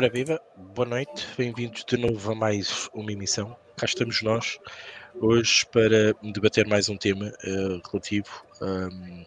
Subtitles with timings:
[0.00, 3.54] Ora viva, boa noite, bem-vindos de novo a mais uma emissão.
[3.76, 4.58] Cá estamos nós
[5.20, 9.26] hoje para debater mais um tema uh, relativo um,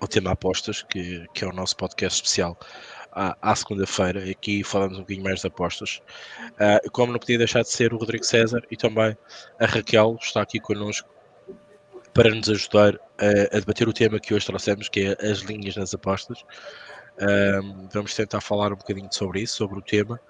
[0.00, 2.58] ao tema apostas, que, que, é o nosso podcast especial
[3.12, 4.28] à, à segunda-feira.
[4.28, 6.02] Aqui falamos um bocadinho mais de apostas.
[6.54, 9.16] Uh, como não podia deixar de ser o Rodrigo César e também
[9.60, 11.08] a Raquel está aqui connosco
[12.12, 15.76] para nos ajudar a, a debater o tema que hoje trouxemos, que é as linhas
[15.76, 16.44] nas apostas.
[17.20, 20.20] Um, vamos tentar falar um bocadinho sobre isso, sobre o tema.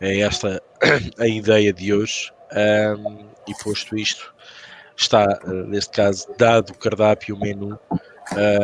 [0.00, 0.62] É esta
[1.18, 2.32] a ideia de hoje.
[2.52, 4.34] Um, e posto isto,
[4.96, 7.78] está, uh, neste caso, dado o cardápio, o menu,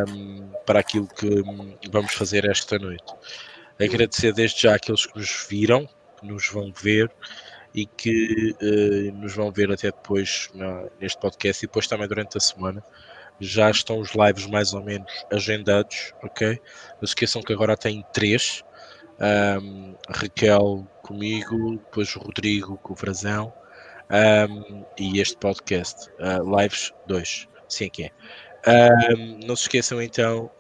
[0.09, 1.42] um, para aquilo que
[1.91, 3.14] vamos fazer esta noite.
[3.80, 5.88] Agradecer desde já aqueles que nos viram,
[6.19, 7.10] que nos vão ver
[7.74, 10.50] e que uh, nos vão ver até depois
[11.00, 12.83] neste podcast e depois também durante a semana
[13.41, 16.61] já estão os lives mais ou menos agendados, ok?
[17.00, 18.64] Não se esqueçam que agora tem três.
[19.20, 23.53] Um, Raquel comigo, depois o Rodrigo com o Frazão
[24.11, 26.09] um, e este podcast.
[26.19, 28.11] Uh, lives 2, sim que é.
[29.16, 30.50] Um, não se esqueçam então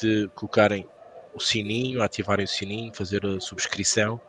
[0.00, 0.86] de colocarem
[1.34, 4.20] o sininho, ativarem o sininho, fazer a subscrição,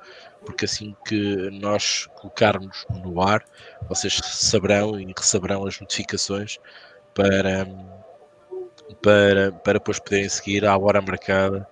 [0.43, 3.43] porque assim que nós colocarmos no ar,
[3.87, 6.57] vocês saberão e receberão as notificações
[7.15, 7.65] para,
[9.01, 11.67] para, para depois poderem seguir à hora marcada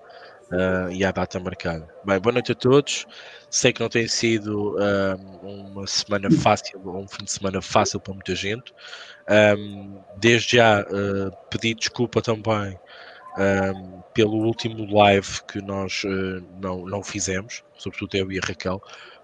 [0.52, 1.88] uh, e à data marcada.
[2.06, 3.06] Bem, boa noite a todos.
[3.50, 8.14] Sei que não tem sido uh, uma semana fácil, um fim de semana fácil para
[8.14, 8.74] muita gente.
[9.30, 12.80] Um, desde já uh, pedi desculpa também
[13.38, 18.82] um, pelo último live que nós uh, não, não fizemos, sobretudo eu e a Raquel,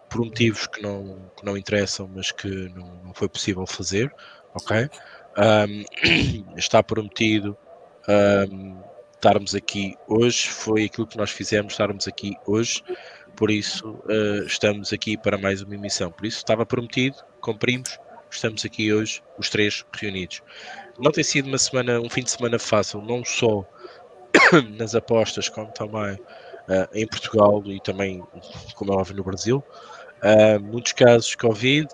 [0.09, 4.14] por motivos que não, que não interessam, mas que não, não foi possível fazer,
[4.53, 4.90] ok?
[5.40, 5.86] Um,
[6.58, 7.58] está prometido
[8.52, 8.78] um,
[9.14, 12.84] estarmos aqui hoje, foi aquilo que nós fizemos, estarmos aqui hoje,
[13.36, 16.12] por isso uh, estamos aqui para mais uma emissão.
[16.12, 17.97] Por isso estava prometido, cumprimos,
[18.30, 20.41] estamos aqui hoje, os três reunidos.
[20.97, 23.66] Não tem sido uma semana, um fim de semana fácil, não só
[24.78, 28.22] nas apostas, como também uh, em Portugal e também,
[28.75, 29.63] como é óbvio, no Brasil.
[30.22, 31.88] Uh, muitos casos de Covid,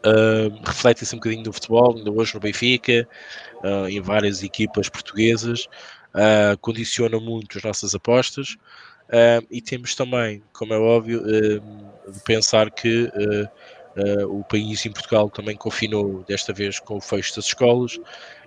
[0.00, 3.06] Uh, reflete-se um bocadinho do futebol, ainda hoje no Benfica,
[3.62, 5.66] uh, em várias equipas portuguesas,
[6.14, 8.56] uh, condiciona muito as nossas apostas.
[9.50, 13.10] E temos também, como é óbvio, de pensar que
[14.28, 17.98] o país em Portugal também confinou desta vez com o fecho das escolas.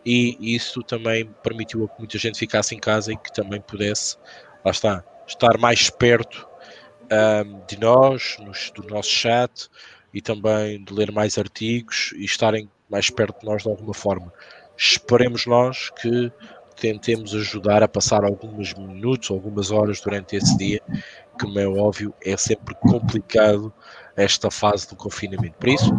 [0.06, 4.16] E isso também permitiu que muita gente ficasse em casa e que também pudesse,
[4.64, 6.48] lá está, estar mais perto
[7.68, 9.70] de nós, nos, do nosso chat,
[10.14, 14.32] e também de ler mais artigos e estarem mais perto de nós de alguma forma.
[14.78, 16.32] Esperemos nós que
[16.76, 20.82] tentemos ajudar a passar alguns minutos, algumas horas durante esse dia,
[21.38, 23.74] que, como é óbvio, é sempre complicado
[24.16, 25.56] esta fase do confinamento.
[25.58, 25.92] Por isso,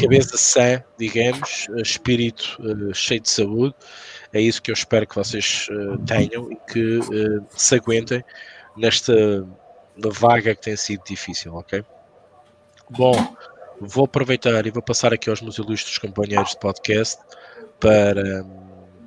[0.00, 3.74] cabeça sã, digamos, espírito uh, cheio de saúde,
[4.32, 8.22] é isso que eu espero que vocês uh, tenham e que uh, se aguentem
[8.76, 9.46] nesta
[9.96, 11.84] vaga que tem sido difícil, ok?
[12.96, 13.14] Bom,
[13.80, 17.20] vou aproveitar e vou passar aqui aos meus ilustres companheiros de podcast
[17.80, 18.98] para um,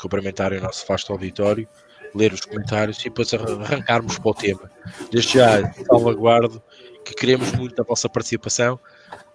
[0.00, 1.68] cumprimentarem o nosso vasto auditório,
[2.12, 4.70] ler os comentários e depois arrancarmos para o tema.
[5.12, 6.60] Desde já, salvaguardo
[7.04, 8.80] que queremos muito a vossa participação.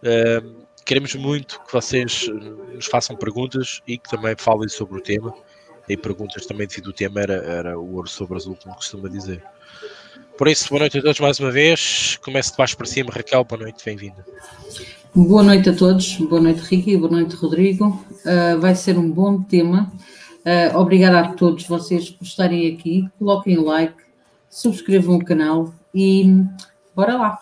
[0.03, 5.33] Um, queremos muito que vocês nos façam perguntas e que também falem sobre o tema.
[5.87, 9.41] E perguntas também devido ao tema era, era o ouro sobre azul, como costuma dizer.
[10.41, 12.17] Por isso, boa noite a todos mais uma vez.
[12.23, 13.11] Começo de baixo para cima.
[13.13, 14.25] Raquel, boa noite, bem-vinda.
[15.13, 16.15] Boa noite a todos.
[16.15, 16.97] Boa noite, Ricky.
[16.97, 18.03] Boa noite, Rodrigo.
[18.25, 19.93] Uh, vai ser um bom tema.
[20.39, 23.07] Uh, obrigada a todos vocês por estarem aqui.
[23.19, 23.93] Coloquem like,
[24.49, 26.43] subscrevam o canal e
[26.95, 27.39] bora lá.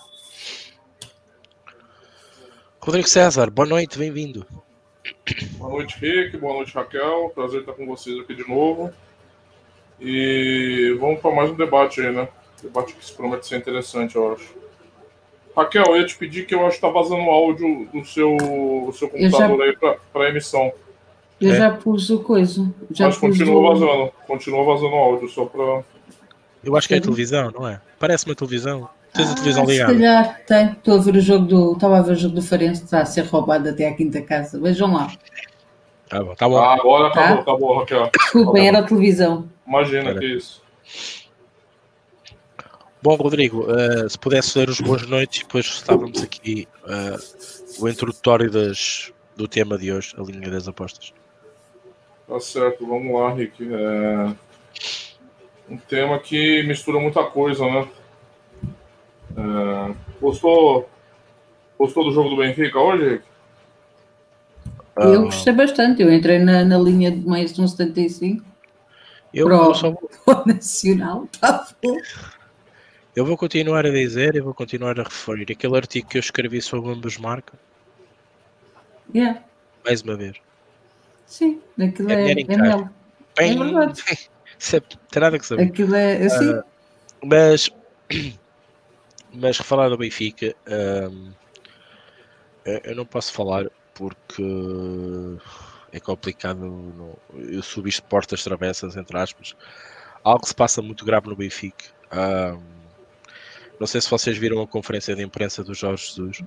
[2.81, 4.45] Rodrigo César, boa noite, bem-vindo.
[5.51, 6.35] Boa noite, Rick.
[6.35, 7.31] Boa noite, Raquel.
[7.33, 8.91] Prazer estar com vocês aqui de novo.
[10.01, 12.27] E vamos para mais um debate aí, né?
[12.61, 14.53] Debate que se promete ser interessante, eu acho.
[15.55, 18.37] Raquel, eu ia te pedir que eu acho que tá vazando o áudio do seu,
[18.37, 19.63] do seu computador já...
[19.63, 20.71] aí para emissão.
[21.39, 21.55] Eu é.
[21.55, 22.71] já pus o coisa.
[22.91, 23.73] Já Mas continua o...
[23.73, 24.11] vazando.
[24.27, 25.83] Continua vazando o áudio, só para.
[26.63, 27.79] Eu acho que é televisão, não é?
[27.97, 28.89] Parece uma televisão.
[29.13, 29.93] Tens a televisão ah, ligada.
[29.93, 30.71] Se calhar tem.
[30.71, 31.73] Estou a ver o jogo do.
[31.73, 34.59] Estava a ver o jogo do Farense, está a ser roubado até à quinta casa.
[34.59, 35.11] Vejam lá.
[36.09, 36.57] Tá bom, tá bom.
[36.57, 37.41] Ah, agora acabou, tá?
[37.41, 38.09] acabou, Raquel.
[38.17, 39.47] Desculpem, era a televisão.
[39.65, 40.61] Imagina que isso.
[43.01, 48.51] Bom, Rodrigo, uh, se pudesse ler os boas noites, depois estávamos aqui uh, o introdutório
[48.51, 51.13] das, do tema de hoje, a linha das apostas.
[52.27, 53.67] Tá certo, vamos lá, Rick.
[53.73, 54.35] É
[55.69, 57.87] um tema que mistura muita coisa, né?
[59.37, 60.89] É, gostou,
[61.77, 63.23] gostou do jogo do Benfica hoje, Rick?
[64.97, 68.43] Eu gostei bastante, eu entrei na, na linha de mais de um 75
[69.33, 69.55] Eu, Pro.
[69.55, 71.95] eu só vou, o Nacional, tá bom.
[73.19, 76.61] Eu vou continuar a dizer e vou continuar a referir aquele artigo que eu escrevi
[76.61, 77.59] sobre ambas marcas,
[79.13, 79.43] Yeah,
[79.83, 80.37] mais uma vez.
[81.25, 82.89] sim, aquilo É é, é, mel.
[83.37, 84.01] Bem, verdade.
[84.73, 85.63] é- tem nada que saber.
[85.63, 86.49] Aquilo é assim.
[86.51, 86.63] Ah,
[87.25, 87.69] Mas,
[89.33, 90.55] mas refalar do Benfica,
[91.11, 91.33] hum,
[92.85, 94.43] eu não posso falar porque
[95.91, 96.59] é complicado.
[96.59, 97.17] não-
[97.51, 99.55] eu subi isto de portas travessas, entre aspas.
[100.23, 101.83] Algo se passa muito grave no Benfica.
[102.13, 102.78] Hum,
[103.79, 106.41] não sei se vocês viram a conferência de imprensa do Jorge Jesus.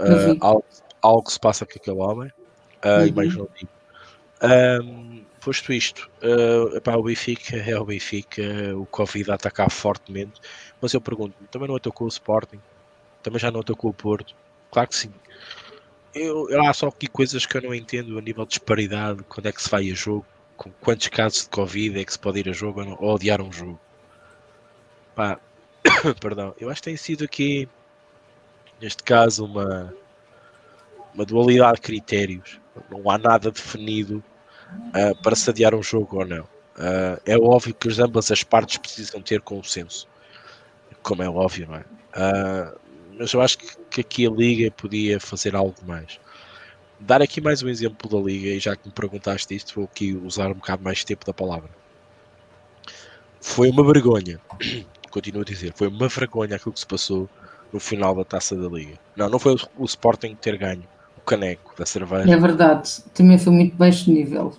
[0.00, 0.64] Ah, algo,
[1.02, 2.32] algo se passa com aquele homem.
[2.84, 3.14] E Uhum.
[3.14, 3.70] mais não digo.
[4.42, 8.42] Hum, posto isto, ah, epá, o Benfica é o Benfica,
[8.76, 10.40] o Covid a atacar fortemente,
[10.80, 12.60] mas eu pergunto, também não atacou o Sporting?
[13.22, 14.34] Também já não atacou o Porto?
[14.70, 15.12] Claro que sim.
[16.14, 19.46] Eu, eu- há só aqui coisas que eu não entendo a nível de disparidade, quando
[19.46, 20.26] é que se vai a jogo,
[20.56, 23.14] com quantos casos de Covid é que se pode ir a jogo ou, não- ou
[23.14, 23.80] odiar um jogo.
[25.14, 25.38] Pá,
[26.20, 27.68] perdão, eu acho que tem sido aqui,
[28.80, 29.94] neste caso, uma,
[31.14, 32.60] uma dualidade de critérios.
[32.90, 34.22] Não há nada definido
[34.94, 36.48] ah, para se adiar um jogo ou não.
[36.78, 40.06] Ah, é óbvio que as ambas as partes precisam ter consenso,
[41.02, 41.84] como é óbvio, não é?
[42.14, 42.74] Ah,
[43.18, 46.20] mas eu acho que, que aqui a Liga podia fazer algo mais.
[47.00, 50.14] Dar aqui mais um exemplo da Liga, e já que me perguntaste isto, vou aqui
[50.14, 51.70] usar um bocado mais tempo da palavra.
[53.40, 54.40] Foi uma vergonha,
[55.18, 57.28] continuo a dizer, foi uma vergonha aquilo que se passou
[57.72, 58.98] no final da taça da Liga.
[59.16, 60.84] Não, não foi o, Sporting ter ganho
[61.16, 62.30] o caneco da cerveja.
[62.32, 64.54] É verdade, também foi muito baixo nível.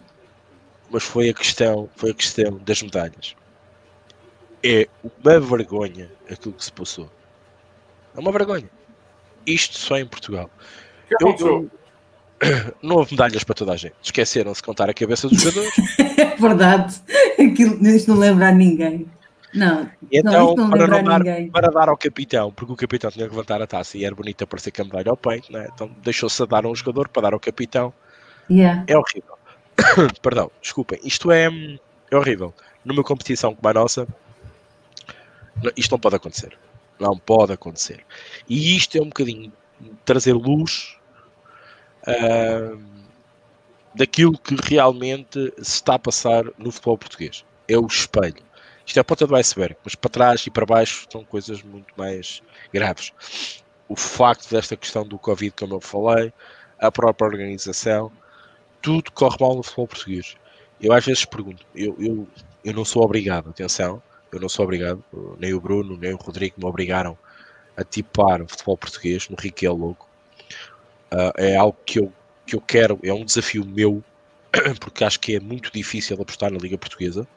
[0.91, 3.35] mas foi a questão, foi a questão das medalhas.
[4.61, 4.87] É
[5.23, 7.09] uma vergonha aquilo que se passou.
[8.15, 8.69] É uma vergonha.
[9.45, 10.49] Isto só em Portugal.
[11.07, 11.71] Que Eu- aconteceu?
[12.81, 13.95] Não houve medalhas para toda a gente.
[14.01, 15.73] Esqueceram-se de contar a cabeça dos jogadores.
[16.19, 16.95] É verdade,
[17.33, 19.09] aquilo isto não lembra a ninguém.
[19.53, 21.49] Não, não, então, não para, não a dar, ninguém.
[21.49, 24.43] para dar ao capitão, porque o capitão tinha que levantar a taça e era bonito
[24.43, 25.67] aparecer a medalha ao peito, né?
[25.73, 27.91] então deixou-se dar a um jogador para dar ao capitão.
[28.49, 28.83] Yeah.
[28.87, 29.37] É horrível.
[30.21, 30.99] Perdão, desculpem.
[31.03, 31.47] Isto é,
[32.11, 32.53] é horrível.
[32.85, 34.07] Numa competição como a nossa,
[35.75, 36.57] isto não pode acontecer.
[36.99, 38.05] Não pode acontecer.
[38.47, 39.51] E isto é um bocadinho
[40.05, 40.97] trazer luz
[42.05, 42.77] ah,
[43.95, 47.45] daquilo que realmente se está a passar no futebol português.
[47.67, 48.48] É o espelho.
[48.89, 51.93] Isto é a ponta do iceberg, mas para trás e para baixo são coisas muito
[51.95, 52.41] mais
[52.73, 53.13] graves.
[53.87, 56.33] O facto desta questão do Covid, como eu falei,
[56.79, 58.11] a própria organização,
[58.81, 60.35] tudo corre mal no futebol português.
[60.81, 62.27] Eu às vezes pergunto, eu, eu,
[62.65, 64.01] eu não sou obrigado, atenção,
[64.31, 65.05] eu não sou obrigado,
[65.37, 67.15] nem o Bruno, nem o Rodrigo me obrigaram
[67.77, 70.09] a tipar o futebol português no Rico é Louco.
[71.11, 72.11] Ah, é algo que eu,
[72.43, 74.03] que eu quero, é um desafio meu,
[74.81, 77.27] porque acho que é muito difícil apostar na Liga Portuguesa.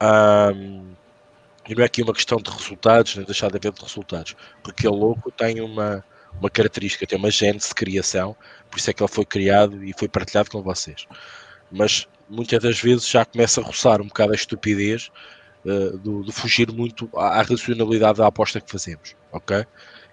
[0.00, 0.94] Ahm,
[1.68, 4.86] e não é aqui uma questão de resultados, nem deixar de haver de resultados, porque
[4.86, 6.02] é louco tem uma,
[6.40, 8.34] uma característica, tem uma gênese de criação,
[8.70, 11.06] por isso é que ele foi criado e foi partilhado com vocês.
[11.70, 15.10] Mas muitas das vezes já começa a roçar um bocado a estupidez
[15.66, 19.66] eh, do, de fugir muito à, à racionalidade da aposta que fazemos, ok?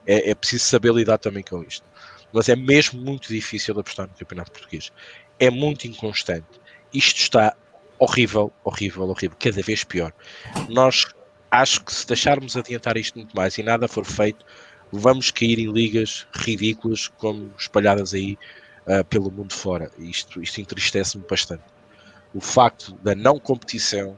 [0.05, 1.85] É, é preciso saber lidar também com isto.
[2.33, 4.91] Mas é mesmo muito difícil apostar no Campeonato Português.
[5.39, 6.59] É muito inconstante.
[6.93, 7.55] Isto está
[7.99, 10.13] horrível, horrível, horrível, cada vez pior.
[10.69, 11.05] Nós
[11.49, 14.45] acho que se deixarmos adiantar isto muito mais e nada for feito,
[14.91, 18.37] vamos cair em ligas ridículas como espalhadas aí
[18.87, 19.91] ah, pelo mundo fora.
[19.97, 21.63] Isto, isto entristece-me bastante.
[22.33, 24.17] O facto da não competição,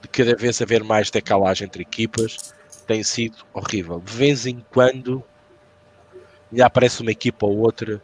[0.00, 2.54] de cada vez haver mais decalagem entre equipas,
[2.86, 4.00] tem sido horrível.
[4.00, 5.22] De vez em quando
[6.50, 8.02] lhe aparece uma equipa ou outra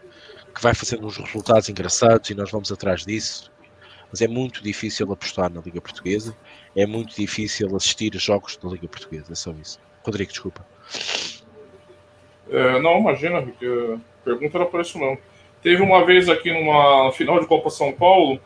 [0.54, 3.50] que vai fazendo uns resultados engraçados e nós vamos atrás disso.
[4.14, 6.36] Mas é muito difícil apostar na Liga Portuguesa,
[6.76, 9.80] é muito difícil assistir jogos da Liga Portuguesa, é só isso.
[10.04, 10.64] Rodrigo, desculpa.
[12.48, 15.18] É, não, imagina, a pergunta era por isso não.
[15.60, 18.38] Teve uma vez aqui numa final de Copa São Paulo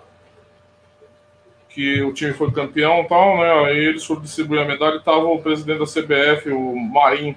[1.69, 3.67] que o time foi campeão e tal, né?
[3.67, 7.37] Aí eles foram distribuir a medalha e tava o presidente da CBF, o Marim,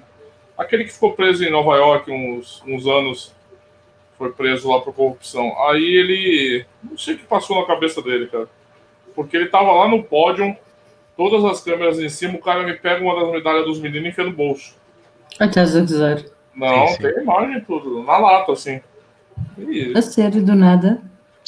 [0.56, 3.34] aquele que ficou preso em Nova York uns, uns anos,
[4.18, 5.52] foi preso lá por corrupção.
[5.68, 8.48] Aí ele, não sei o que passou na cabeça dele, cara,
[9.14, 10.56] porque ele tava lá no pódio,
[11.16, 14.08] todas as câmeras em cima, o cara me pega uma das medalhas dos meninos e
[14.10, 14.74] enfia no bolso.
[15.40, 16.30] Ah, estás a dizer.
[16.54, 17.02] Não, Sim, sim.
[17.02, 18.80] tem imagem e tudo, na lata, assim.
[19.58, 21.00] E, A sério, do nada.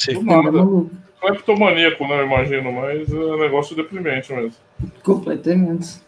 [0.07, 0.51] do Anda nada.
[0.51, 0.91] maluco.
[1.21, 4.53] Cleptomaníaco, né, eu imagino, mas é um negócio deprimente mesmo.
[5.03, 6.03] Completamente.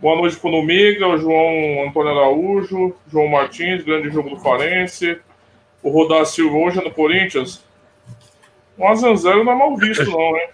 [0.00, 5.18] Boa noite para o Miga, o João Antônio Araújo, João Martins, grande jogo do Farense.
[5.84, 7.62] O Rodar Silva hoje é no Corinthians.
[8.78, 10.48] Um Azanzero não é mal visto, não, né?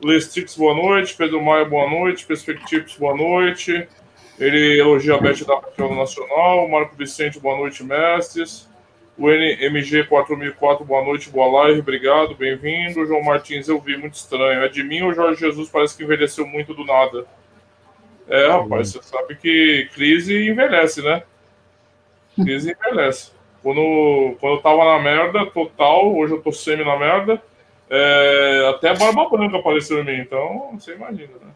[0.00, 1.16] Lestix, boa noite.
[1.16, 2.24] Pedro Maia, boa noite.
[2.24, 3.88] Perspectives, boa noite.
[4.38, 6.68] Ele elogia a Bet da Campeão Nacional.
[6.68, 8.70] Marco Vicente, boa noite, mestres.
[9.18, 13.04] O NMG 4004, boa noite, boa live, obrigado, bem-vindo.
[13.06, 14.62] João Martins, eu vi, muito estranho.
[14.62, 17.26] É de mim ou Jorge Jesus parece que envelheceu muito do nada?
[18.28, 21.24] É, rapaz, você sabe que crise envelhece, né?
[22.36, 23.33] Crise envelhece.
[23.64, 27.42] Quando, quando eu tava na merda total, hoje eu tô semi na merda,
[27.88, 31.50] é, até a barba branca apareceu em mim, então você imagina, né?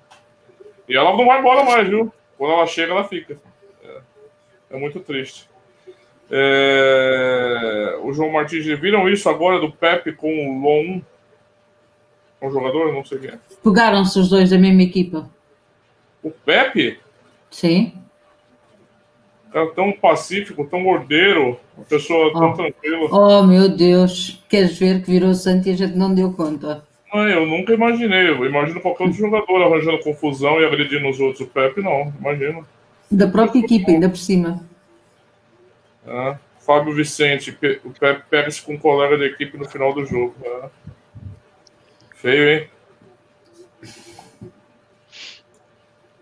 [0.89, 2.11] E ela não vai embora mais, viu?
[2.39, 3.37] Quando ela chega, ela fica.
[3.85, 4.01] É,
[4.71, 5.51] é muito triste.
[6.31, 11.03] É, o João Martins, viram isso agora do Pepe com o Lon?
[12.41, 12.91] Um jogador?
[12.91, 13.39] Não sei quem é.
[13.63, 15.29] Pegaram-se os dois da mesma equipa.
[16.23, 16.99] O Pepe?
[17.51, 17.93] Sim.
[19.53, 22.55] É tão pacífico, tão gordeiro, uma pessoa tão oh.
[22.55, 23.09] tranquila.
[23.11, 24.45] Oh, meu Deus.
[24.49, 26.85] Queres ver que virou santo e a gente não deu conta?
[27.13, 28.29] Não, eu nunca imaginei.
[28.29, 31.41] Eu imagino qualquer outro jogador arranjando confusão e agredindo os outros.
[31.41, 32.13] O Pepe, não.
[32.21, 32.63] Imagina.
[33.11, 34.63] Da própria equipe, ainda por cima.
[36.07, 36.37] É.
[36.61, 37.57] Fábio Vicente.
[37.85, 40.35] O Pepe pega-se com um colega da equipe no final do jogo.
[40.45, 40.69] É.
[42.17, 42.69] Feio, hein?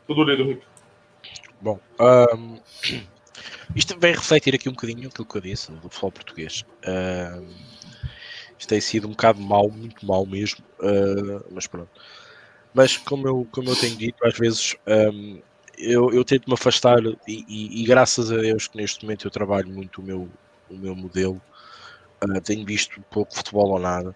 [0.07, 0.63] Tudo lido, Rick.
[1.61, 2.59] Bom, um,
[3.77, 6.65] isto vem refletir aqui um bocadinho aquilo que eu disse do futebol português.
[6.87, 7.47] Um,
[8.59, 11.91] isto tem sido um bocado mal, muito mal mesmo, uh, mas pronto.
[12.75, 14.75] Mas como eu, como eu tenho dito, às vezes
[15.13, 15.41] um,
[15.79, 19.31] eu, eu tento me afastar e, e, e, graças a Deus que neste momento eu
[19.31, 20.29] trabalho muito o meu,
[20.71, 21.41] o meu modelo,
[22.25, 24.15] uh, tenho visto pouco futebol ou nada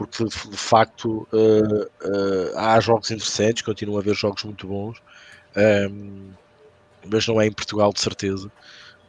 [0.00, 4.96] porque de, facto uh, uh, há jogos interessantes, continuam a haver jogos muito bons,
[5.90, 6.30] um,
[7.04, 8.50] mas não é em Portugal de certeza.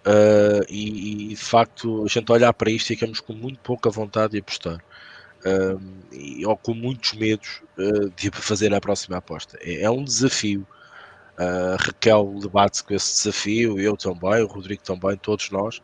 [0.06, 3.90] Uh, e, e, de facto a gente olhar para isto e ficamos com muito pouca
[3.90, 4.84] vontade de apostar.
[5.46, 7.62] Ehm, e, ou com muitos medos
[8.16, 9.58] de fazer a próxima aposta.
[9.62, 10.66] É, é um desafio.
[11.40, 15.82] Uh, Raquel debate-se com esse desafio, eu também, o Rodrigo também, todos nós.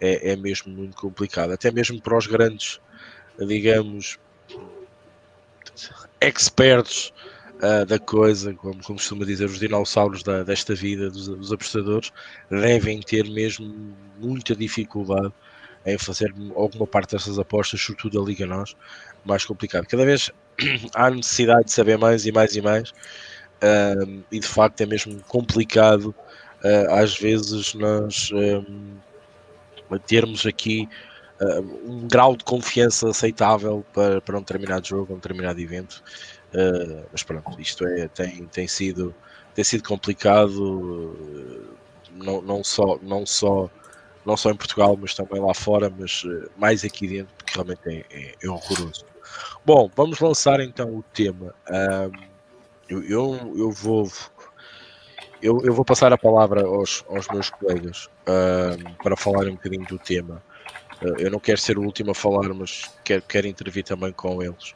[0.00, 2.80] É, é mesmo muito complicado, até mesmo para os grandes,
[3.38, 4.18] digamos,
[6.20, 7.12] expertos
[7.62, 12.12] uh, da coisa, como, como costuma dizer os dinossauros da, desta vida, dos, dos, apostadores,
[12.50, 15.32] devem ter mesmo muita dificuldade
[15.86, 18.76] em fazer alguma parte dessas apostas, sobretudo a Liga Nós,
[19.24, 19.86] mais complicado.
[19.86, 20.30] Cada vez
[20.94, 25.20] há necessidade de saber mais e mais e mais, uh, e de facto é mesmo
[25.28, 26.14] complicado,
[26.64, 30.88] uh, às vezes, nós um, termos aqui
[31.84, 36.02] um grau de confiança aceitável para, para um determinado jogo, um determinado evento.
[36.54, 39.14] Uh, mas pronto, isto é, tem, tem, sido,
[39.54, 41.76] tem sido complicado, uh,
[42.12, 43.70] não, não, só, não, só,
[44.24, 46.22] não só em Portugal, mas também lá fora, mas
[46.58, 49.06] mais aqui dentro, porque realmente é, é, é horroroso.
[49.64, 51.54] Bom, vamos lançar então o tema.
[52.86, 54.10] eu, eu, eu, vou.
[55.40, 58.10] Eu, eu vou passar a palavra aos, aos meus colegas
[59.02, 60.42] para falar um bocadinho do tema.
[61.18, 64.74] Eu não quero ser o último a falar, mas quero, quero intervir também com eles.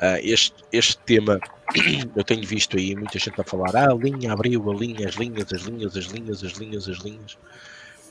[0.00, 1.40] Uh, este, este tema
[2.14, 5.16] eu tenho visto aí muita gente a falar: ah, a linha abriu, a linha, as
[5.16, 7.38] linhas, as linhas, as linhas, as linhas, as linhas.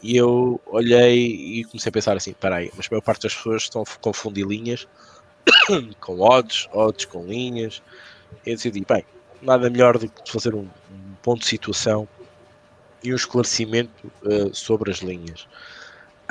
[0.03, 3.63] E eu olhei e comecei a pensar assim: peraí, mas a maior parte das pessoas
[3.63, 4.87] estão a confundir linhas
[5.99, 7.81] com odds, odds com linhas.
[8.45, 9.05] Eu decidi: bem,
[9.41, 12.07] nada melhor do que fazer um, um ponto de situação
[13.03, 15.47] e um esclarecimento uh, sobre as linhas.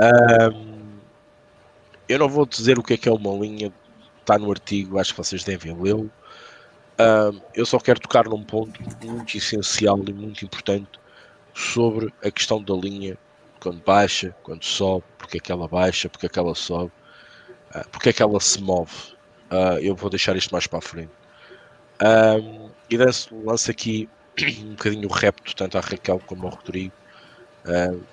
[0.00, 0.86] Um,
[2.08, 3.72] eu não vou dizer o que é que é uma linha,
[4.26, 6.10] está no artigo, acho que vocês devem lê-lo.
[6.98, 10.98] Uh, eu só quero tocar num ponto muito essencial e muito importante
[11.54, 13.16] sobre a questão da linha,
[13.60, 16.90] quando baixa, quando sobe, porque é que ela baixa, porque é que ela sobe,
[17.74, 18.92] uh, porque é que ela se move.
[19.50, 21.12] Uh, eu vou deixar isto mais para a frente.
[22.90, 24.08] e lanço aqui
[24.60, 26.92] um bocadinho o repto, tanto à Raquel como ao Rodrigo,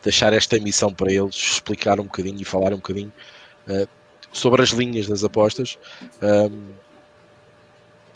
[0.03, 3.13] deixar esta missão para eles, explicar um bocadinho e falar um bocadinho
[4.33, 5.77] sobre as linhas das apostas,
[6.21, 6.73] um,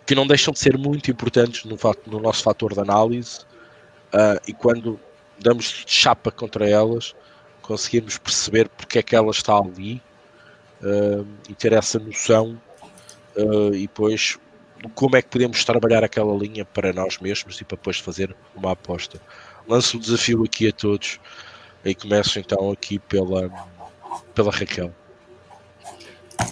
[0.06, 3.40] que não deixam de ser muito importantes no, no nosso fator de análise,
[4.14, 5.00] uh, e quando
[5.40, 7.16] damos chapa contra elas,
[7.62, 10.02] conseguimos perceber porque é que ela está ali
[10.82, 12.60] uh, e ter essa noção
[13.36, 14.40] uh, e depois
[14.94, 18.72] como é que podemos trabalhar aquela linha para nós mesmos e para depois fazer uma
[18.72, 19.20] aposta.
[19.68, 21.20] Lanço o desafio aqui a todos
[21.84, 23.50] e começo então aqui pela,
[24.34, 24.94] pela Raquel.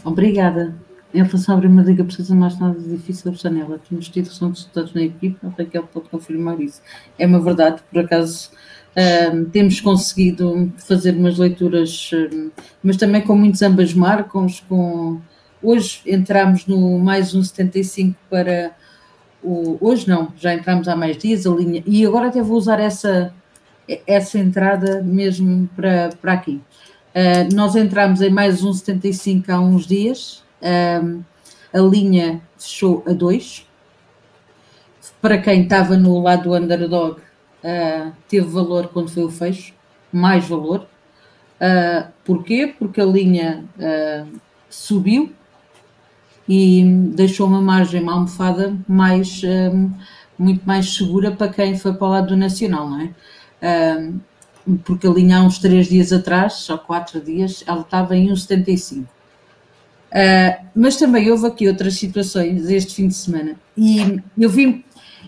[0.04, 0.75] Obrigada.
[1.13, 3.80] em relação à Primeira Liga precisa mais nada difícil de nela.
[3.89, 6.82] Temos tido são resultados na equipa, a Raquel pode confirmar isso.
[7.18, 8.51] É uma verdade, por acaso
[8.96, 12.51] uh, temos conseguido fazer umas leituras, uh,
[12.84, 15.22] mas também com muitos ambas marcam, com
[15.63, 18.75] hoje entramos no mais um 75 para
[19.46, 22.80] o, hoje não, já entramos há mais dias a linha, e agora até vou usar
[22.80, 23.34] essa,
[24.08, 26.60] essa entrada mesmo para, para aqui.
[27.15, 31.24] Uh, nós entramos em mais um 75 há uns dias, uh,
[31.74, 33.65] a linha fechou a 2.
[35.22, 39.74] Para quem estava no lado do underdog, uh, teve valor quando foi o fecho,
[40.12, 40.88] mais valor.
[42.25, 42.75] porquê?
[42.77, 43.63] Porque a linha
[44.69, 45.31] subiu
[46.48, 46.84] e
[47.15, 49.41] deixou uma margem, uma almofada mais,
[50.38, 53.10] muito mais segura para quem foi para o lado do Nacional, não é?
[54.84, 59.03] Porque a linha há uns três dias atrás, só quatro dias, ela estava em 1,75.
[59.03, 59.07] Uh,
[60.13, 64.86] ah, mas também houve aqui outras situações este fim de semana e eu vi,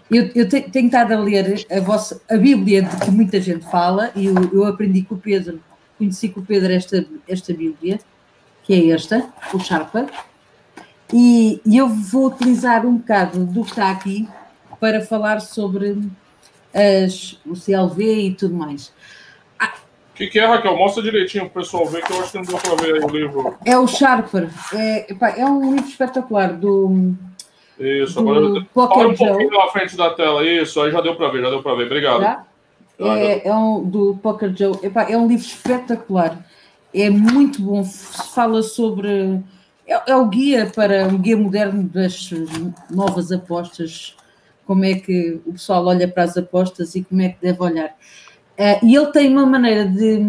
[0.10, 3.70] eu, eu tenho, tenho estado a ler a, vossa, a Bíblia de que muita gente
[3.70, 5.60] fala e eu, eu aprendi com o Pedro,
[5.98, 8.00] conheci com o Pedro esta, esta Bíblia,
[8.64, 10.08] que é esta, o Sharpa,
[11.14, 14.28] e, e eu vou utilizar um bocado do que está aqui
[14.80, 15.98] para falar sobre
[16.74, 18.92] as, o CLV e tudo mais
[20.18, 20.76] que, que é, Raquel?
[20.76, 23.02] Mostra direitinho para o pessoal ver, que eu acho que não deu para ver aí
[23.02, 23.56] o livro.
[23.64, 24.50] É o Sharper.
[24.74, 25.06] É,
[25.40, 27.14] é um livro espetacular do.
[27.80, 30.44] Isso, do agora Poker um pouquinho na frente da tela.
[30.44, 31.86] Isso, aí já deu para ver, já deu para ver.
[31.86, 32.22] Obrigado.
[32.22, 32.46] Já?
[33.00, 34.80] é, é um, do Poker Joe.
[34.82, 36.44] Epá, é um livro espetacular.
[36.92, 37.84] É muito bom.
[37.84, 39.40] Fala sobre.
[39.86, 42.32] É, é, o guia para um guia moderno das
[42.90, 44.16] novas apostas.
[44.66, 47.96] Como é que o pessoal olha para as apostas e como é que deve olhar.
[48.58, 50.20] Uh, e ele tem uma maneira de,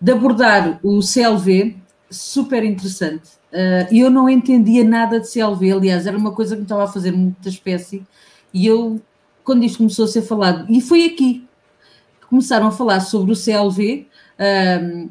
[0.00, 1.76] de abordar o CLV
[2.10, 3.32] super interessante.
[3.52, 6.88] Uh, eu não entendia nada de CLV, aliás, era uma coisa que me estava a
[6.88, 8.06] fazer muita espécie.
[8.52, 9.00] E eu,
[9.44, 11.46] quando isto começou a ser falado, e foi aqui
[12.20, 14.06] que começaram a falar sobre o CLV.
[14.38, 15.10] Uh,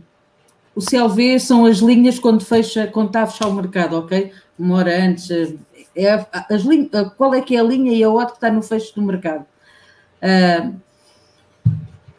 [0.73, 4.32] o CLV são as linhas quando fecha, quando está a fechar o mercado, ok?
[4.58, 5.29] Uma hora antes.
[5.95, 8.62] É, as linhas, qual é que é a linha e a hora que está no
[8.62, 9.45] fecho do mercado?
[10.21, 10.79] Uh,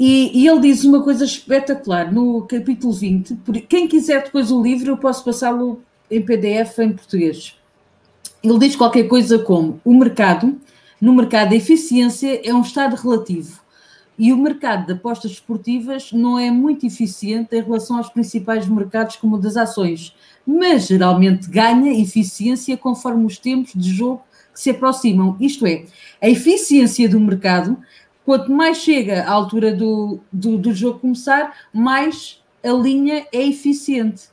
[0.03, 3.37] e, e, ele diz uma coisa espetacular no capítulo 20.
[3.69, 7.55] Quem quiser depois o livro, eu posso passá-lo em PDF em português.
[8.43, 10.59] Ele diz qualquer coisa como: o mercado,
[10.99, 13.61] no mercado, a eficiência é um estado relativo.
[14.19, 19.17] E o mercado de apostas esportivas não é muito eficiente em relação aos principais mercados,
[19.17, 24.23] como o das ações, mas geralmente ganha eficiência conforme os tempos de jogo
[24.55, 25.37] que se aproximam.
[25.39, 25.85] Isto é,
[26.23, 27.77] a eficiência do mercado
[28.25, 34.29] quanto mais chega à altura do, do, do jogo começar, mais a linha é eficiente.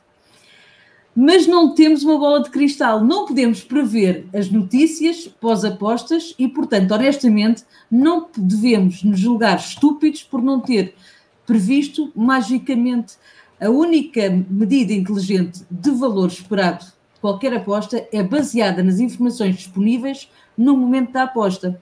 [1.14, 6.92] Mas não temos uma bola de cristal, não podemos prever as notícias pós-apostas e, portanto,
[6.92, 10.94] honestamente, não devemos nos julgar estúpidos por não ter
[11.44, 13.16] previsto magicamente
[13.60, 20.30] a única medida inteligente de valor esperado de qualquer aposta é baseada nas informações disponíveis
[20.56, 21.80] no momento da aposta.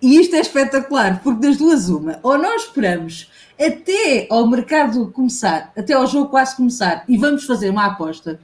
[0.00, 3.30] E isto é espetacular, porque das duas, uma, ou nós esperamos
[3.60, 8.38] até ao mercado começar, até ao jogo quase começar, e vamos fazer uma aposta,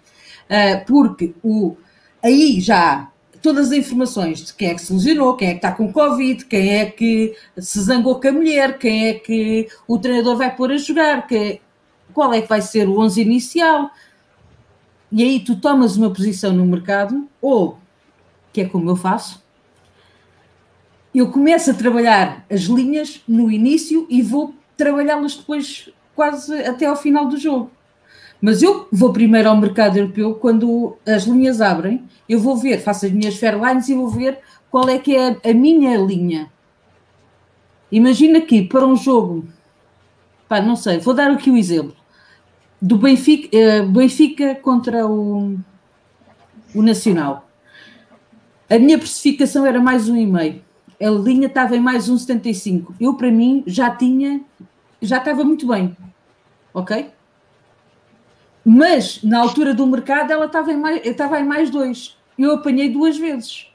[0.47, 1.77] uh, porque o,
[2.21, 3.09] aí já há
[3.41, 6.47] todas as informações de quem é que se lesionou, quem é que está com Covid,
[6.47, 10.73] quem é que se zangou com a mulher, quem é que o treinador vai pôr
[10.73, 11.61] a jogar, que,
[12.15, 13.91] qual é que vai ser o 11 inicial.
[15.13, 17.79] E aí tu tomas uma posição no mercado, ou,
[18.51, 19.44] que é como eu faço,
[21.15, 26.97] eu começo a trabalhar as linhas no início e vou trabalhá-las depois quase até ao
[26.97, 27.71] final do jogo.
[28.41, 33.07] Mas eu vou primeiro ao mercado europeu quando as linhas abrem, eu vou ver, faço
[33.07, 36.53] as minhas fairlines e vou ver qual é que é a minha linha.
[37.93, 39.47] Imagina que para um jogo,
[40.49, 41.95] pá, não sei, vou dar aqui o exemplo
[42.83, 45.57] do Benfica, uh, Benfica contra o,
[46.75, 47.49] o Nacional.
[48.69, 50.64] A minha precificação era mais um e meio
[51.01, 52.95] a linha estava em mais 1,75.
[53.01, 54.41] Eu, para mim, já tinha,
[55.01, 55.97] já estava muito bem,
[56.73, 57.11] ok?
[58.65, 62.17] Mas, na altura do mercado, ela estava em mais, estava em mais dois.
[62.39, 63.67] Eu apanhei duas vezes.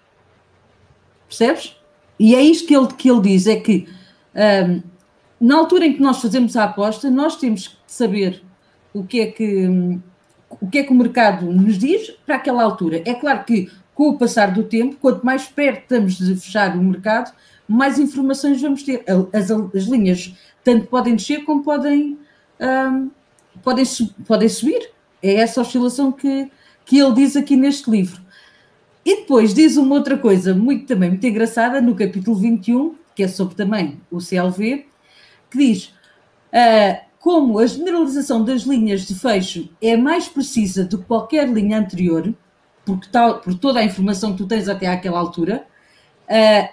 [1.27, 1.75] Percebes?
[2.19, 3.87] E é isto que ele, que ele diz, é que
[4.35, 4.81] um,
[5.39, 8.43] na altura em que nós fazemos a aposta, nós temos que saber
[8.93, 10.01] o que é que, um,
[10.49, 13.01] o que é que o mercado nos diz para aquela altura.
[13.05, 16.81] É claro que com o passar do tempo, quanto mais perto estamos de fechar o
[16.81, 17.33] mercado,
[17.67, 19.03] mais informações vamos ter.
[19.33, 20.33] As, as linhas
[20.63, 22.17] tanto podem descer como podem,
[22.61, 23.11] um,
[23.61, 23.83] podem,
[24.25, 24.89] podem subir.
[25.21, 26.49] É essa oscilação que,
[26.85, 28.21] que ele diz aqui neste livro.
[29.03, 33.27] E depois diz uma outra coisa muito também muito engraçada no capítulo 21, que é
[33.27, 34.85] sobre também o CLV,
[35.51, 35.93] que diz
[36.53, 41.77] uh, como a generalização das linhas de fecho é mais precisa do que qualquer linha
[41.77, 42.33] anterior,
[42.85, 45.65] porque tal, por toda a informação que tu tens até àquela altura,
[46.27, 46.69] uh,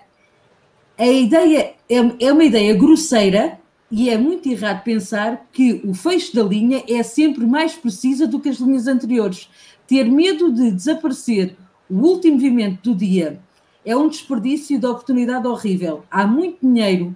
[0.99, 3.59] a ideia é, é uma ideia grosseira
[3.91, 8.41] e é muito errado pensar que o fecho da linha é sempre mais precisa do
[8.41, 9.49] que as linhas anteriores.
[9.87, 11.57] Ter medo de desaparecer
[11.89, 13.39] o último movimento do dia
[13.85, 16.05] é um desperdício de oportunidade horrível.
[16.11, 17.15] Há muito dinheiro,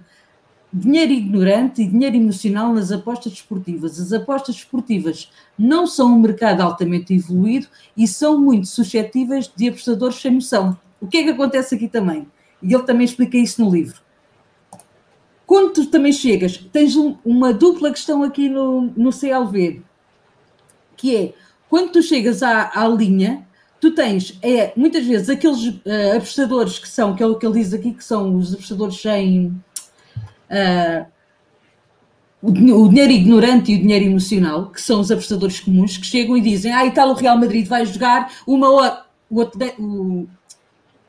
[0.73, 3.99] dinheiro ignorante e dinheiro emocional nas apostas desportivas.
[3.99, 10.15] As apostas desportivas não são um mercado altamente evoluído e são muito suscetíveis de apostadores
[10.15, 10.77] sem noção.
[10.99, 12.27] O que é que acontece aqui também?
[12.61, 13.99] E ele também explica isso no livro.
[15.45, 19.81] Quando tu também chegas, tens um, uma dupla questão aqui no, no CLV,
[20.95, 21.33] que é
[21.67, 23.45] quando tu chegas à, à linha,
[23.79, 27.59] tu tens é, muitas vezes aqueles uh, apostadores que são, que é o que ele
[27.59, 29.51] diz aqui, que são os apostadores sem
[30.51, 31.05] uh,
[32.41, 32.51] o,
[32.89, 36.73] dinheiro ignorante e o dinheiro emocional, que são os apostadores comuns, que chegam e dizem,
[36.73, 39.41] ah, e tal, o Real Madrid vai jogar uma hora, o,
[39.79, 40.27] o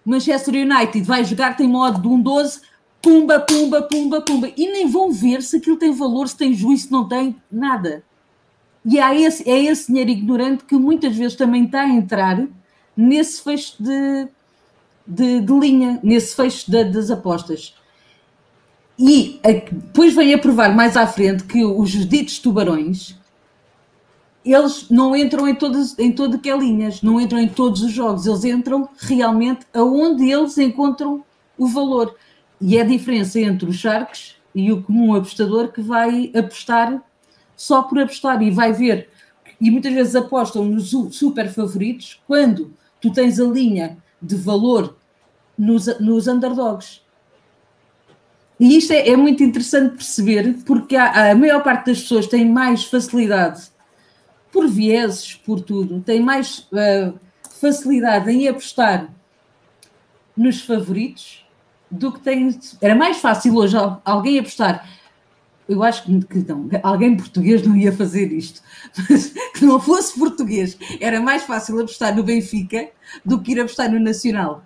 [0.05, 2.61] Manchester United vai jogar, tem modo de um 12,
[3.01, 6.85] pumba, pumba, pumba, pumba, e nem vão ver se aquilo tem valor, se tem juízo,
[6.85, 8.05] se não tem, nada.
[8.85, 12.47] E há esse, é esse dinheiro ignorante que muitas vezes também está a entrar
[12.97, 14.29] nesse fecho de,
[15.07, 17.75] de, de linha, nesse fecho de, das apostas.
[18.99, 23.17] E a, depois vem a provar mais à frente que os ditos tubarões
[24.45, 27.93] eles não entram em todas em todo que é linhas, não entram em todos os
[27.93, 31.25] jogos, eles entram realmente aonde eles encontram
[31.57, 32.17] o valor.
[32.61, 37.03] E é a diferença entre os sharks e o comum apostador que vai apostar
[37.57, 39.09] só por apostar e vai ver.
[39.61, 44.97] E muitas vezes apostam nos super favoritos quando tu tens a linha de valor
[45.57, 47.02] nos, nos underdogs.
[48.63, 52.49] E isto é, é muito interessante perceber, porque a, a maior parte das pessoas tem
[52.49, 53.61] mais facilidade,
[54.53, 57.19] por vieses, por tudo, tem mais uh,
[57.61, 59.09] facilidade em apostar
[60.37, 61.45] nos favoritos
[61.91, 62.57] do que tem.
[62.81, 64.89] Era mais fácil hoje alguém apostar
[65.69, 68.63] eu acho que, não, alguém português não ia fazer isto,
[69.11, 72.91] mas que não fosse português, era mais fácil apostar no Benfica
[73.25, 74.65] do que ir apostar no Nacional.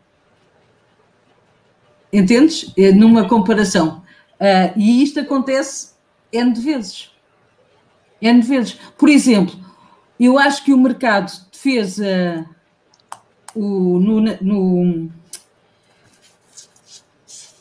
[2.16, 2.72] Entendes?
[2.76, 4.02] É numa comparação.
[4.40, 5.90] Uh, e isto acontece
[6.32, 7.10] N de vezes.
[8.20, 8.78] N de vezes.
[8.96, 9.54] Por exemplo,
[10.18, 12.46] eu acho que o mercado fez uh,
[13.54, 15.10] o, no, no,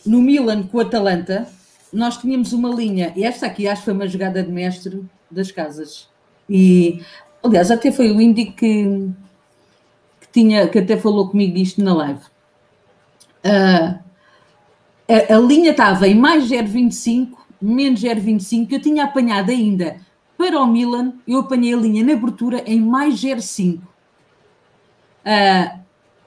[0.05, 1.47] no Milan com o Atalanta
[1.95, 5.49] nós tínhamos uma linha, e esta aqui acho que foi uma jogada de mestre das
[5.49, 6.09] casas.
[6.49, 7.01] E,
[7.41, 9.09] aliás, até foi o Indy que,
[10.19, 12.21] que, tinha, que até falou comigo disto na live.
[13.45, 14.04] Uh,
[15.07, 17.29] a, a, linha estava em mais 0,25,
[17.61, 19.97] menos 0,25, eu tinha apanhado ainda
[20.37, 23.77] para o Milan, eu apanhei a linha na abertura em mais 0,5.
[23.77, 23.81] Uh,
[25.25, 25.79] ah,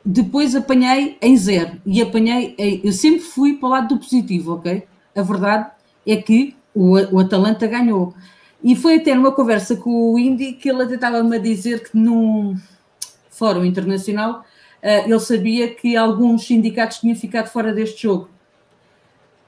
[0.04, 4.82] depois apanhei em zero e apanhei, eu sempre fui para o lado do positivo, ok?
[5.18, 5.70] a verdade
[6.06, 8.14] é que o, o Atalanta ganhou.
[8.62, 11.96] E foi até numa conversa com o Indy que ele até estava-me a dizer que
[11.96, 12.56] num
[13.30, 14.40] fórum internacional
[14.82, 18.28] uh, ele sabia que alguns sindicatos tinham ficado fora deste jogo.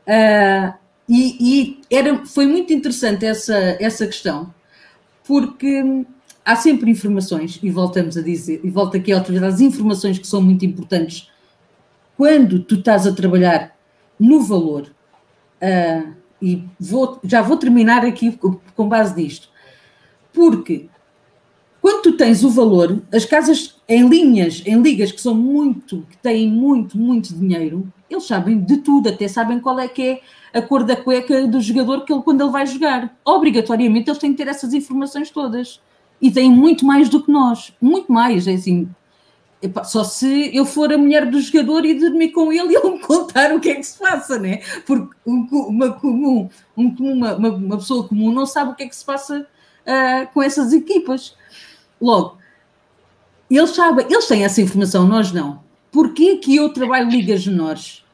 [0.07, 0.75] Uh,
[1.09, 4.53] e, e era, foi muito interessante essa, essa questão,
[5.25, 6.05] porque
[6.45, 10.41] há sempre informações, e voltamos a dizer, e volto aqui outra vez, informações que são
[10.41, 11.29] muito importantes
[12.17, 13.77] quando tu estás a trabalhar
[14.19, 14.91] no valor,
[15.61, 18.39] Uh, e vou, já vou terminar aqui
[18.75, 19.51] com base nisto.
[20.33, 20.89] Porque
[21.81, 26.17] quando tu tens o valor, as casas em linhas, em ligas que são muito, que
[26.19, 30.21] têm muito, muito dinheiro, eles sabem de tudo, até sabem qual é que é
[30.53, 33.17] a cor da cueca do jogador que ele, quando ele vai jogar.
[33.25, 35.81] Obrigatoriamente eles têm que ter essas informações todas.
[36.21, 38.87] E têm muito mais do que nós, muito mais, é assim,
[39.85, 43.01] só se eu for a mulher do jogador e dormir com ele e ele me
[43.01, 44.61] contar o que é que se passa, né?
[44.87, 49.41] Porque uma, comum, uma, uma pessoa comum não sabe o que é que se passa
[49.41, 51.37] uh, com essas equipas.
[52.01, 52.39] Logo,
[53.51, 55.63] eles sabem, eles têm essa informação, nós não.
[55.91, 58.05] Porquê que eu trabalho ligas menores?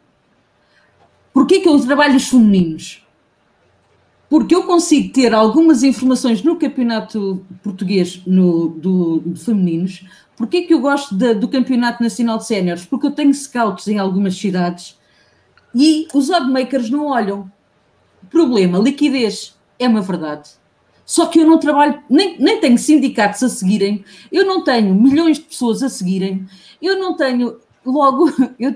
[1.33, 3.07] Porquê que eu trabalho os femininos?
[4.29, 10.05] Porque eu consigo ter algumas informações no campeonato português no, do, de femininos
[10.37, 12.85] Porquê que eu gosto de, do Campeonato Nacional de Séniores?
[12.85, 14.99] Porque eu tenho scouts em algumas cidades
[15.75, 17.51] e os oddmakers não olham.
[18.31, 19.57] Problema, liquidez.
[19.79, 20.51] É uma verdade.
[21.07, 25.38] Só que eu não trabalho, nem, nem tenho sindicatos a seguirem, eu não tenho milhões
[25.38, 26.45] de pessoas a seguirem,
[26.83, 28.75] eu não tenho, logo, eu,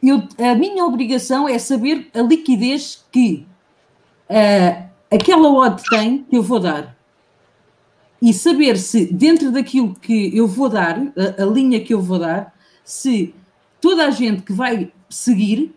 [0.00, 3.44] eu, a minha obrigação é saber a liquidez que
[4.30, 6.96] uh, aquela odd tem que eu vou dar.
[8.20, 12.20] E saber se dentro daquilo que eu vou dar, a, a linha que eu vou
[12.20, 13.34] dar, se
[13.80, 15.74] toda a gente que vai seguir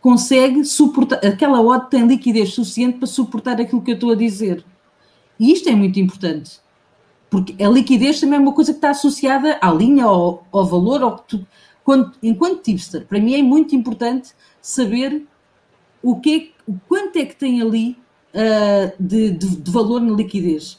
[0.00, 4.64] consegue suportar, aquela odd tem liquidez suficiente para suportar aquilo que eu estou a dizer.
[5.38, 6.60] E isto é muito importante.
[7.28, 11.02] Porque a liquidez também é uma coisa que está associada à linha, ao, ao valor,
[11.02, 11.46] ao tu,
[11.84, 15.24] quando, enquanto tipster, para mim é muito importante saber
[16.02, 17.96] o que o quanto é que tem ali
[18.34, 20.78] uh, de, de, de, valor na liquidez.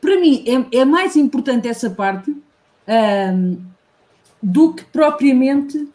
[0.00, 3.62] Para mim é, é mais importante essa parte uh,
[4.42, 5.88] do que propriamente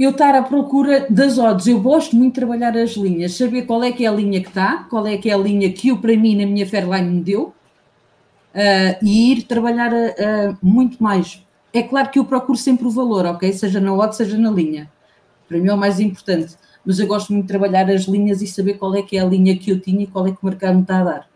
[0.00, 1.66] eu estar à procura das odds.
[1.66, 4.48] Eu gosto muito de trabalhar as linhas, saber qual é que é a linha que
[4.48, 7.22] está, qual é que é a linha que eu, para mim, na minha Fairline me
[7.22, 11.44] deu, uh, e ir trabalhar uh, muito mais.
[11.70, 13.52] É claro que eu procuro sempre o valor, ok?
[13.52, 14.90] Seja na odd, seja na linha.
[15.46, 16.56] Para mim é o mais importante.
[16.82, 19.26] Mas eu gosto muito de trabalhar as linhas e saber qual é que é a
[19.26, 21.30] linha que eu tinha e qual é que o mercado me está a dar.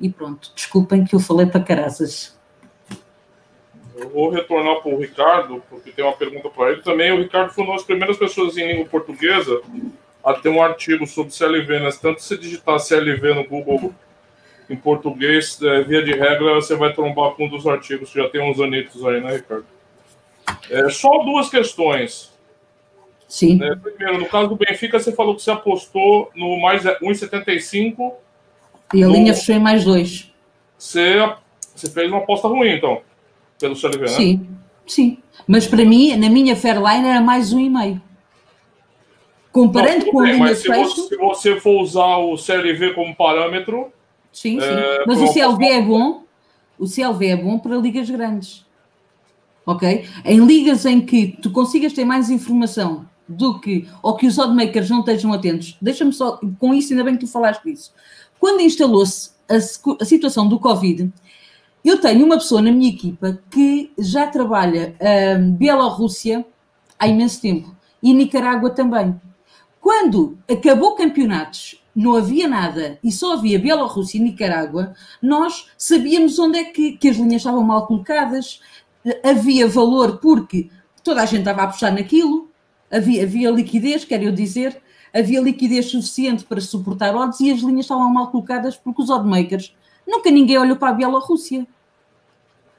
[0.00, 2.33] E pronto, desculpem que eu falei para caraças.
[3.96, 7.12] Eu vou retornar para o Ricardo, porque tem uma pergunta para ele também.
[7.12, 9.60] O Ricardo foi uma das primeiras pessoas em língua portuguesa
[10.24, 11.90] a ter um artigo sobre CLV, né?
[12.00, 13.94] Tanto se digitar CLV no Google
[14.68, 18.28] em português, é, via de regra, você vai trombar com um dos artigos que já
[18.30, 19.66] tem uns anitos aí, né, Ricardo?
[20.70, 22.32] É, só duas questões.
[23.28, 23.62] Sim.
[23.62, 28.14] É, primeiro, no caso do Benfica, você falou que você apostou no mais 1,75.
[28.94, 29.12] E a no...
[29.12, 30.32] linha fechou em mais dois.
[30.78, 31.16] Você,
[31.74, 33.02] você fez uma aposta ruim, então
[33.58, 34.08] pelo CLV, né?
[34.08, 34.48] Sim,
[34.86, 35.18] sim.
[35.46, 38.02] Mas para mim, na minha Fairline, era mais um e meio.
[39.52, 40.96] Comparando Não, com bem, a linha mas se fecho...
[40.96, 43.92] Você, se você for usar o CLV como parâmetro...
[44.32, 44.66] Sim, sim.
[44.66, 46.24] É, mas o CLV é bom.
[46.76, 48.66] O CLV é bom para ligas grandes.
[49.64, 50.06] Ok?
[50.24, 54.90] Em ligas em que tu consigas ter mais informação do que, ou que os oddmakers
[54.90, 57.92] não estejam atentos, deixa-me só, com isso, ainda bem que tu falaste disso.
[58.38, 61.10] Quando instalou-se a, a situação do Covid,
[61.88, 64.96] eu tenho uma pessoa na minha equipa que já trabalha
[65.38, 66.44] um, Bielorrússia
[66.98, 69.20] há imenso tempo e Nicarágua também.
[69.80, 76.58] Quando acabou campeonatos, não havia nada e só havia Bielorrússia e Nicarágua, nós sabíamos onde
[76.58, 78.60] é que, que as linhas estavam mal colocadas,
[79.22, 80.70] havia valor porque
[81.02, 82.48] toda a gente estava a apostar naquilo,
[82.90, 84.80] havia, havia liquidez, quero dizer,
[85.12, 89.74] havia liquidez suficiente para suportar odds e as linhas estavam mal colocadas porque os oddmakers
[90.06, 91.66] nunca ninguém olhou para a Bielorrússia.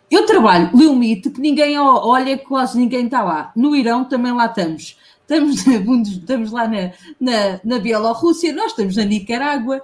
[0.09, 3.51] Eu trabalho limite que ninguém olha, quase ninguém está lá.
[3.55, 4.97] No Irão também lá estamos.
[5.21, 5.65] Estamos,
[6.07, 9.81] estamos lá na, na, na Bielorrússia, nós estamos na Nicarágua.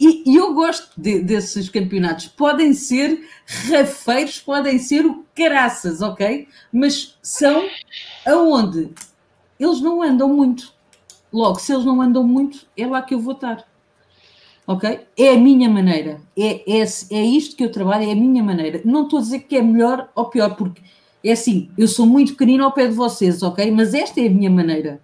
[0.00, 2.26] E, e eu gosto de, desses campeonatos.
[2.26, 3.24] Podem ser
[3.70, 6.48] rafeiros, podem ser o caraças, ok?
[6.72, 7.68] Mas são
[8.26, 8.90] aonde?
[9.60, 10.72] Eles não andam muito.
[11.32, 13.64] Logo, se eles não andam muito, é lá que eu vou estar
[14.66, 15.00] ok?
[15.16, 18.80] É a minha maneira, é, é, é isto que eu trabalho, é a minha maneira.
[18.84, 20.82] Não estou a dizer que é melhor ou pior, porque
[21.24, 23.70] é assim, eu sou muito pequenino ao pé de vocês, ok?
[23.70, 25.00] Mas esta é a minha maneira,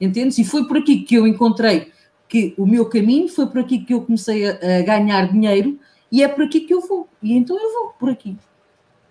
[0.00, 0.38] entendes?
[0.38, 1.92] E foi por aqui que eu encontrei
[2.28, 5.78] que o meu caminho, foi por aqui que eu comecei a, a ganhar dinheiro
[6.10, 7.08] e é por aqui que eu vou.
[7.22, 8.36] E então eu vou por aqui.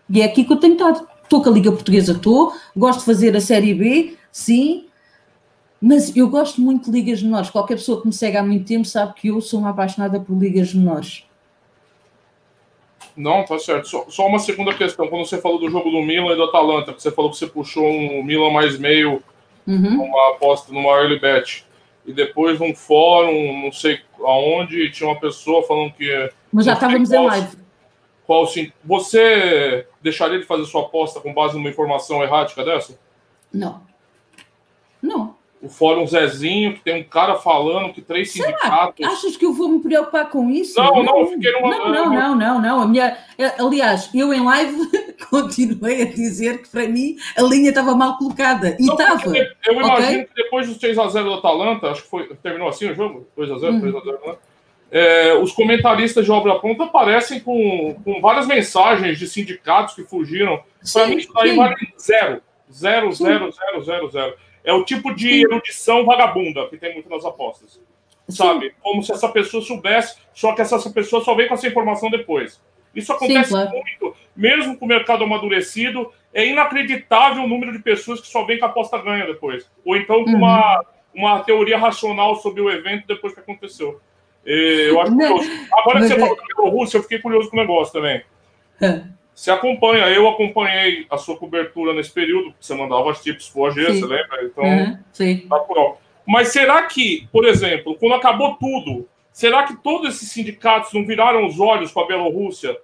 [0.10, 1.08] E é aqui que eu tenho estado.
[1.23, 4.86] Estou com a Liga Portuguesa, estou, gosto de fazer a Série B, sim,
[5.82, 7.50] mas eu gosto muito de ligas menores.
[7.50, 10.38] Qualquer pessoa que me segue há muito tempo sabe que eu sou uma apaixonada por
[10.38, 11.26] ligas menores.
[13.17, 13.88] Não, tá certo.
[13.88, 15.08] Só, só, uma segunda questão.
[15.08, 17.48] Quando você falou do jogo do Milan e do Atalanta, que você falou que você
[17.48, 19.24] puxou um Milan mais meio,
[19.67, 20.04] uhum.
[20.04, 21.65] uma aposta numa early bet,
[22.06, 26.32] e depois num fórum, não sei aonde, tinha uma pessoa falando que.
[26.54, 27.58] Mas já estávamos em live.
[28.26, 32.98] Qual, sim, você deixaria de fazer sua aposta com base numa informação errática dessa?
[33.52, 33.82] Não.
[35.02, 38.47] Não o Fórum Zezinho, que tem um cara falando que três Será?
[38.47, 39.06] sindicatos.
[39.06, 40.82] Achas que eu vou me preocupar com isso?
[40.82, 41.69] Não, não, não fiquei numa.
[41.69, 42.82] Não, não, não, não, não.
[42.82, 43.15] A minha,
[43.60, 44.76] aliás, eu em live
[45.30, 48.76] continuei a dizer que para mim a linha estava mal colocada.
[48.80, 49.21] E estava.
[49.38, 50.26] Eu imagino okay?
[50.26, 52.28] que depois dos 3x0 do Atalanta, acho que foi.
[52.41, 53.28] Terminou assim o jogo?
[53.38, 53.82] 2x0, uhum.
[53.82, 54.36] 3x0, né?
[54.93, 60.62] É, os comentaristas de obra pronta aparecem com, com várias mensagens de sindicatos que fugiram.
[60.91, 62.41] Para mim, isso daí vale zero.
[62.69, 64.36] Zero, zero, zero, zero, zero.
[64.63, 67.80] É o tipo de erudição vagabunda que tem muito nas apostas.
[68.30, 68.69] Sabe?
[68.69, 68.76] Sim.
[68.82, 72.62] Como se essa pessoa soubesse, só que essa pessoa só vem com essa informação depois.
[72.93, 73.71] Isso acontece Sim, claro.
[73.71, 76.12] muito, mesmo com o mercado amadurecido.
[76.34, 79.69] É inacreditável o número de pessoas que só vem com a aposta ganha depois.
[79.86, 80.38] Ou então com, uhum.
[80.38, 84.00] uma, uma teoria racional sobre o evento depois que aconteceu.
[84.45, 85.50] Eu acho curioso.
[85.74, 88.24] Agora que você é falou da Bielorrússia, eu fiquei curioso com o negócio também.
[89.34, 93.86] Você acompanha, eu acompanhei a sua cobertura nesse período, você mandava os tipos pro AG,
[93.86, 94.44] você lembra?
[94.44, 95.48] Então, uhum, sim.
[95.48, 95.65] Tá
[96.28, 101.46] Mas será que, por exemplo, quando acabou tudo, será que todos esses sindicatos não viraram
[101.46, 102.78] os olhos para a Bielorrússia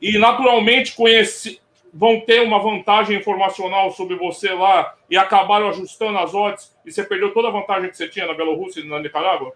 [0.00, 1.60] e naturalmente conheci,
[1.92, 7.02] vão ter uma vantagem informacional sobre você lá e acabaram ajustando as odds e você
[7.02, 9.52] perdeu toda a vantagem que você tinha na Bielorrússia e na Nicarágua?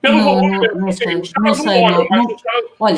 [0.00, 2.42] Pelo não, volume, não, não, assim, os caras não, olham, mas os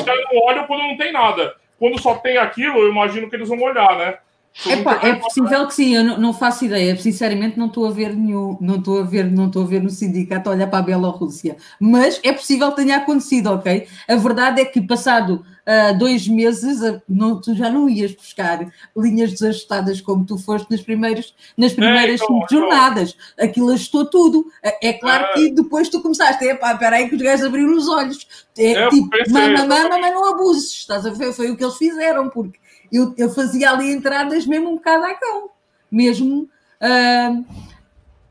[0.03, 1.55] caras, não olham quando não tem nada.
[1.79, 4.17] Quando só tem aquilo, eu imagino que eles vão olhar, né?
[4.65, 6.95] Epá, é possível que sim, eu não, não, faço ideia.
[6.97, 9.89] Sinceramente, não estou a ver nenhum, não estou a ver, não estou a ver no
[9.89, 11.55] sindicato a olhar para a Bielorrússia.
[11.79, 13.87] Mas é possível que tenha acontecido, ok?
[14.07, 18.59] A verdade é que passado uh, dois meses uh, não, tu já não ias buscar
[18.97, 22.47] linhas desajustadas como tu foste nas primeiras, nas primeiras então, então.
[22.49, 23.15] jornadas.
[23.33, 23.45] Então.
[23.45, 24.51] Aquilo ajustou tudo.
[24.63, 27.87] É, é claro que depois tu começaste, epá, espera aí que os gajos abriram os
[27.87, 28.27] olhos.
[28.57, 30.71] É, tipo, mama, mama, mas não abuses.
[30.71, 31.31] Estás a ver?
[31.31, 32.59] Foi o que eles fizeram, porque
[32.91, 35.49] eu, eu fazia ali entradas mesmo um bocado a cão,
[35.91, 36.49] mesmo.
[36.81, 37.45] Uh,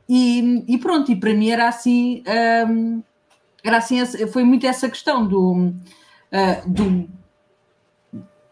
[0.08, 3.02] e, e, pronto, e para mim era assim, uh,
[3.62, 5.72] era assim, foi muito essa questão do,
[6.32, 7.08] uh, do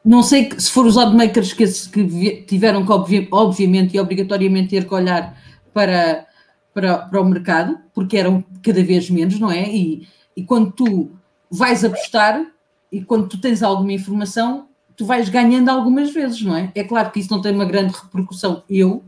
[0.06, 4.94] não sei se foram os oddmakers que, que tiveram que, obviamente e obrigatoriamente, ter que
[4.94, 5.36] olhar
[5.74, 6.24] para,
[6.72, 9.68] para, para o mercado, porque eram cada vez menos, não é?
[9.68, 11.10] E, e quando tu
[11.50, 12.46] vais apostar
[12.92, 16.70] e quando tu tens alguma informação, tu vais ganhando algumas vezes, não é?
[16.76, 19.02] É claro que isso não tem uma grande repercussão, eu,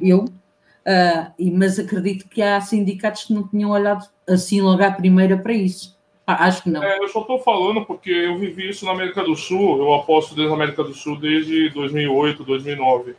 [0.00, 5.36] eu, uh, mas acredito que há sindicatos que não tinham olhado assim logo à primeira
[5.36, 5.98] para isso.
[6.26, 6.82] Acho que não.
[6.82, 10.34] É, eu só estou falando porque eu vivi isso na América do Sul, eu aposto
[10.34, 13.14] desde a América do Sul desde 2008, 2009.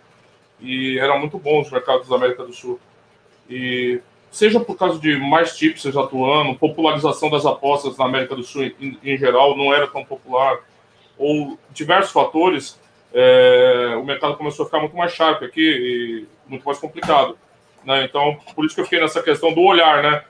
[0.59, 2.79] E eram muito bons os mercados da América do Sul.
[3.47, 8.63] E seja por causa de mais tipos atuando, popularização das apostas na América do Sul
[8.63, 10.59] em, em geral não era tão popular
[11.17, 12.79] ou diversos fatores,
[13.13, 17.37] é, o mercado começou a ficar muito mais sharp aqui e muito mais complicado.
[17.85, 18.03] Né?
[18.03, 20.23] Então, por isso que eu fiquei nessa questão do olhar, né?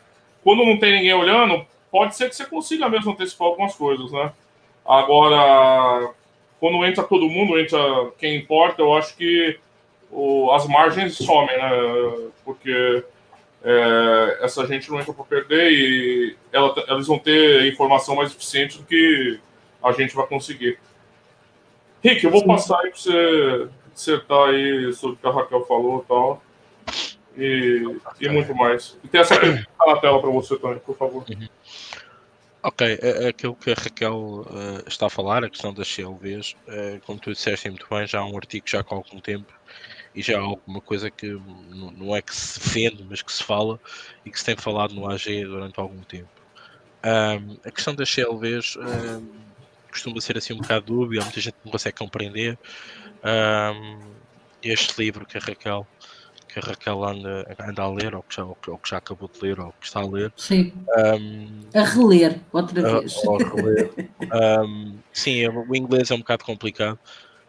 [0.44, 4.34] Quando não tem ninguém olhando, pode ser que você consiga mesmo antecipar algumas coisas, né?
[4.86, 6.12] Agora,
[6.60, 7.80] quando entra todo mundo, entra
[8.20, 9.58] quem importa, eu acho que
[10.12, 12.30] o, as margens somem, né?
[12.44, 13.02] Porque
[13.64, 18.78] é, essa gente não entra para perder e ela, eles vão ter informação mais eficiente
[18.78, 19.40] do que
[19.82, 20.78] a gente vai conseguir.
[22.04, 22.48] Rick, eu vou Sim.
[22.48, 26.44] passar aí para você acertar aí sobre o que a Raquel falou e tal.
[27.38, 28.98] E, e muito mais.
[29.04, 31.26] E tem essa pergunta na tela para você também, por favor.
[31.30, 31.48] Uhum.
[32.64, 36.56] Ok, é, é aquilo que a Raquel uh, está a falar, a questão das CLVs,
[36.68, 39.54] uh, como tu disseste muito bem, já há um artigo já com algum tempo
[40.16, 43.80] e já há alguma coisa que não é que se defende, mas que se fala
[44.26, 46.30] e que se tem falado no AG durante algum tempo.
[47.04, 49.28] Um, a questão das CLVs um,
[49.92, 52.58] costuma ser assim um bocado dúbio, há muita gente não consegue compreender.
[53.24, 54.16] Um,
[54.64, 55.86] este livro que a Raquel
[56.56, 59.42] que a Raquel anda, anda a ler, ou que, já, ou, que já acabou de
[59.42, 60.32] ler, ou que está a ler.
[60.38, 60.72] Sim.
[60.98, 63.18] Um, a reler, outra vez.
[63.18, 64.10] A, reler.
[64.66, 66.98] um, sim, o inglês é um bocado complicado.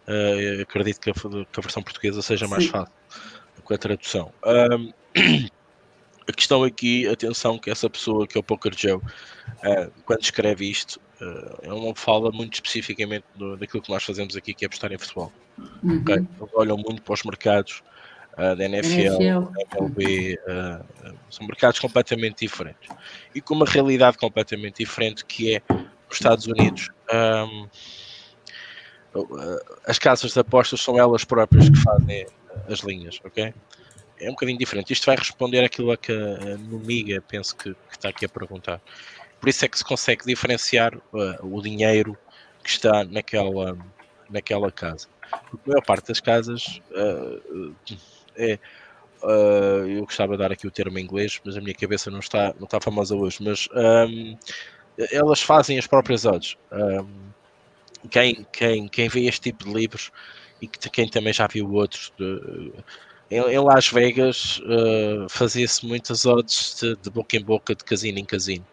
[0.08, 2.70] Uh, acredito que a, que a, versão portuguesa seja mais sim.
[2.70, 2.92] fácil
[3.62, 4.32] com a tradução.
[4.44, 4.92] Um,
[6.28, 10.68] a questão aqui, atenção, que essa pessoa que é o Poker Joe, uh, quando escreve
[10.68, 14.66] isto, uh, ele não fala muito especificamente do, daquilo que nós fazemos aqui, que é
[14.66, 15.32] apostar em futebol.
[15.84, 16.00] Uhum.
[16.00, 16.16] Okay?
[16.16, 17.82] Eles olham muito para os mercados
[18.38, 19.40] uh, da NFL, NFL.
[19.40, 20.38] da MLB,
[21.30, 22.88] são mercados completamente diferentes.
[23.34, 25.62] E com uma realidade completamente diferente, que é
[26.10, 26.90] os Estados Unidos.
[27.12, 27.68] Um,
[29.86, 32.26] as casas de apostas são elas próprias que fazem
[32.68, 33.54] as linhas, ok?
[34.20, 34.92] é um bocadinho diferente.
[34.92, 38.80] Isto vai responder aquilo a que a Numiga penso que, que, está aqui a perguntar.
[39.40, 42.16] Por isso é que se consegue diferenciar uh, o dinheiro
[42.62, 43.76] que está naquela,
[44.30, 45.08] naquela casa.
[45.50, 47.74] Porque a maior parte das casas uh,
[48.36, 48.58] é.
[49.22, 52.20] Uh, eu gostava de dar aqui o termo em inglês, mas a minha cabeça não
[52.20, 53.38] está, não está famosa hoje.
[53.40, 54.36] Mas um,
[55.10, 56.56] elas fazem as próprias odds.
[56.70, 57.06] Um,
[58.10, 60.12] quem, quem, quem vê este tipo de livros
[60.60, 62.72] e que, quem também já viu outros de,
[63.30, 68.18] em, em Las Vegas uh, fazia-se muitas odds de, de, boca em boca, de casino
[68.18, 68.64] em casino.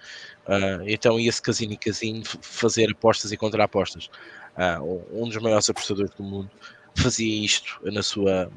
[0.47, 4.09] Uh, então ia-se casino em casino fazer apostas e contra-apostas.
[4.55, 6.51] Uh, um dos maiores apostadores do mundo
[6.95, 8.51] fazia isto na sua,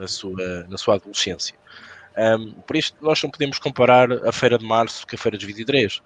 [0.00, 1.54] na sua, na sua adolescência.
[2.16, 5.46] Um, por isto, nós não podemos comparar a Feira de Março com a Feira de
[5.46, 6.02] 23.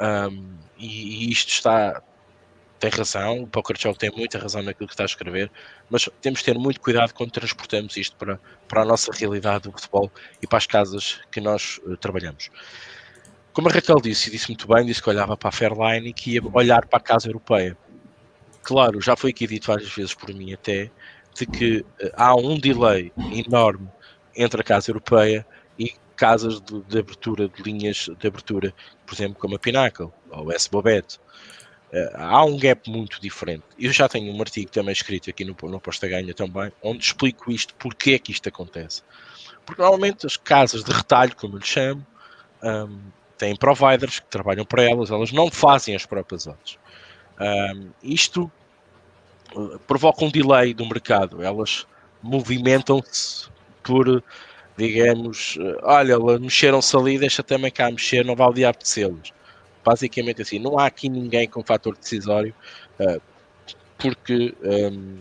[0.00, 2.02] Um, e, e isto está
[2.82, 5.48] tem razão, o Poker Show tem muita razão naquilo que está a escrever,
[5.88, 9.72] mas temos de ter muito cuidado quando transportamos isto para, para a nossa realidade do
[9.72, 10.10] futebol
[10.42, 12.50] e para as casas que nós uh, trabalhamos.
[13.52, 16.12] Como a Raquel disse, e disse muito bem, disse que olhava para a Fairline e
[16.12, 17.76] que ia olhar para a casa europeia.
[18.64, 20.90] Claro, já foi aqui dito várias vezes por mim até,
[21.34, 23.88] de que uh, há um delay enorme
[24.36, 25.46] entre a casa europeia
[25.78, 28.74] e casas de, de, abertura, de linhas de abertura,
[29.06, 31.18] por exemplo, como a Pinnacle ou a S-Bobet.
[31.92, 33.64] Uh, há um gap muito diferente.
[33.78, 37.50] Eu já tenho um artigo também escrito aqui no, no Posta Ganha também, onde explico
[37.50, 39.02] isto, porque é que isto acontece.
[39.66, 42.04] Porque normalmente as casas de retalho, como eu lhe chamo,
[42.62, 42.98] um,
[43.36, 46.78] têm providers que trabalham para elas, elas não fazem as próprias odds.
[47.40, 48.50] Um, isto
[49.54, 51.86] uh, provoca um delay do mercado, elas
[52.22, 53.48] movimentam-se
[53.82, 54.22] por,
[54.76, 59.32] digamos, uh, olha, mexeram-se ali, deixa também cá mexer, não vale apetecê-los.
[59.84, 62.54] Basicamente assim, não há aqui ninguém com fator decisório,
[63.00, 63.20] uh,
[63.98, 65.18] porque um,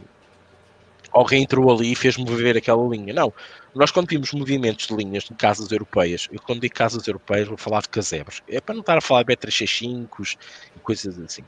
[1.11, 3.13] alguém entrou ali e fez mover aquela linha.
[3.13, 3.33] Não,
[3.75, 7.57] nós quando vimos movimentos de linhas de casas europeias, eu quando digo casas europeias vou
[7.57, 10.37] falar de casebres, é para não estar a falar de B365
[10.75, 11.43] e coisas assim.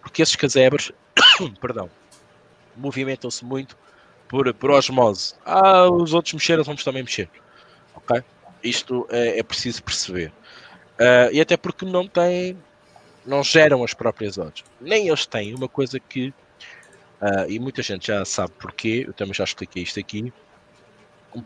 [0.00, 0.92] Porque esses casebres,
[1.60, 1.90] perdão,
[2.76, 3.76] movimentam-se muito
[4.28, 5.34] por, por osmose.
[5.44, 7.28] Ah, os outros mexeram, vamos também mexer.
[7.94, 8.22] Ok?
[8.62, 10.32] Isto é, é preciso perceber.
[10.98, 12.58] Uh, e até porque não têm,
[13.24, 14.64] não geram as próprias odds.
[14.80, 16.28] Nem eles têm uma coisa que,
[17.22, 20.32] uh, e muita gente já sabe porquê, eu também já expliquei isto aqui,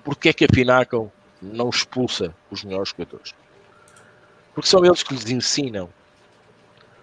[0.03, 3.35] porque é que a Pinnacle não expulsa os melhores jogadores?
[4.55, 5.91] Porque são eles que lhes ensinam,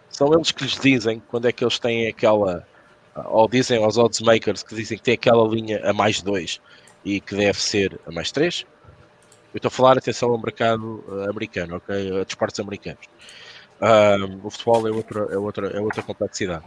[0.09, 2.67] são eles que lhes dizem quando é que eles têm aquela,
[3.25, 6.59] ou dizem aos odds makers que dizem que tem aquela linha a mais 2
[7.05, 8.65] e que deve ser a mais 3.
[9.53, 12.21] Eu estou a falar, atenção, ao mercado eh, americano, ok?
[12.21, 13.07] A desportos americanos.
[13.81, 16.65] Um, o futebol é outra, é outra, é outra complexidade.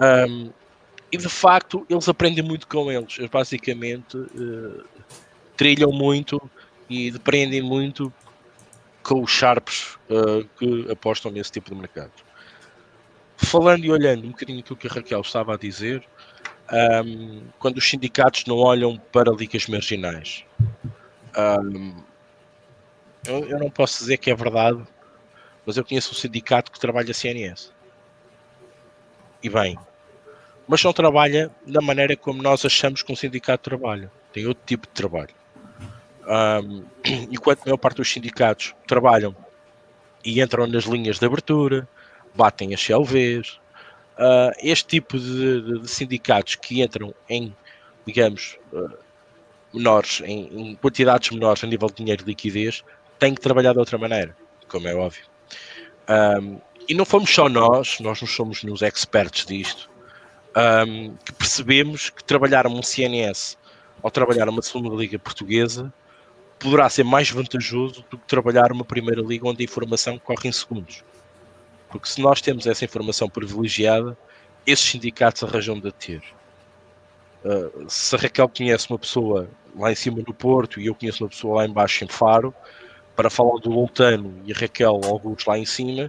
[0.00, 0.50] Um,
[1.10, 3.18] e de facto, eles aprendem muito com eles.
[3.18, 4.84] Eles basicamente uh,
[5.56, 6.40] trilham muito
[6.88, 8.12] e dependem muito
[9.02, 12.12] com os sharps uh, que apostam nesse tipo de mercado.
[13.40, 16.04] Falando e olhando um bocadinho aquilo que a Raquel estava a dizer,
[17.04, 20.44] um, quando os sindicatos não olham para ligas marginais,
[21.64, 21.94] um,
[23.26, 24.84] eu, eu, não posso dizer que é verdade,
[25.64, 27.72] mas eu conheço um sindicato que trabalha CNS.
[29.40, 29.78] E bem,
[30.66, 34.10] mas não trabalha da maneira como nós achamos que um sindicato trabalha.
[34.32, 35.34] Tem outro tipo de trabalho.
[36.26, 36.84] Um,
[37.30, 39.34] enquanto a maior parte dos sindicatos trabalham
[40.24, 41.88] e entram nas linhas de abertura,
[42.38, 43.58] batem as CLVs,
[44.16, 47.54] uh, este tipo de, de, sindicatos que entram em,
[48.06, 48.96] digamos, uh,
[49.74, 52.84] menores, em, em, quantidades menores a nível de dinheiro de liquidez,
[53.18, 54.36] têm que trabalhar de outra maneira,
[54.68, 55.24] como é óbvio.
[56.08, 59.90] Um, e não fomos só nós, nós não somos nos experts disto,
[60.56, 63.58] um, que percebemos que trabalhar um CNS
[64.00, 65.92] ou trabalhar uma segunda liga portuguesa
[66.58, 70.52] poderá ser mais vantajoso do que trabalhar uma primeira liga onde a informação corre em
[70.52, 71.04] segundos.
[71.90, 74.16] Porque se nós temos essa informação privilegiada,
[74.66, 76.22] esses sindicatos arranjam de ter.
[77.44, 81.24] Uh, se a Raquel conhece uma pessoa lá em cima no Porto e eu conheço
[81.24, 82.54] uma pessoa lá embaixo em Faro,
[83.18, 86.08] para falar do Lontano e a Raquel alguns lá em cima,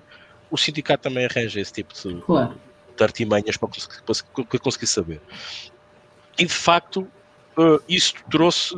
[0.52, 2.56] o sindicato também arranja esse tipo de, claro.
[2.96, 4.02] de artimanhas para conseguir,
[4.48, 5.22] para conseguir saber.
[6.38, 7.08] E de facto,
[7.58, 8.76] uh, isso trouxe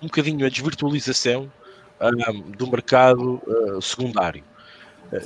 [0.00, 1.52] um bocadinho a desvirtualização
[2.00, 4.42] um, do mercado uh, secundário.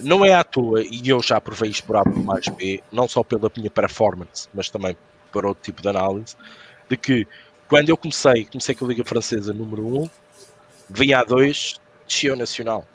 [0.03, 3.23] Não é à toa, e eu já provei isto por A mais B, não só
[3.23, 4.97] pela minha performance, mas também
[5.33, 6.37] para outro tipo de análise,
[6.89, 7.27] de que
[7.69, 10.11] quando eu comecei, comecei com a Liga Francesa número 1,
[10.89, 12.87] vinha a 2, descia Nacional.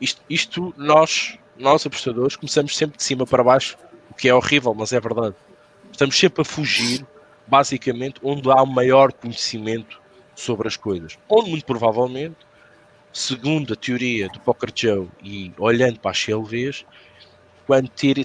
[0.00, 3.76] Isto, isto, nós, nós apostadores, começamos sempre de cima para baixo,
[4.10, 5.34] o que é horrível, mas é verdade.
[5.92, 7.04] Estamos sempre a fugir,
[7.46, 10.00] basicamente, onde há o maior conhecimento
[10.34, 11.18] sobre as coisas.
[11.28, 12.36] Onde, muito provavelmente,
[13.18, 16.86] segundo a teoria do Poker Joe e olhando para as CLVs,
[17.66, 18.24] quando ter,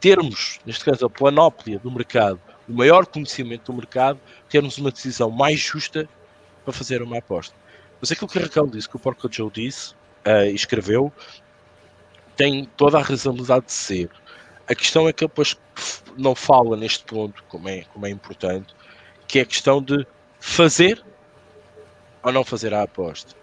[0.00, 4.18] termos, neste caso, a planóplia do mercado, o maior conhecimento do mercado,
[4.48, 6.08] termos uma decisão mais justa
[6.64, 7.54] para fazer uma aposta.
[8.00, 9.92] Mas aquilo que a Raquel disse, que o Poker Joe disse
[10.26, 11.12] uh, e escreveu,
[12.34, 14.10] tem toda a razoabilidade de ser.
[14.66, 15.56] A questão é que ele depois
[16.16, 18.74] não fala neste ponto, como é, como é importante,
[19.28, 20.06] que é a questão de
[20.40, 21.04] fazer
[22.22, 23.39] ou não fazer a aposta?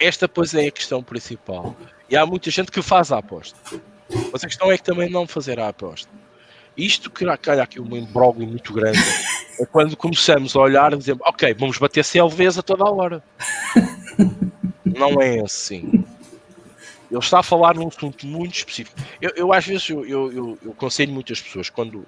[0.00, 1.74] Esta, pois, é a questão principal.
[2.08, 3.58] E há muita gente que faz a aposta.
[4.32, 6.10] Mas a questão é que também não fazer a aposta.
[6.76, 9.00] Isto que calha aqui um imbróglio muito grande
[9.58, 13.22] é quando começamos a olhar e dizemos, ok, vamos bater CLVs a toda a hora.
[14.84, 16.04] não é assim.
[17.10, 18.96] Ele está a falar num assunto muito específico.
[19.20, 20.32] Eu, eu às vezes, eu, eu,
[20.62, 22.06] eu, aconselho muitas pessoas, quando,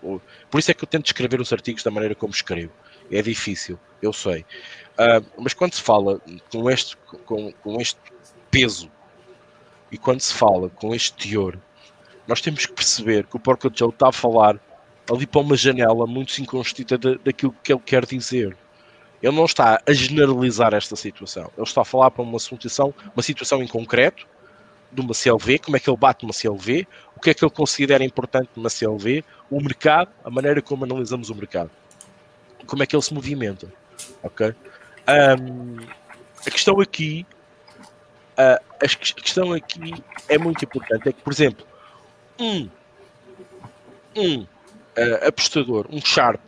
[0.50, 2.72] por isso é que eu tento escrever os artigos da maneira como escrevo.
[3.10, 4.44] É difícil, eu sei.
[4.92, 6.20] Uh, mas quando se fala
[6.52, 7.98] com este, com, com este
[8.50, 8.90] peso
[9.90, 11.58] e quando se fala com este teor,
[12.28, 14.60] nós temos que perceber que o Porco Joe está a falar
[15.10, 18.56] ali para uma janela muito circunscrita daquilo que ele quer dizer.
[19.22, 21.50] Ele não está a generalizar esta situação.
[21.56, 24.26] Ele está a falar para uma situação, uma situação em concreto,
[24.92, 26.86] de uma CLV, como é que ele bate uma CLV,
[27.16, 31.30] o que é que ele considera importante numa CLV, o mercado, a maneira como analisamos
[31.30, 31.70] o mercado,
[32.66, 33.72] como é que ele se movimenta.
[34.22, 34.54] Ok?
[35.08, 35.76] Um,
[36.46, 37.26] a questão aqui,
[38.38, 39.94] uh, a questão aqui
[40.28, 41.08] é muito importante.
[41.08, 41.66] É que, por exemplo,
[42.38, 42.68] um,
[44.16, 46.40] um uh, apostador, um sharp,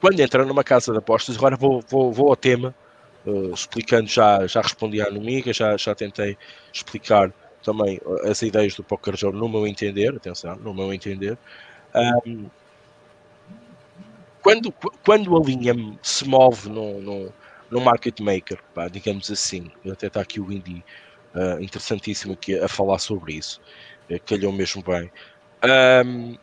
[0.00, 2.74] quando entra numa casa de apostas, agora vou, vou, vou ao tema,
[3.24, 6.36] uh, explicando, já, já respondi à Amiga, já, já tentei
[6.72, 7.32] explicar
[7.64, 11.38] também as ideias do Poker Joe no meu entender, atenção, no meu entender.
[12.26, 12.46] Um,
[14.42, 14.72] quando,
[15.04, 17.32] quando a linha se move no, no,
[17.70, 20.84] no market maker, pá, digamos assim, até está aqui o Indy
[21.34, 23.60] uh, interessantíssimo aqui a falar sobre isso,
[24.10, 25.10] uh, calhou mesmo bem.
[26.04, 26.36] Um,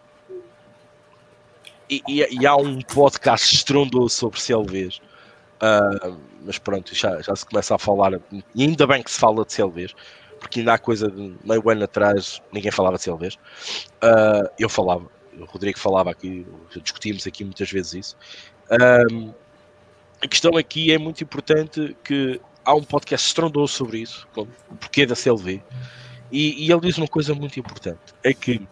[1.89, 5.01] e, e, há um podcast estrondoso sobre CLVs.
[5.61, 8.13] Uh, mas pronto, já, já se começa a falar,
[8.55, 9.93] e ainda bem que se fala de CLVs,
[10.42, 13.36] porque ainda há coisa de meio ano atrás ninguém falava de CLVs.
[13.36, 15.08] Uh, eu falava,
[15.39, 16.46] o Rodrigo falava aqui,
[16.82, 18.18] discutimos aqui muitas vezes isso.
[20.22, 25.06] A questão aqui é muito importante que há um podcast estrondoso sobre isso, o porquê
[25.06, 25.62] da CLV,
[26.32, 28.68] e, e ele diz uma coisa muito importante: é que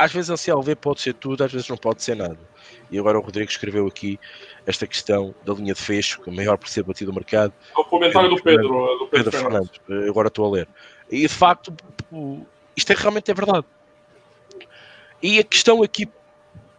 [0.00, 2.38] às vezes a CLV pode ser tudo, às vezes não pode ser nada.
[2.90, 4.18] E agora o Rodrigo escreveu aqui
[4.66, 7.52] esta questão da linha de fecho, que é maior por ser batido o mercado.
[7.76, 9.80] O comentário do Pedro, do Pedro, Pedro Fernandes.
[9.86, 10.08] Fernandes.
[10.08, 10.68] Agora estou a ler.
[11.10, 11.74] E de facto,
[12.74, 13.66] isto é realmente é verdade.
[15.22, 16.08] E a questão aqui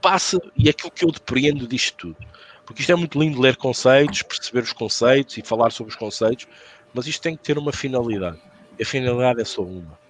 [0.01, 2.17] passa, e é aquilo que eu depreendo disto tudo,
[2.65, 6.47] porque isto é muito lindo ler conceitos, perceber os conceitos e falar sobre os conceitos,
[6.91, 8.39] mas isto tem que ter uma finalidade.
[8.79, 10.00] E a finalidade é só uma: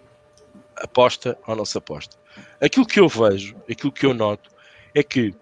[0.82, 2.18] aposta ou não se aposta.
[2.60, 4.50] Aquilo que eu vejo, aquilo que eu noto,
[4.94, 5.34] é que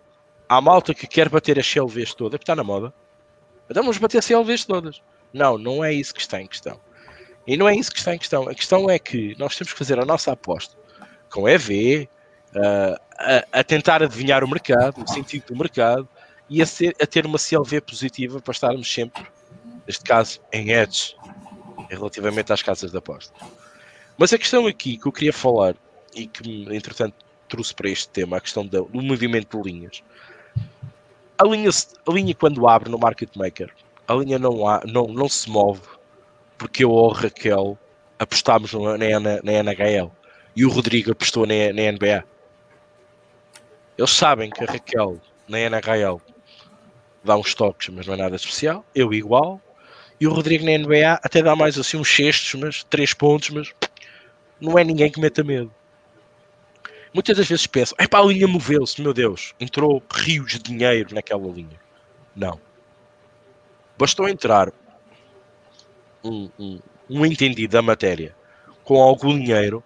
[0.47, 2.93] há malta que quer bater as CLVs todas, porque está na moda.
[3.69, 5.01] Então vamos bater as CLVs todas.
[5.33, 6.79] Não, não é isso que está em questão.
[7.45, 8.47] E não é isso que está em questão.
[8.47, 10.75] A questão é que nós temos que fazer a nossa aposta
[11.29, 12.09] com EV,
[12.55, 16.07] uh, a, a, tentar adivinhar o mercado, o sentido do mercado
[16.49, 19.23] e a, ser, a, ter uma CLV positiva para estarmos sempre,
[19.85, 21.15] neste caso, em edge
[21.89, 23.33] relativamente às casas de aposta.
[24.19, 25.75] Mas a questão aqui que eu queria falar
[26.13, 27.15] e que, entretanto,
[27.47, 30.03] trouxe para este tema, a questão do movimento de linhas.
[31.37, 31.69] A linha,
[32.05, 33.73] a linha quando abre no Market Maker,
[34.05, 35.81] a linha não, há, não, não se move
[36.57, 37.77] porque eu ou Raquel
[38.19, 40.11] apostámos na, na, na NHL
[40.53, 42.25] e o Rodrigo apostou na, na NBA.
[43.97, 45.17] Eles sabem que a Raquel
[45.47, 46.21] na NHL
[47.23, 48.83] dá uns toques, mas não é nada especial.
[48.93, 49.61] Eu igual.
[50.19, 53.73] E o Rodrigo na NBA até dá mais assim uns cestos, mas três pontos, mas
[54.59, 55.71] não é ninguém que meta medo
[57.13, 61.47] muitas das vezes pensam, para a linha moveu-se, meu Deus, entrou rios de dinheiro naquela
[61.47, 61.79] linha.
[62.35, 62.59] Não.
[63.97, 64.71] Bastou entrar
[66.23, 66.79] um, um,
[67.09, 68.35] um entendido da matéria
[68.83, 69.83] com algum dinheiro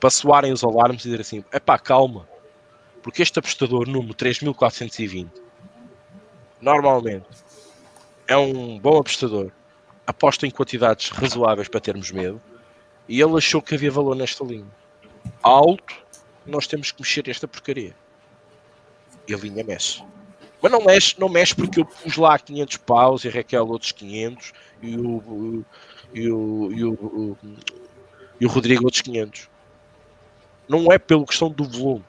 [0.00, 2.28] para soarem os alarmes e dizer assim, é pá, calma,
[3.02, 5.30] porque este apostador número 3420
[6.60, 7.26] normalmente
[8.26, 9.52] é um bom apostador,
[10.06, 12.40] aposta em quantidades razoáveis para termos medo
[13.08, 14.66] e ele achou que havia valor nesta linha.
[15.42, 15.94] Alto
[16.46, 17.94] nós temos que mexer esta porcaria.
[19.28, 20.02] E a linha mexe.
[20.62, 23.92] Mas não mexe, não mexe porque eu pus lá 500 paus e a Raquel outros
[23.92, 24.52] 500
[24.82, 25.64] e o, o,
[26.14, 27.38] e o, e o,
[28.40, 29.48] e o Rodrigo outros 500.
[30.68, 32.04] Não é pela questão do volume,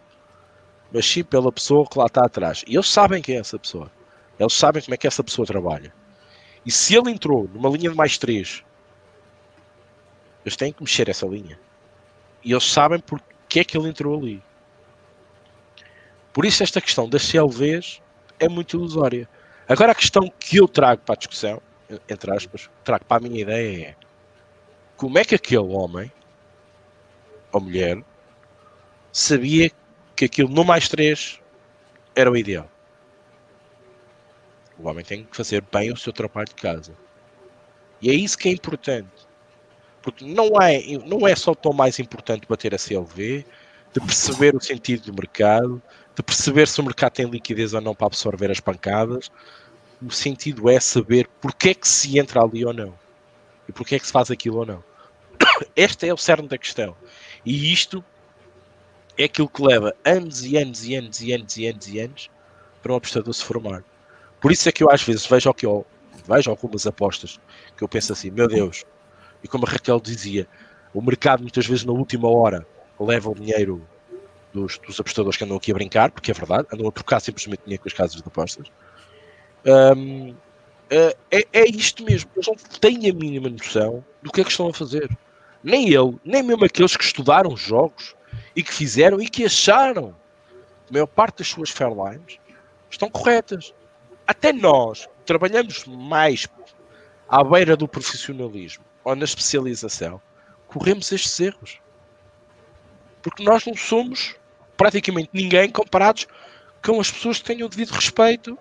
[0.92, 2.64] mas sim pela pessoa que lá está atrás.
[2.68, 3.92] E eles sabem quem é essa pessoa.
[4.40, 5.94] Eles sabem como é que essa pessoa trabalha.
[6.66, 8.64] E se ele entrou numa linha de mais 3,
[10.48, 11.60] eles têm que mexer essa linha.
[12.44, 14.44] E eles sabem porque que é que ele entrou ali.
[16.34, 18.02] Por isso esta questão das CLVs
[18.40, 19.28] é muito ilusória.
[19.68, 21.62] Agora a questão que eu trago para a discussão,
[22.10, 23.96] entre aspas, trago para a minha ideia é
[24.96, 26.12] como é que aquele homem
[27.52, 28.04] ou mulher
[29.12, 29.72] sabia
[30.16, 31.42] que aquilo no mais 3
[32.16, 32.70] era o ideal.
[34.78, 36.96] O homem tem que fazer bem o seu trabalho de casa.
[38.02, 39.27] E é isso que é importante.
[40.08, 43.46] Porque não é, não é só tão mais importante bater a CLV,
[43.94, 45.82] de perceber o sentido do mercado,
[46.16, 49.30] de perceber se o mercado tem liquidez ou não para absorver as pancadas.
[50.02, 52.94] O sentido é saber porque é que se entra ali ou não.
[53.68, 54.82] E porque é que se faz aquilo ou não.
[55.76, 56.96] Este é o cerne da questão.
[57.46, 58.02] E isto
[59.18, 62.30] é aquilo que leva anos e anos e anos e anos e anos e anos
[62.82, 63.84] para um apostador se formar.
[64.40, 65.68] Por isso é que eu às vezes vejo, que
[66.26, 67.38] vejo algumas apostas
[67.76, 68.86] que eu penso assim, meu Deus,
[69.44, 70.48] e como a Raquel dizia,
[70.94, 72.66] o mercado muitas vezes na última hora
[73.00, 73.86] leva o dinheiro
[74.54, 77.62] dos, dos apostadores que andam aqui a brincar, porque é verdade, andam a trocar simplesmente
[77.64, 78.68] dinheiro com as casas de apostas.
[79.66, 80.34] Um,
[80.90, 84.50] é, é, é isto mesmo, eles não têm a mínima noção do que é que
[84.50, 85.10] estão a fazer.
[85.64, 88.16] Nem ele, nem mesmo aqueles que estudaram jogos
[88.56, 90.16] e que fizeram e que acharam
[90.90, 92.40] a maior parte das suas fairlines
[92.90, 93.74] estão corretas.
[94.26, 96.48] Até nós trabalhamos mais
[97.28, 100.22] à beira do profissionalismo ou na especialização,
[100.68, 101.80] corremos estes erros.
[103.22, 104.36] Porque nós não somos
[104.76, 106.28] praticamente ninguém comparados
[106.86, 108.60] com as pessoas que têm o devido respeito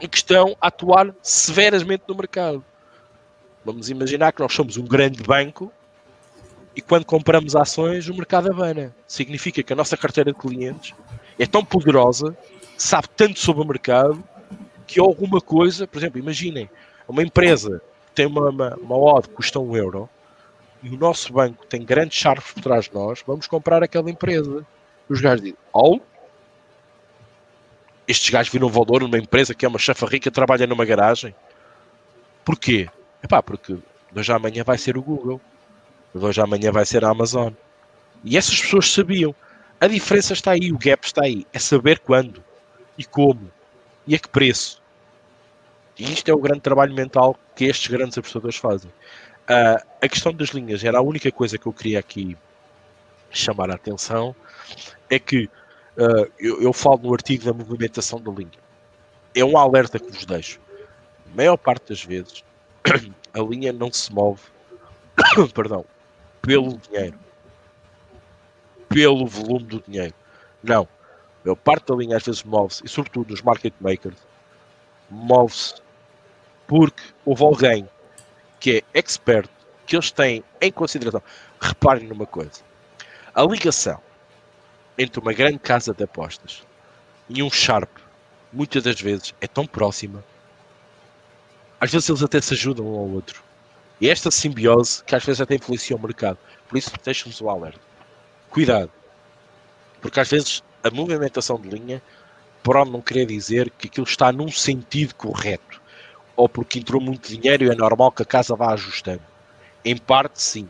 [0.00, 2.64] e que estão a atuar severamente no mercado.
[3.64, 5.72] Vamos imaginar que nós somos um grande banco
[6.76, 8.94] e quando compramos ações o mercado abana.
[9.04, 10.94] Significa que a nossa carteira de clientes
[11.36, 12.36] é tão poderosa,
[12.78, 14.22] sabe tanto sobre o mercado,
[14.86, 16.70] que alguma coisa, por exemplo, imaginem,
[17.08, 17.82] uma empresa
[18.16, 20.08] tem uma, uma, uma odd que custa um euro
[20.82, 24.66] e o nosso banco tem grandes charros por trás de nós, vamos comprar aquela empresa.
[25.08, 26.00] Os gajos dizem, oh,
[28.08, 31.34] estes gajos viram valor numa empresa que é uma chafa rica trabalha numa garagem.
[32.44, 32.88] Porquê?
[33.22, 33.76] Epá, porque
[34.14, 35.40] hoje amanhã vai ser o Google.
[36.14, 37.52] Hoje amanhã vai ser a Amazon.
[38.24, 39.34] E essas pessoas sabiam.
[39.78, 41.46] A diferença está aí, o gap está aí.
[41.52, 42.42] É saber quando
[42.96, 43.50] e como
[44.06, 44.80] e a que preço.
[45.98, 48.90] E isto é o grande trabalho mental que estes grandes apostadores fazem.
[48.90, 52.36] Uh, a questão das linhas era a única coisa que eu queria aqui
[53.30, 54.34] chamar a atenção.
[55.08, 55.44] É que
[55.96, 58.58] uh, eu, eu, falo no artigo da movimentação da linha.
[59.34, 60.60] É um alerta que vos deixo.
[61.32, 62.44] A maior parte das vezes
[63.32, 64.40] a linha não se move
[65.54, 65.84] perdão,
[66.42, 67.18] pelo dinheiro,
[68.88, 70.14] pelo volume do dinheiro.
[70.62, 70.82] Não.
[70.82, 74.18] A maior parte da linha às vezes move-se, e sobretudo nos market makers,
[75.10, 75.74] move-se
[76.66, 77.88] porque houve alguém
[78.58, 79.48] que é expert,
[79.86, 81.22] que eles têm em consideração.
[81.60, 82.62] Reparem numa coisa:
[83.34, 84.00] a ligação
[84.98, 86.62] entre uma grande casa de apostas
[87.28, 87.90] e um Sharp,
[88.52, 90.24] muitas das vezes, é tão próxima.
[91.80, 93.42] Às vezes eles até se ajudam um ao outro.
[94.00, 96.38] E esta simbiose que às vezes até influencia o mercado.
[96.68, 97.80] Por isso, deixa-nos o alerta.
[98.50, 98.90] Cuidado.
[100.00, 102.02] Porque às vezes a movimentação de linha
[102.62, 105.80] pode não querer dizer que aquilo está num sentido correto
[106.36, 109.22] ou porque entrou muito dinheiro e é normal que a casa vá ajustando.
[109.84, 110.68] Em parte, sim,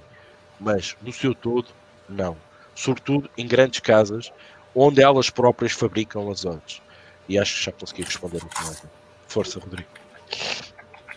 [0.60, 1.68] mas no seu todo,
[2.08, 2.36] não.
[2.74, 4.32] Sobretudo em grandes casas,
[4.74, 6.82] onde elas próprias fabricam as odds.
[7.28, 8.88] E acho que já consegui responder o que
[9.26, 9.88] Força, Rodrigo.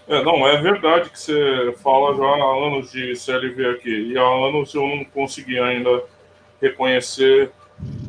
[0.08, 4.12] É, não, é verdade que você fala já há anos de CLV aqui.
[4.12, 6.04] E há anos eu não consegui ainda
[6.60, 7.52] reconhecer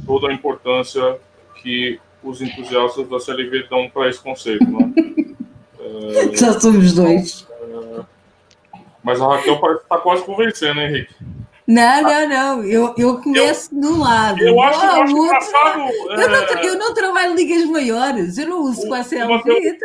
[0.06, 1.18] toda a importância
[1.60, 4.64] que os entusiastas da CLV dão para esse conceito.
[4.64, 5.29] Né?
[6.34, 7.46] Já somos dois.
[9.02, 11.14] Mas a Raquel parece estar tá quase convencendo, hein, Henrique?
[11.66, 12.64] Não, não, não.
[12.64, 14.40] Eu, eu começo eu, do lado.
[14.40, 15.80] Eu acho, eu acho engraçado.
[15.80, 16.28] Eu, é...
[16.28, 18.38] não, eu não trabalho ligas maiores.
[18.38, 19.78] Eu não uso com a CLV.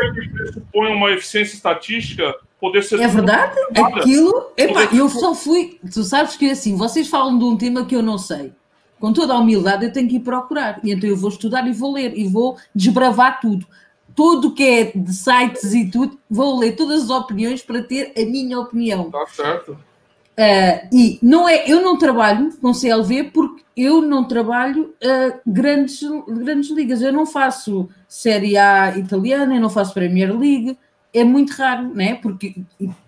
[0.74, 3.00] Põe uma eficiência estatística poder ser.
[3.00, 3.54] É verdade?
[3.80, 4.52] Aquilo.
[4.58, 5.80] Epa, eu só fui.
[5.94, 8.52] Tu sabes que assim, vocês falam de um tema que eu não sei.
[9.00, 10.80] Com toda a humildade, eu tenho que ir procurar.
[10.84, 13.68] E então eu vou estudar e vou ler e vou desbravar tudo
[14.16, 18.26] tudo que é de sites e tudo, vou ler todas as opiniões para ter a
[18.26, 19.08] minha opinião.
[19.08, 19.72] Está certo.
[19.72, 26.02] Uh, e não é, eu não trabalho com CLV porque eu não trabalho uh, grandes,
[26.28, 27.02] grandes ligas.
[27.02, 30.78] Eu não faço Série A italiana, eu não faço Premier League.
[31.14, 32.16] É muito raro, né?
[32.16, 32.56] Porque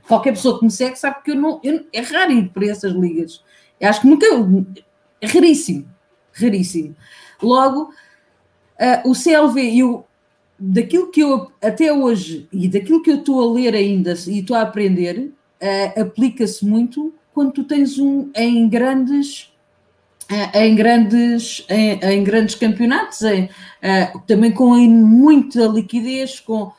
[0.08, 2.94] qualquer pessoa que me segue sabe que eu não, eu, é raro ir para essas
[2.94, 3.44] ligas.
[3.80, 4.26] Eu acho que nunca.
[5.20, 5.86] É raríssimo.
[6.32, 6.96] Raríssimo.
[7.42, 7.92] Logo,
[8.80, 10.06] uh, o CLV e o,
[10.60, 14.56] daquilo que eu até hoje e daquilo que eu estou a ler ainda e estou
[14.56, 15.32] a aprender,
[15.62, 19.54] uh, aplica-se muito quando tu tens um em grandes
[20.32, 26.72] uh, em grandes em, em grandes campeonatos, em, uh, também com muita liquidez, com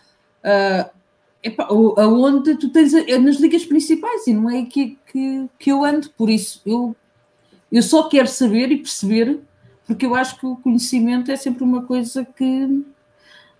[1.42, 6.10] Epa, aonde tu tens nas ligas principais e não é que, que, que eu ando,
[6.10, 6.96] por isso eu,
[7.70, 9.38] eu só quero saber e perceber,
[9.86, 12.84] porque eu acho que o conhecimento é sempre uma coisa que,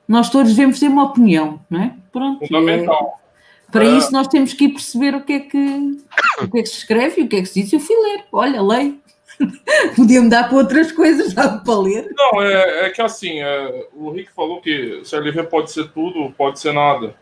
[0.09, 1.95] nós todos devemos ter uma opinião, não é?
[2.11, 2.47] Pronto.
[2.47, 3.21] Fundamental.
[3.69, 5.99] É, para isso nós temos que ir perceber o que é que,
[6.41, 7.73] o que, é que se escreve e o que é que se diz.
[7.73, 8.99] Eu fui ler, olha, leio.
[9.95, 12.11] Podia-me dar para outras coisas já para ler.
[12.17, 16.59] Não, é, é que assim, é, o Rick falou que CLV pode ser tudo, pode
[16.59, 17.15] ser nada.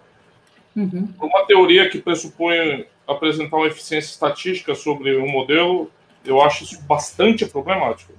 [0.75, 1.09] Uhum.
[1.21, 5.91] Uma teoria que pressupõe apresentar uma eficiência estatística sobre um modelo,
[6.25, 8.13] eu acho isso bastante problemático.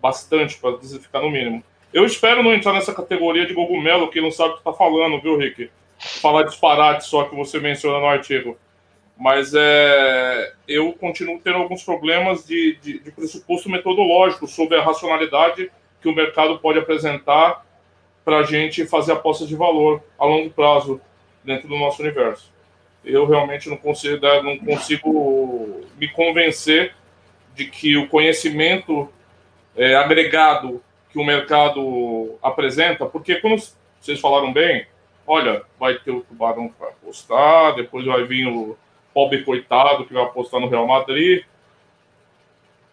[0.00, 1.62] Bastante, para ficar no mínimo.
[1.94, 5.20] Eu espero não entrar nessa categoria de cogumelo que não sabe o que está falando,
[5.20, 5.70] viu, Rick?
[5.96, 8.58] Falar disparate só que você menciona no artigo.
[9.16, 15.70] Mas é, eu continuo tendo alguns problemas de, de, de pressuposto metodológico sobre a racionalidade
[16.02, 17.64] que o mercado pode apresentar
[18.24, 21.00] para a gente fazer apostas de valor a longo prazo
[21.44, 22.52] dentro do nosso universo.
[23.04, 26.92] Eu realmente não consigo, não consigo me convencer
[27.54, 29.08] de que o conhecimento
[29.76, 30.82] é, agregado
[31.14, 33.62] que o mercado apresenta, porque quando
[34.00, 34.86] vocês falaram bem,
[35.26, 38.76] olha, vai ter o tubarão vai apostar, depois vai vir o
[39.14, 41.44] pobre coitado que vai apostar no Real Madrid.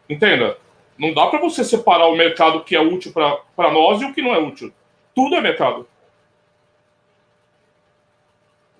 [0.08, 0.56] Entenda,
[0.96, 4.22] não dá para você separar o mercado que é útil para nós e o que
[4.22, 4.72] não é útil.
[5.16, 5.88] Tudo é mercado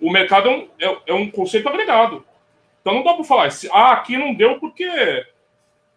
[0.02, 2.24] o mercado é um, é, é um conceito agregado.
[2.80, 4.84] Então não dá para falar, ah, aqui não deu porque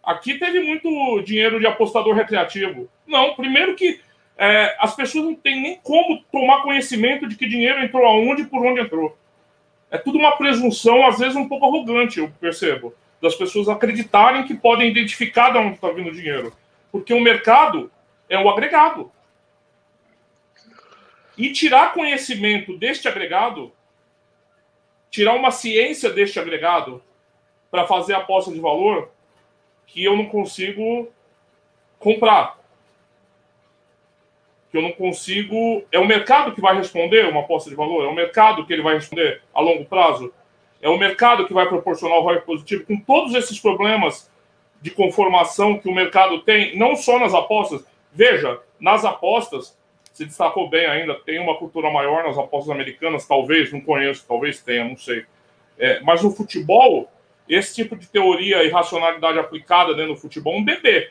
[0.06, 2.88] aqui teve muito dinheiro de apostador recreativo.
[3.06, 4.00] Não, primeiro que
[4.38, 8.46] é, as pessoas não têm nem como tomar conhecimento de que dinheiro entrou aonde e
[8.46, 9.18] por onde entrou.
[9.90, 14.54] É tudo uma presunção, às vezes um pouco arrogante, eu percebo, das pessoas acreditarem que
[14.54, 16.52] podem identificar de onde está vindo o dinheiro.
[16.92, 17.90] Porque o mercado
[18.28, 19.10] é o agregado.
[21.36, 23.72] E tirar conhecimento deste agregado
[25.16, 27.02] tirar uma ciência deste agregado
[27.70, 29.10] para fazer aposta de valor
[29.86, 31.08] que eu não consigo
[31.98, 32.58] comprar.
[34.70, 35.84] Que eu não consigo.
[35.90, 38.04] É o mercado que vai responder uma aposta de valor?
[38.04, 40.32] É o mercado que ele vai responder a longo prazo?
[40.82, 44.30] É o mercado que vai proporcionar o ROI positivo com todos esses problemas
[44.80, 47.84] de conformação que o mercado tem, não só nas apostas.
[48.12, 49.76] Veja, nas apostas,
[50.12, 54.62] se destacou bem ainda, tem uma cultura maior nas apostas americanas, talvez, não conheço, talvez
[54.62, 55.24] tenha, não sei.
[55.78, 57.10] É, mas no futebol,
[57.48, 61.10] esse tipo de teoria e racionalidade aplicada dentro do futebol é um bebê.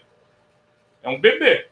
[1.01, 1.67] É um bebê.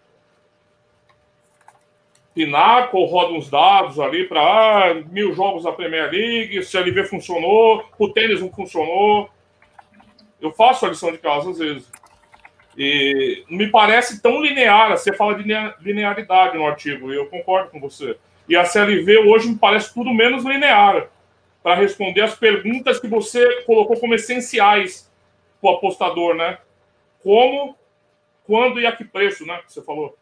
[2.33, 7.03] Pinaco roda uns dados ali para ah, mil jogos da Premier League, se a LV
[7.05, 9.29] funcionou, o tênis não funcionou.
[10.41, 11.91] Eu faço a lição de casa às vezes.
[12.75, 14.91] E me parece tão linear.
[14.91, 15.43] Você fala de
[15.79, 18.17] linearidade no artigo, e eu concordo com você.
[18.49, 21.07] E a CLV hoje me parece tudo menos linear
[21.63, 25.09] para responder as perguntas que você colocou como essenciais
[25.61, 26.57] para o apostador, né?
[27.23, 27.75] Como,
[28.45, 29.61] quando e a que preço, né?
[29.65, 30.15] Você falou.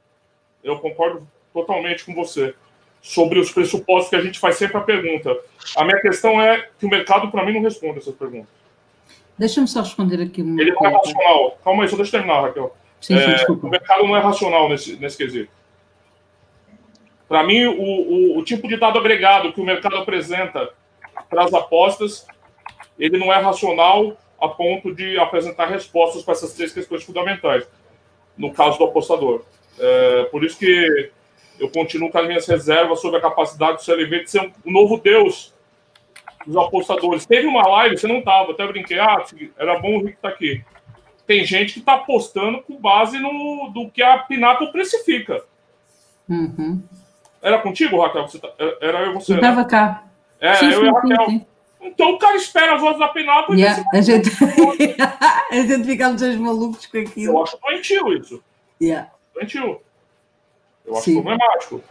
[0.63, 2.53] Eu concordo totalmente com você
[3.01, 5.35] sobre os pressupostos que a gente faz sempre a pergunta.
[5.75, 8.47] A minha questão é que o mercado, para mim, não responde essas perguntas.
[9.35, 11.57] Deixa-me só responder aqui uma Ele não é racional.
[11.63, 12.77] Calma aí, só deixa eu terminar, Raquel.
[13.01, 15.51] Sim, sim, é, o mercado não é racional nesse, nesse quesito.
[17.27, 20.69] Para mim, o, o, o, tipo de dado agregado que o mercado apresenta
[21.32, 22.27] para as apostas,
[22.99, 27.65] ele não é racional a ponto de apresentar respostas para essas três questões fundamentais,
[28.38, 29.43] no caso do apostador.
[29.79, 31.09] É, por isso que
[31.57, 34.71] eu continuo com as minhas reservas sobre a capacidade do CLV de ser um, um
[34.71, 35.53] novo Deus
[36.45, 37.25] dos apostadores.
[37.25, 39.23] Teve uma live, você não estava, até brinquei, ah,
[39.57, 40.63] era bom o Rick estar tá aqui.
[41.25, 45.41] Tem gente que está apostando com base no do que a Pinaco precifica.
[46.27, 46.84] Uhum.
[47.41, 48.27] Era contigo, Raquel?
[48.27, 48.51] Você tá,
[48.82, 49.34] era eu você?
[49.34, 50.11] Eu estava cá.
[50.41, 51.25] É, sim, eu sim, e a Raquel.
[51.29, 51.45] Sim,
[51.81, 54.29] então o cara espera as vozes da Pinaco yeah, e a gente...
[55.51, 57.33] a gente fica uns malucos com aquilo.
[57.33, 58.43] Eu acho doentio isso.
[58.81, 59.11] Yeah.
[59.33, 59.81] Doentio.
[60.85, 61.83] Eu acho problemático.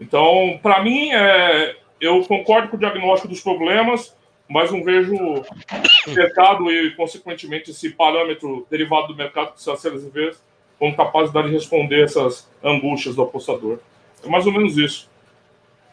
[0.00, 4.16] Então, para mim, é, eu concordo com o diagnóstico dos problemas,
[4.48, 5.44] mas não vejo o
[6.08, 10.34] mercado e, consequentemente, esse parâmetro derivado do mercado que se CLV
[10.78, 13.78] com capacidade de responder essas angústias do apostador.
[14.24, 15.08] É mais ou menos isso.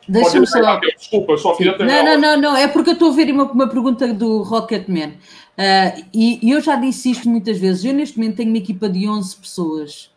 [0.07, 0.79] Deixa-me só.
[0.79, 2.03] Desculpa, só queria terminar.
[2.03, 5.09] Não, não, não, não, é porque eu estou a ver uma, uma pergunta do Rocketman.
[5.09, 7.83] Uh, e, e eu já disse isto muitas vezes.
[7.83, 10.11] Eu, neste momento, tenho uma equipa de 11 pessoas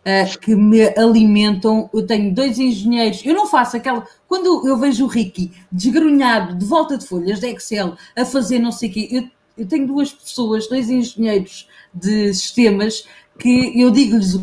[0.00, 1.88] uh, que me alimentam.
[1.94, 3.24] Eu tenho dois engenheiros.
[3.24, 4.06] Eu não faço aquela.
[4.26, 8.72] Quando eu vejo o Ricky desgrunhado de volta de folhas de Excel a fazer não
[8.72, 9.24] sei o quê, eu,
[9.56, 13.06] eu tenho duas pessoas, dois engenheiros de sistemas,
[13.38, 14.38] que eu digo-lhes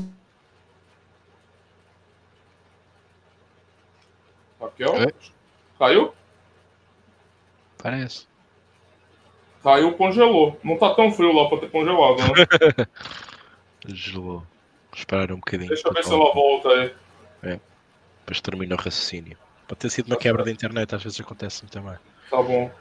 [4.75, 5.03] Raquel?
[5.03, 5.13] É.
[5.79, 6.13] Caiu?
[7.81, 8.27] Parece.
[9.63, 10.59] Caiu, congelou.
[10.63, 12.87] Não tá tão frio lá para ter congelado, né?
[13.87, 14.43] Gelou.
[14.93, 15.69] Esperar um bocadinho.
[15.69, 16.93] Deixa eu ver se ela volta aí.
[17.43, 17.59] É.
[18.19, 19.37] Depois termina o raciocínio.
[19.67, 21.95] Pode ter sido uma quebra da internet, às vezes acontece-me também.
[22.29, 22.71] Tá bom.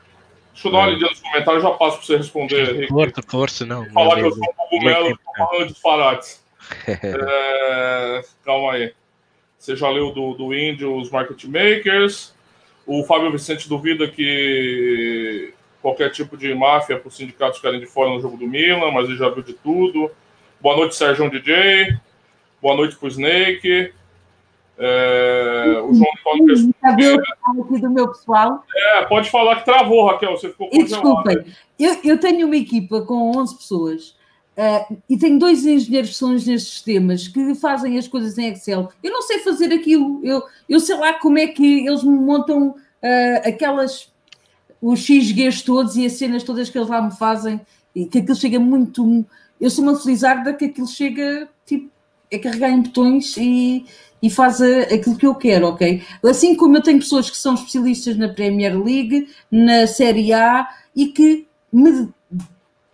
[0.53, 2.89] Deixa eu dar uma olhadinha nos comentários, já passo para você responder.
[2.89, 3.91] Força, força, não.
[3.91, 6.45] Falar que eu sou um cogumelo, tô falando disparates.
[6.87, 8.23] é...
[8.45, 8.95] Calma aí.
[9.65, 12.35] Você já leu do, do Índio, os Market Makers.
[12.87, 18.11] O Fábio Vicente duvida que qualquer tipo de máfia para os sindicatos ficarem de fora
[18.11, 20.11] no jogo do Milan, mas ele já viu de tudo.
[20.61, 21.97] Boa noite, Sérgio DJ.
[22.61, 23.91] Boa noite para o Snake.
[24.77, 28.67] É, o João Paulo aqui do meu pessoal.
[28.77, 30.33] É, pode falar que travou, Raquel.
[30.33, 30.91] Você ficou congelada.
[30.93, 34.24] Desculpem, eu, eu tenho uma equipa com 11 pessoas
[34.57, 38.53] Uh, e tenho dois engenheiros que são engenheiros de sistemas que fazem as coisas em
[38.53, 38.89] Excel.
[39.03, 40.21] Eu não sei fazer aquilo.
[40.23, 44.13] Eu, eu sei lá como é que eles me montam uh, aquelas
[44.81, 47.61] os XGs todos e as cenas todas que eles lá me fazem
[47.95, 49.25] e que aquilo chega muito.
[49.61, 51.91] Eu sou uma felizarda que aquilo chega tipo
[52.31, 53.87] é carregar em botões e,
[54.23, 56.03] e faz a, aquilo que eu quero, ok?
[56.25, 61.07] Assim como eu tenho pessoas que são especialistas na Premier League, na Série A e
[61.07, 62.09] que me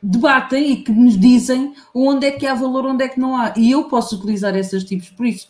[0.02, 3.52] debatem e que nos dizem onde é que há valor, onde é que não há.
[3.56, 5.10] E eu posso utilizar esses tipos.
[5.10, 5.48] Por isso,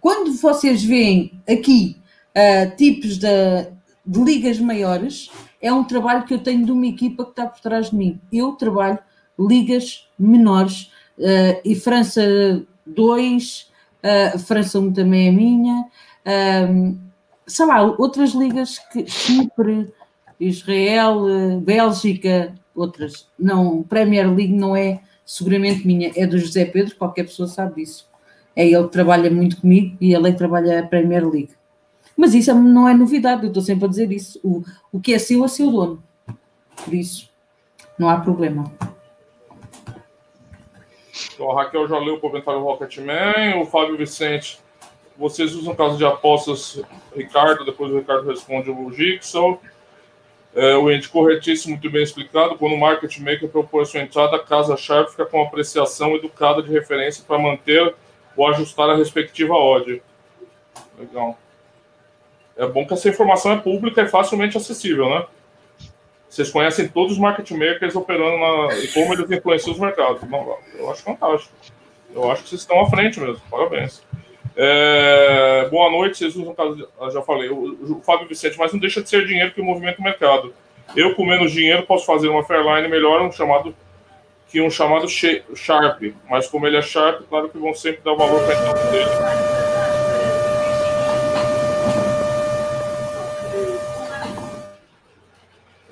[0.00, 1.96] quando vocês veem aqui
[2.36, 3.28] uh, tipos de,
[4.06, 5.30] de, ligas maiores,
[5.60, 8.20] é um trabalho que eu tenho de uma equipa que está por trás de mim.
[8.32, 8.98] Eu trabalho
[9.38, 12.22] ligas menores uh, e França
[12.86, 15.84] 2, uh, ah, França 1 também é minha.
[17.46, 19.92] sei lá, outras ligas que Chipre,
[20.38, 23.28] Israel, Bélgica, outras.
[23.38, 28.08] Não, Premier League não é seguramente minha, é do José Pedro, qualquer pessoa sabe disso.
[28.56, 31.50] É ele que trabalha muito comigo e ele é que trabalha a Premier League.
[32.16, 34.40] Mas isso não é novidade, eu estou sempre a dizer isso.
[34.42, 36.02] O, o que é seu é seu dono.
[36.84, 37.30] Por isso,
[37.98, 38.72] não há problema.
[41.40, 44.58] A Raquel já leu o comentário do Rocketman, o Fábio Vicente.
[45.16, 46.80] Vocês usam caso de apostas,
[47.14, 49.60] Ricardo, depois o Ricardo responde o Gixel.
[50.58, 52.58] É, o ente corretíssimo, muito bem explicado.
[52.58, 56.68] Quando o market maker propõe sua entrada, a casa chave fica com apreciação educada de
[56.68, 57.94] referência para manter
[58.36, 60.02] ou ajustar a respectiva odd.
[60.98, 61.38] Legal.
[62.56, 65.26] É bom que essa informação é pública e facilmente acessível, né?
[66.28, 70.20] Vocês conhecem todos os market makers operando na, e como eles influenciam os mercados.
[70.74, 71.54] eu acho fantástico.
[72.12, 73.40] Eu acho que vocês estão à frente mesmo.
[73.48, 74.02] Parabéns.
[74.60, 76.52] É, boa noite, vocês usam,
[77.12, 80.02] já falei, o, o, Fábio Vicente, mas não deixa de ser dinheiro que movimenta o
[80.02, 80.52] mercado.
[80.96, 83.72] Eu, com menos dinheiro, posso fazer uma Fairline melhor um chamado,
[84.48, 88.44] que um chamado Sharp, mas como ele é Sharp, claro que vão sempre dar valor
[88.44, 89.10] para a dele.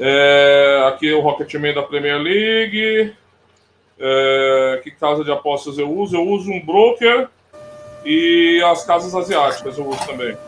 [0.01, 3.15] É, aqui é o Rocketman da Premier League.
[3.97, 6.17] É, que casa de apostas eu uso?
[6.17, 7.29] Eu uso um broker
[8.07, 10.39] e as casas asiáticas eu uso também.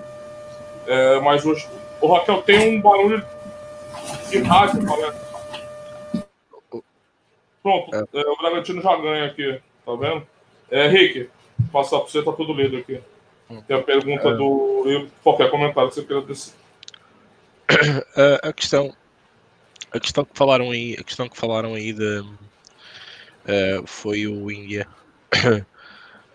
[0.87, 1.69] É, mas hoje.
[2.01, 3.27] O Raquel tem um barulho
[4.31, 5.17] de rádio, galera.
[7.61, 8.21] Pronto, é.
[8.21, 10.25] É, o Bragantino já ganha aqui, tá vendo?
[10.71, 11.29] É, Rick,
[11.73, 13.01] passar para você, tá tudo lido aqui.
[13.67, 14.35] Tem a pergunta é.
[14.37, 14.85] do.
[14.87, 16.53] E qualquer comentário que você queira dizer.
[18.43, 18.95] A, questão.
[19.91, 24.87] A questão que falaram aí, a questão que falaram aí de, uh, foi o Índia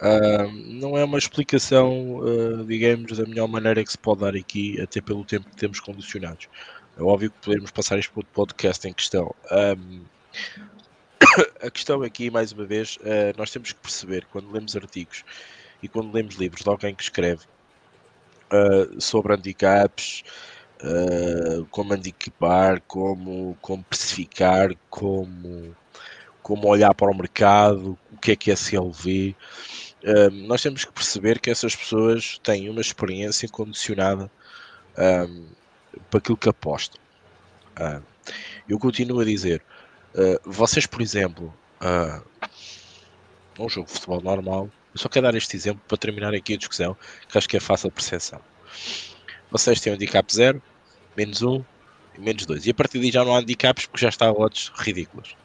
[0.04, 4.80] Uh, não é uma explicação, uh, digamos, da melhor maneira que se pode dar aqui,
[4.82, 6.50] até pelo tempo que temos condicionados.
[7.00, 9.34] É óbvio que podemos passar isto para o podcast em questão.
[9.50, 10.02] Um,
[11.66, 15.24] a questão aqui, mais uma vez, uh, nós temos que perceber quando lemos artigos
[15.82, 17.42] e quando lemos livros de alguém que escreve
[19.00, 20.24] sobre handicaps,
[21.72, 25.76] como handicapar, como, como precificar, como,
[26.44, 29.36] como olhar para o mercado, o que é que é CLV
[30.04, 34.30] um, nós temos que perceber que essas pessoas têm uma experiência condicionada
[34.98, 35.46] um,
[36.10, 37.02] para aquilo que apostam.
[37.80, 38.04] Uh,
[38.68, 39.62] eu continuo a dizer,
[40.16, 42.24] uh, vocês, por exemplo, uh,
[43.60, 46.58] um jogo de futebol normal, eu só quero dar este exemplo para terminar aqui a
[46.58, 46.98] discussão,
[47.28, 48.42] que acho que é fácil de percepção.
[49.50, 50.62] Vocês têm um handicap 0,
[51.16, 51.66] menos 1 um,
[52.18, 52.66] e menos 2.
[52.66, 55.36] E a partir daí já não há handicaps porque já está a odds ridículas.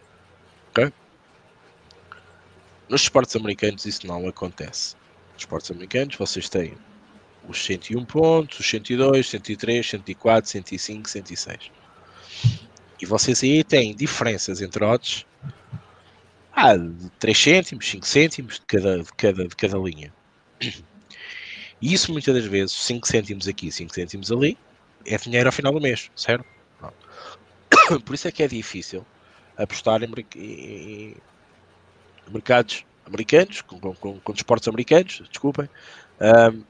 [0.71, 0.93] Ok?
[2.89, 4.97] Nos esportes americanos isso não acontece.
[5.34, 6.74] Nos esportes americanos vocês têm
[7.47, 11.70] os 101 pontos, os 102, 103, 104, 105, 106.
[13.01, 15.24] E vocês aí têm diferenças entre odds
[16.53, 20.12] ah, de 3 cêntimos, 5 cêntimos de cada, de, cada, de cada linha.
[21.80, 24.59] E isso muitas das vezes, 5 cêntimos aqui, 5 cêntimos ali,
[25.07, 26.45] é dinheiro ao final do mês, certo?
[28.05, 29.07] Por isso é que é difícil
[29.57, 31.16] apostar em, em,
[32.29, 35.68] mercados americanos, com, com, com desportos americanos, desculpem,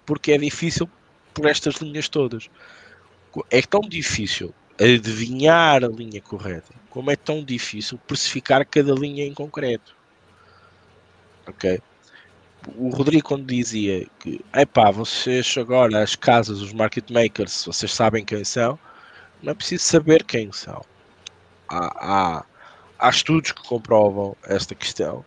[0.07, 0.89] porque é difícil
[1.35, 2.49] por estas linhas todas.
[3.51, 9.35] É tão difícil adivinhar a linha correta, como é tão difícil precificar cada linha em
[9.35, 9.97] concreto.
[11.47, 11.81] Ok?
[12.77, 18.25] o Rodrigo quando dizia que, epá, vocês agora, as casas, os market makers, vocês sabem
[18.25, 18.79] quem são,
[19.43, 20.85] não é preciso saber quem são.
[21.69, 22.45] Há, há,
[22.99, 25.25] há estudos que comprovam esta questão,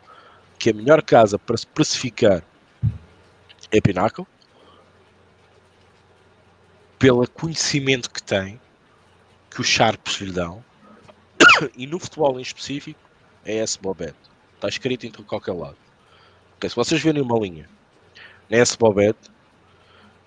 [0.62, 2.44] que a melhor casa para se precificar
[3.72, 4.28] é Pinnacle,
[7.00, 8.62] pelo conhecimento que tem,
[9.50, 10.64] que os Sharps lhe dão,
[11.76, 13.00] e no futebol em específico,
[13.44, 14.14] é esse Bobet.
[14.54, 15.78] Está escrito em qualquer lado.
[16.58, 17.68] Okay, se vocês verem uma linha
[18.48, 19.18] nesse Bobet,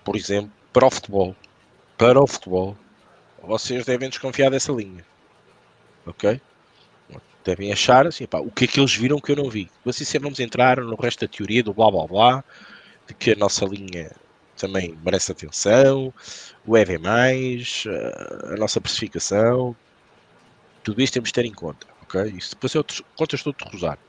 [0.03, 1.33] por exemplo, para o futebol,
[1.97, 2.77] para o futebol,
[3.41, 5.05] vocês devem desconfiar dessa linha.
[6.05, 6.41] Ok?
[7.45, 9.69] Devem achar assim, pá, o que é que eles viram que eu não vi.
[9.85, 12.43] Assim sempre vamos entrar no resto da teoria do blá blá blá,
[13.07, 14.11] de que a nossa linha
[14.57, 16.13] também merece atenção,
[16.65, 19.75] o EV, a nossa precificação,
[20.83, 21.85] tudo isto temos de ter em conta.
[22.03, 22.33] Ok?
[22.35, 23.99] Isso depois é outro, contas de cruzar.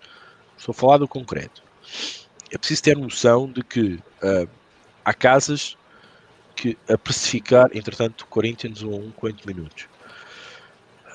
[0.57, 1.63] Estou a falar do concreto.
[2.51, 4.49] É preciso ter noção de que uh,
[5.05, 5.77] há casas
[6.55, 9.89] que a precificar, entretanto, Corinthians 1 a 1, 40 minutos.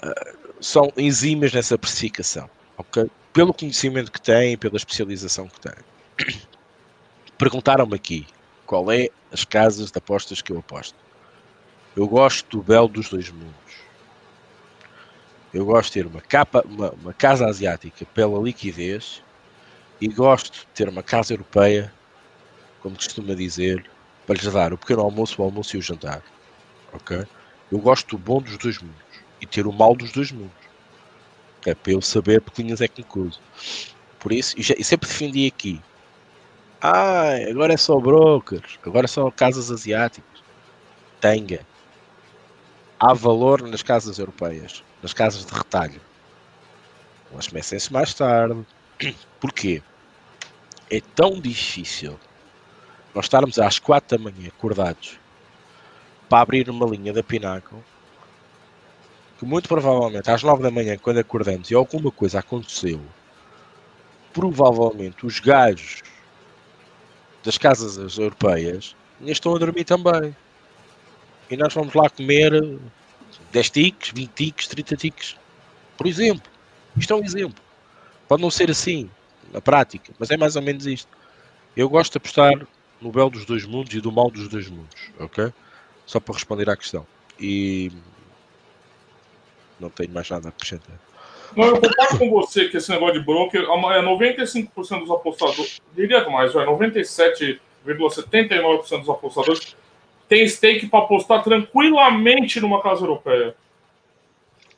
[0.03, 3.09] Uh, são enzimas nessa precificação, ok?
[3.34, 6.38] Pelo conhecimento que têm, pela especialização que têm.
[7.38, 8.28] Perguntaram-me aqui
[8.66, 10.95] qual é as casas de apostas que eu aposto.
[11.95, 13.82] Eu gosto do belo dos dois mundos.
[15.51, 19.22] Eu gosto de ter uma, capa, uma, uma casa asiática pela liquidez
[19.99, 21.91] e gosto de ter uma casa europeia,
[22.82, 23.89] como costuma dizer,
[24.26, 26.22] para lhes dar o pequeno almoço, o almoço e o jantar.
[26.93, 27.26] Ok?
[27.72, 29.11] Eu gosto do bom dos dois mundos
[29.41, 30.51] e ter o mal dos dois mundos.
[31.65, 33.39] É para eu saber que linhas é que me cruzo.
[34.19, 35.81] Por isso, e, já, e sempre defendi aqui.
[36.79, 40.41] Ah, agora é só brokers, agora são casas asiáticas.
[41.19, 41.59] Tenha.
[42.99, 45.99] Há valor nas casas europeias nas casas de retalho.
[47.31, 48.65] Elas comecem-se mais tarde.
[49.39, 49.81] Porquê?
[50.89, 52.19] É tão difícil
[53.15, 55.19] nós estarmos às quatro da manhã acordados
[56.29, 57.83] para abrir uma linha da Pinaco
[59.41, 63.01] que muito provavelmente às nove da manhã quando acordamos e alguma coisa aconteceu
[64.31, 66.03] provavelmente os gajos
[67.43, 70.35] das casas europeias estão a dormir também
[71.49, 72.79] e nós vamos lá comer
[73.51, 75.35] 10 tiques, 20 tiques, 30 tiques.
[75.97, 76.49] Por exemplo.
[76.95, 77.61] Isto é um exemplo.
[78.27, 79.09] Pode não ser assim
[79.51, 81.09] na prática, mas é mais ou menos isto.
[81.75, 82.65] Eu gosto de apostar
[83.01, 85.51] no belo dos dois mundos e do mal dos dois mundos, ok?
[86.05, 87.05] Só para responder à questão.
[87.39, 87.91] E
[89.82, 90.97] não tenho mais nada a acrescentar.
[91.55, 96.25] Não, eu concordo com você que esse negócio de broker é 95% dos apostadores, diria
[96.29, 99.75] mais, é 97,79% dos apostadores
[100.32, 103.53] tem stake para apostar tranquilamente numa casa europeia.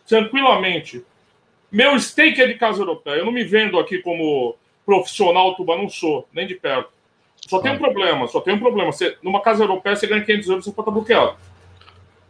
[0.07, 1.05] Tranquilamente.
[1.71, 3.17] Meu stake é de casa europeia.
[3.17, 6.89] Eu não me vendo aqui como profissional tuba, não sou, nem de perto.
[7.47, 8.91] Só tem um problema, só tem um problema.
[8.91, 11.37] Você, numa casa europeia, você ganha 500 euros, você pode estar bloqueado.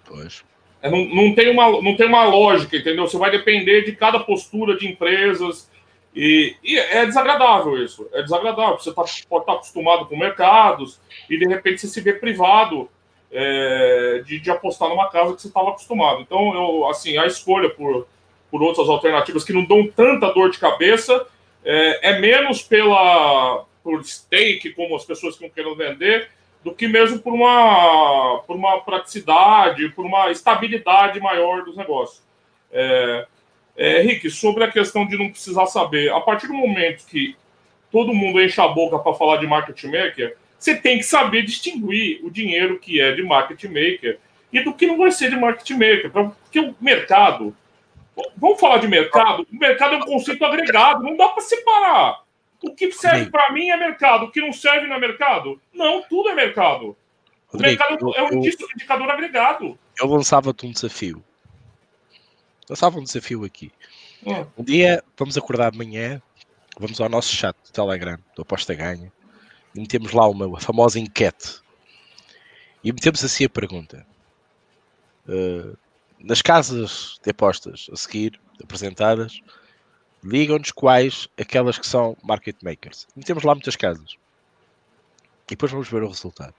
[0.04, 0.44] Pois.
[0.84, 3.08] É, não, não, tem uma, não tem uma lógica, entendeu?
[3.08, 5.72] Você vai depender de cada postura de empresas.
[6.14, 8.08] E, e é desagradável isso.
[8.14, 8.78] É desagradável.
[8.78, 12.90] Você tá, pode estar acostumado com mercados e, de repente, você se vê privado
[13.32, 16.20] é, de, de, apostar numa casa que você estava acostumado.
[16.20, 18.06] Então, eu, assim, a escolha por,
[18.52, 21.26] por outras alternativas que não dão tanta dor de cabeça
[21.64, 26.30] é, é menos pela por stake, como as pessoas estão querendo vender,
[26.64, 32.24] do que mesmo por uma, por uma praticidade, por uma estabilidade maior dos negócios.
[32.72, 33.28] É,
[33.76, 37.36] é, Rick, sobre a questão de não precisar saber, a partir do momento que
[37.92, 42.22] todo mundo enche a boca para falar de market maker, você tem que saber distinguir
[42.24, 44.18] o dinheiro que é de market maker
[44.52, 46.10] e do que não vai ser de market maker.
[46.12, 47.56] Porque o mercado,
[48.38, 52.23] vamos falar de mercado, o mercado é um conceito agregado, não dá para separar.
[52.64, 55.62] O que serve para mim é mercado, o que não serve não é mercado?
[55.74, 56.96] Não, tudo é mercado.
[57.52, 59.78] O Rodrigo, mercado é um indicador agregado.
[60.00, 61.22] Eu lançava-te um desafio.
[62.70, 63.70] Lançava um desafio aqui.
[64.26, 64.46] Hum.
[64.58, 66.22] Um dia vamos acordar de manhã,
[66.80, 69.12] vamos ao nosso chat do Telegram, do Aposta Ganha,
[69.76, 71.62] e metemos lá uma famosa enquete.
[72.82, 74.08] E metemos assim a pergunta.
[75.28, 75.78] Uh,
[76.18, 79.42] nas casas de apostas a seguir, apresentadas,
[80.24, 83.08] ligam-nos quais aquelas que são market makers.
[83.16, 84.16] Metemos lá muitas casas.
[85.46, 86.54] E depois vamos ver o resultado.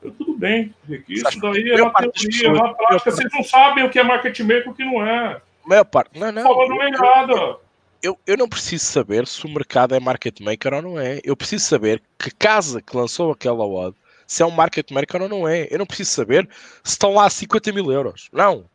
[0.00, 0.74] Tudo bem,
[1.08, 3.10] Isso daí é uma teoria, é uma prática.
[3.10, 5.40] Vocês não sabem o que é market maker e o que não é.
[5.64, 6.18] Maior parte.
[6.18, 6.42] Não, não.
[6.42, 7.58] Falando é nada
[8.02, 11.20] eu, eu não preciso saber se o mercado é market maker ou não é.
[11.24, 15.28] Eu preciso saber que casa que lançou aquela odd se é um market maker ou
[15.28, 15.66] não é.
[15.70, 16.48] Eu não preciso saber
[16.84, 18.28] se estão lá 50 mil euros.
[18.32, 18.66] Não.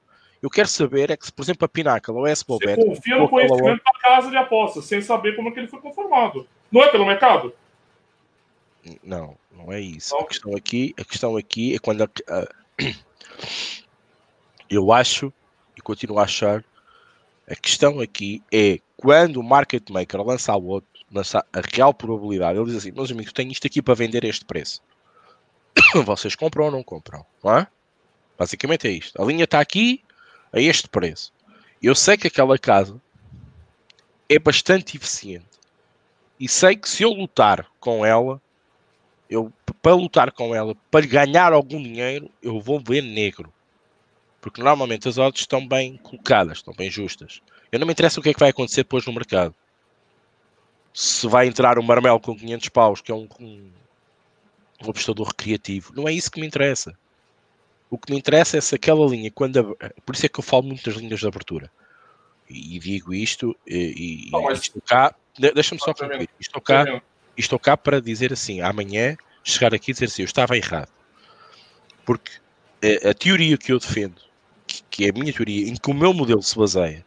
[0.44, 2.76] Eu quero saber é que, por exemplo, a Pinnacle ou a S-Bobet...
[2.76, 5.80] Você confia no conhecimento da casa de apostas, sem saber como é que ele foi
[5.80, 6.46] conformado.
[6.70, 7.54] Não é pelo mercado?
[9.02, 10.14] Não, não é isso.
[10.18, 12.48] A questão aqui, a questão aqui é quando a, a,
[14.70, 15.32] eu acho
[15.78, 16.62] e continuo a achar
[17.50, 22.60] a questão aqui é quando o market maker lança o outro, lança a real probabilidade,
[22.60, 24.82] ele diz assim, meus amigos, tenho isto aqui para vender a este preço.
[26.04, 27.26] Vocês compram ou não compram?
[27.42, 27.68] Não é?
[28.38, 29.22] Basicamente é isto.
[29.22, 30.04] A linha está aqui
[30.54, 31.34] a este preço.
[31.82, 33.02] Eu sei que aquela casa
[34.30, 35.46] é bastante eficiente.
[36.40, 38.42] E sei que se eu lutar com ela,
[39.30, 39.52] eu
[39.82, 43.52] para lutar com ela, para ganhar algum dinheiro, eu vou ver negro.
[44.40, 47.42] Porque normalmente as odds estão bem colocadas, estão bem justas.
[47.72, 49.54] Eu não me interessa o que é que vai acontecer depois no mercado.
[50.94, 53.72] Se vai entrar um marmelo com 500 paus, que é um, um,
[54.86, 56.98] um apostador recreativo, não é isso que me interessa.
[57.94, 60.64] O que me interessa é se aquela linha, quando por isso é que eu falo
[60.64, 61.70] muito das linhas de abertura.
[62.50, 64.62] E, e digo isto, e, e mas...
[64.62, 66.28] estou cá, deixa-me só concluir.
[66.40, 66.86] Estou cá,
[67.38, 70.90] estou cá para dizer assim, amanhã chegar aqui e dizer assim, eu estava errado.
[72.04, 72.32] Porque
[72.82, 74.20] a, a teoria que eu defendo
[74.66, 77.06] que, que é a minha teoria, em que o meu modelo se baseia,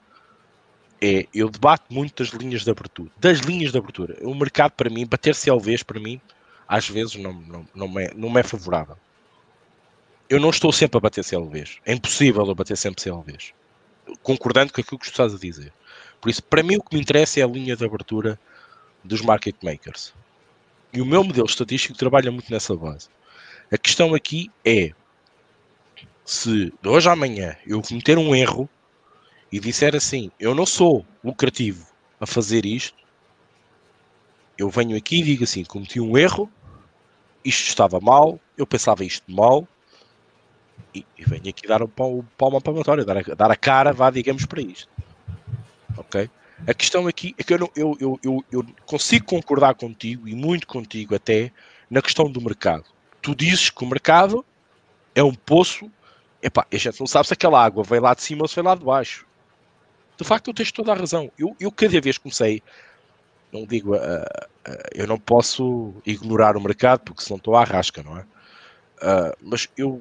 [1.02, 3.10] é eu debato muito das linhas de abertura.
[3.18, 4.16] Das linhas de abertura.
[4.22, 6.20] O mercado, para mim, bater CLVs, para mim,
[6.68, 8.96] às vezes não, não, não, me, é, não me é favorável.
[10.28, 11.78] Eu não estou sempre a bater CLVs.
[11.84, 13.52] É impossível eu bater sempre CLVs.
[14.22, 15.72] Concordando com aquilo que tu estás a dizer.
[16.20, 18.38] Por isso, para mim, o que me interessa é a linha de abertura
[19.04, 20.12] dos market makers.
[20.92, 23.08] E o meu modelo estatístico trabalha muito nessa base.
[23.72, 24.92] A questão aqui é
[26.24, 28.68] se de hoje à amanhã eu cometer um erro
[29.50, 31.86] e disser assim, eu não sou lucrativo
[32.20, 32.98] a fazer isto,
[34.58, 36.50] eu venho aqui e digo assim, cometi um erro,
[37.44, 39.68] isto estava mal, eu pensava isto mal,
[40.98, 44.46] e, e venho aqui dar um palma palmatória, dar a, dar a cara, vá, digamos,
[44.46, 44.88] para isto.
[45.96, 46.30] Ok?
[46.66, 50.34] A questão aqui é que eu, não, eu, eu, eu, eu consigo concordar contigo, e
[50.34, 51.52] muito contigo até,
[51.90, 52.84] na questão do mercado.
[53.20, 54.44] Tu dizes que o mercado
[55.14, 55.90] é um poço
[56.46, 58.64] Epá, a gente não sabe se aquela água vem lá de cima ou se vem
[58.64, 59.26] lá de baixo.
[60.16, 61.30] De facto, eu tens toda a razão.
[61.36, 62.62] Eu, eu cada vez comecei,
[63.52, 68.00] não digo, uh, uh, eu não posso ignorar o mercado porque senão estou à rasca,
[68.02, 68.20] não é?
[68.20, 70.00] Uh, mas eu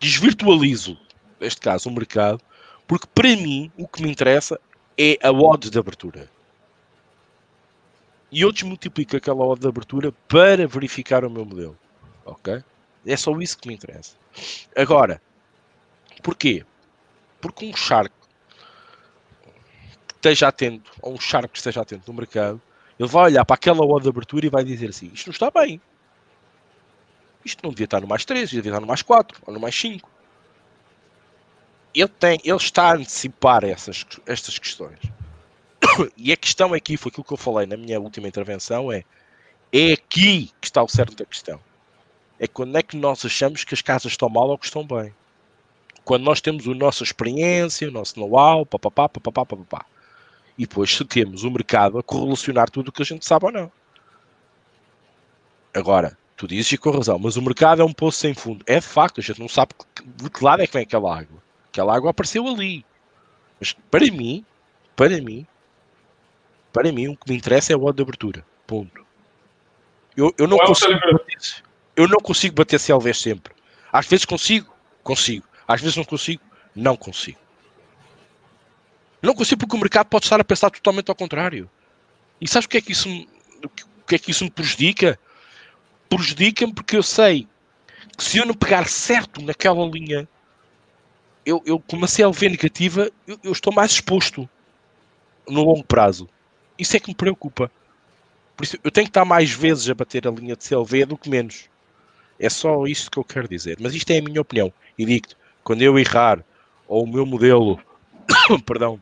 [0.00, 0.98] desvirtualizo,
[1.40, 2.40] neste caso, o mercado,
[2.86, 4.58] porque para mim o que me interessa
[4.96, 6.30] é a odd de abertura.
[8.30, 11.78] E eu desmultiplico aquela odd de abertura para verificar o meu modelo.
[12.24, 12.62] Ok?
[13.06, 14.16] É só isso que me interessa.
[14.76, 15.20] Agora,
[16.22, 16.64] porquê?
[17.40, 18.12] Porque um shark
[20.06, 22.60] que esteja atento, ou um shark que esteja atento no mercado,
[22.98, 25.50] ele vai olhar para aquela hora de abertura e vai dizer assim: isto não está
[25.50, 25.80] bem.
[27.44, 29.78] Isto não devia estar no mais 3, devia estar no mais 4 ou no mais
[29.78, 30.10] 5.
[31.94, 34.98] Ele, tem, ele está a antecipar essas, estas questões.
[36.16, 39.04] E a questão aqui foi aquilo que eu falei na minha última intervenção: é,
[39.72, 41.60] é aqui que está o certo da questão
[42.38, 45.12] é quando é que nós achamos que as casas estão mal ou que estão bem.
[46.04, 49.84] Quando nós temos a nossa experiência, o nosso know-how, papapá, papapá, papapá.
[50.56, 53.52] E depois se temos o mercado a correlacionar tudo o que a gente sabe ou
[53.52, 53.72] não.
[55.74, 58.64] Agora, tu dizes e com razão, mas o mercado é um poço sem fundo.
[58.64, 59.72] É de facto, a gente não sabe
[60.16, 61.42] de que lado é que vem aquela água.
[61.68, 62.86] Aquela água apareceu ali.
[63.60, 64.46] Mas para mim,
[64.94, 65.44] para mim,
[66.72, 68.46] para mim, o que me interessa é o modo de abertura.
[68.68, 69.04] Ponto.
[70.16, 70.92] Eu, eu não, consigo.
[70.92, 71.62] É
[71.96, 73.52] eu não consigo bater CLVs sempre.
[73.92, 74.72] Às vezes consigo,
[75.02, 75.44] consigo.
[75.66, 76.42] Às vezes não consigo,
[76.74, 77.38] não consigo.
[79.20, 81.68] Não consigo porque o mercado pode estar a pensar totalmente ao contrário.
[82.40, 83.08] E sabes o que é que isso,
[83.64, 85.18] o que é que isso me prejudica?
[86.08, 87.46] Prejudica-me porque eu sei
[88.16, 90.28] que se eu não pegar certo naquela linha,
[91.44, 94.48] eu, eu com uma CLV negativa, eu, eu estou mais exposto
[95.48, 96.28] no longo prazo.
[96.78, 97.70] Isso é que me preocupa.
[98.56, 101.16] Por isso, eu tenho que estar mais vezes a bater a linha de CLV do
[101.16, 101.68] que menos.
[102.38, 103.78] É só isto que eu quero dizer.
[103.80, 104.72] Mas isto é a minha opinião.
[104.98, 106.44] E digo-te, quando eu errar,
[106.86, 107.80] ou o meu modelo,
[108.66, 109.00] perdão,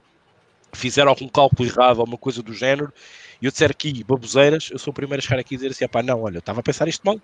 [0.72, 2.92] fizer algum cálculo errado ou uma coisa do género,
[3.40, 5.88] e eu disser aqui baboseiras, eu sou o primeiro a chegar aqui e dizer assim,
[5.88, 7.20] pá, não, olha, eu estava a pensar isto mal.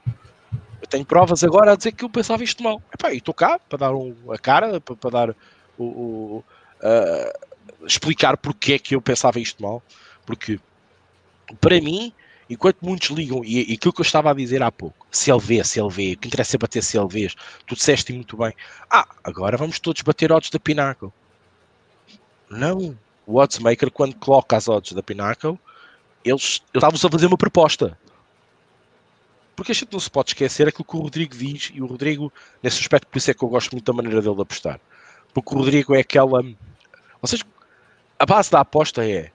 [0.81, 2.83] Eu tenho provas agora a dizer que eu pensava isto mal.
[3.11, 5.31] E estou cá para dar um, a cara, para, para dar
[5.79, 6.45] o, o
[6.83, 9.83] uh, explicar porque é que eu pensava isto mal.
[10.27, 10.59] Porque
[11.61, 12.13] para mim
[12.53, 16.13] Enquanto muitos ligam, e, e aquilo que eu estava a dizer há pouco, CLV, CLV,
[16.13, 17.35] o que interessa é bater CLVs,
[17.67, 18.53] tu disseste muito bem,
[18.91, 21.11] ah, agora vamos todos bater odds da Pinnacle.
[22.51, 22.95] Não,
[23.27, 25.59] o oddsmaker, quando coloca as odds da Pinnacle,
[26.25, 27.99] eles estavam a fazer uma proposta.
[29.55, 32.33] Porque a gente não se pode esquecer aquilo que o Rodrigo diz, e o Rodrigo,
[32.63, 34.81] nesse aspecto, por isso é que eu gosto muito da maneira dele de apostar.
[35.35, 36.43] Porque o Rodrigo é aquela.
[37.21, 37.43] Vocês,
[38.19, 39.31] a base da aposta é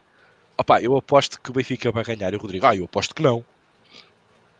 [0.57, 2.33] Opá, eu aposto que o Benfica vai ganhar.
[2.33, 3.45] E o Rodrigo, ah, eu aposto que não.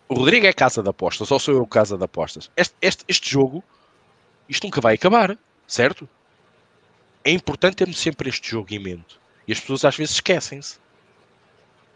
[0.07, 2.51] O Rodrigo é casa de apostas, ou sou eu casa de apostas.
[2.55, 3.63] Este, este, este jogo,
[4.47, 5.37] isto nunca vai acabar,
[5.67, 6.07] certo?
[7.23, 9.19] É importante termos sempre este jogo em mente.
[9.47, 10.77] E as pessoas às vezes esquecem-se.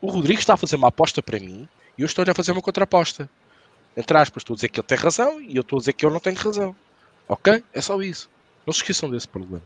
[0.01, 1.67] O Rodrigo está a fazer uma aposta para mim
[1.97, 3.29] e eu estou a fazer uma contraposta.
[3.95, 6.05] Entre aspas, estou a dizer que ele tem razão e eu estou a dizer que
[6.05, 6.75] eu não tenho razão.
[7.27, 7.63] Ok?
[7.73, 8.29] É só isso.
[8.65, 9.63] Não se esqueçam desse problema.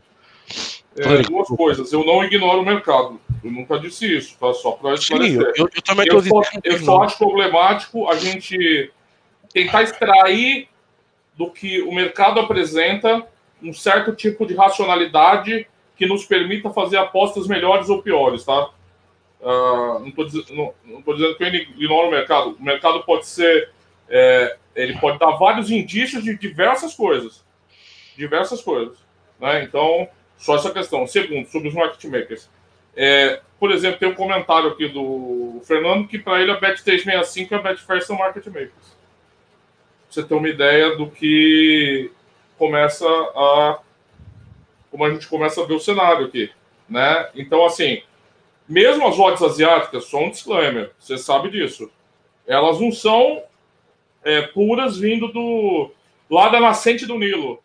[0.96, 1.92] É, duas coisas.
[1.92, 3.20] Eu não ignoro o mercado.
[3.42, 4.52] Eu nunca disse isso, tá?
[4.54, 5.40] Só para esclarecer.
[5.40, 8.90] Sim, eu, eu, também eu, só, eu só acho problemático a gente
[9.52, 10.68] tentar extrair
[11.36, 13.26] do que o mercado apresenta
[13.62, 18.70] um certo tipo de racionalidade que nos permita fazer apostas melhores ou piores, tá?
[19.40, 22.56] Uh, não estou dizendo, dizendo que eu ignoro o mercado.
[22.58, 23.70] O mercado pode ser,
[24.08, 27.44] é, ele pode dar vários indícios de diversas coisas,
[28.16, 28.98] diversas coisas,
[29.38, 29.62] né?
[29.62, 31.06] Então, só essa questão.
[31.06, 32.50] Segundo, sobre os market makers.
[32.96, 37.54] É, por exemplo, tem um comentário aqui do Fernando que para ele a Bet365 e
[37.54, 38.70] a Betfair são market makers.
[38.72, 42.10] Pra você ter uma ideia do que
[42.58, 43.80] começa a
[44.90, 46.50] como a gente começa a ver o cenário aqui,
[46.88, 47.28] né?
[47.34, 48.02] Então assim,
[48.68, 51.90] mesmo as odds asiáticas, só um disclaimer, você sabe disso.
[52.46, 53.42] Elas não são
[54.24, 55.90] é, puras vindo do
[56.28, 57.62] lá da nascente do Nilo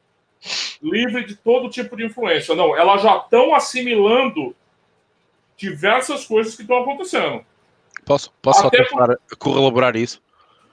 [0.82, 2.56] livre de todo tipo de influência.
[2.56, 4.56] Não, elas já estão assimilando
[5.56, 7.46] diversas coisas que estão acontecendo.
[8.06, 9.20] Posso, posso Até por...
[9.38, 10.22] corroborar isso?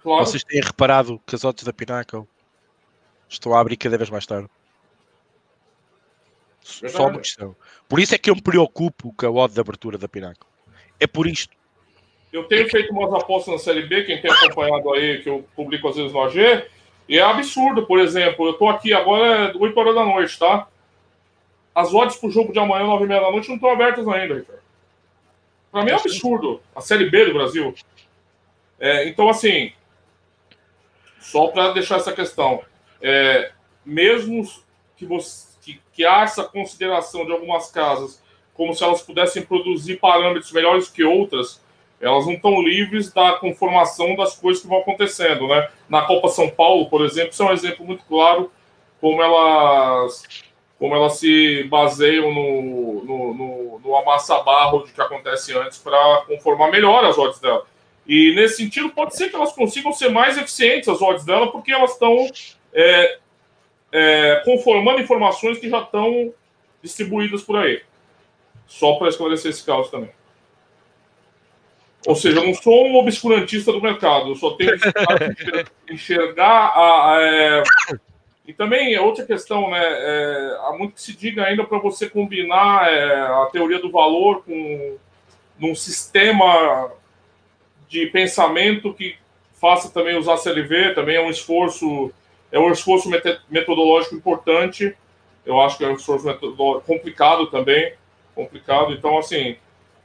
[0.03, 0.25] Claro.
[0.25, 2.27] Vocês têm reparado que as odds da Pinnacle
[3.29, 4.49] estão a abrir cada vez mais tarde.
[6.63, 7.57] Só uma questão.
[7.89, 10.47] Por isso é que eu me preocupo com a odd de abertura da Pinnacle.
[11.01, 11.57] É por isto.
[12.33, 15.89] Eu tenho feito umas apostas na Série B, quem tem acompanhado aí, que eu publico
[15.89, 16.67] às vezes no AG,
[17.09, 20.69] e é absurdo, por exemplo, eu tô aqui agora 8 horas da noite, tá?
[21.75, 24.35] As odds pro jogo de amanhã, 9 e meia da noite, não estão abertas ainda,
[24.35, 24.61] Ricardo.
[25.73, 26.61] Pra mim é absurdo.
[26.75, 27.75] A Série B do Brasil.
[28.79, 29.73] É, então, assim,
[31.19, 32.63] só para deixar essa questão,
[33.01, 33.53] é,
[33.85, 34.47] mesmo
[34.97, 38.23] que, você, que, que há essa consideração de algumas casas
[38.55, 41.63] como se elas pudessem produzir parâmetros melhores que outras,
[42.01, 45.69] elas não estão livres da conformação das coisas que vão acontecendo, né?
[45.89, 48.51] Na Copa São Paulo, por exemplo, isso é um exemplo muito claro
[49.01, 50.25] como elas
[50.79, 57.05] como elas se baseiam no, no, no, no amassa-barro que acontece antes para conformar melhor
[57.05, 57.65] as odds dela.
[58.07, 61.73] E nesse sentido, pode ser que elas consigam ser mais eficientes as odds dela, porque
[61.73, 62.29] elas estão
[62.73, 63.19] é,
[63.93, 66.33] é, conformando informações que já estão
[66.83, 67.83] distribuídas por aí.
[68.67, 70.11] Só para esclarecer esse caso também.
[72.07, 77.15] Ou seja, eu não sou um obscurantista do mercado, eu só tenho que enxergar a.
[77.15, 77.63] a é...
[78.47, 79.83] E também é outra questão, né?
[79.83, 84.43] É, há muito que se diga ainda para você combinar é, a teoria do valor
[84.43, 84.97] com
[85.59, 86.91] num sistema
[87.89, 89.17] de pensamento que
[89.61, 92.13] faça também usar CLV, também é um esforço,
[92.51, 93.11] é um esforço
[93.51, 94.97] metodológico importante.
[95.45, 96.27] Eu acho que é um esforço
[96.87, 97.95] complicado também,
[98.35, 98.93] complicado.
[98.93, 99.57] Então, assim,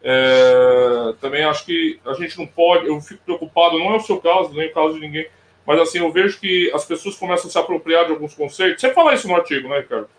[0.04, 4.20] é, também acho que a gente não pode, eu fico preocupado, não é o seu
[4.20, 5.28] caso, nem o caso de ninguém,
[5.66, 8.82] mas assim, eu vejo que as pessoas começam a se apropriar de alguns conceitos.
[8.82, 10.10] Você fala isso no artigo, né, Ricardo?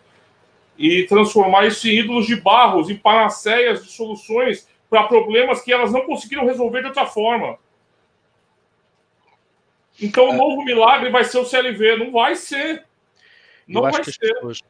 [0.79, 5.93] E transformar isso em ídolos de barros, em panaceias de soluções para problemas que elas
[5.93, 7.59] não conseguiram resolver de outra forma.
[10.05, 10.37] Então, o é.
[10.37, 11.97] novo milagre vai ser o CLV.
[11.97, 12.85] Não vai ser.
[13.67, 14.19] Não vai ser.
[14.19, 14.61] Pessoas...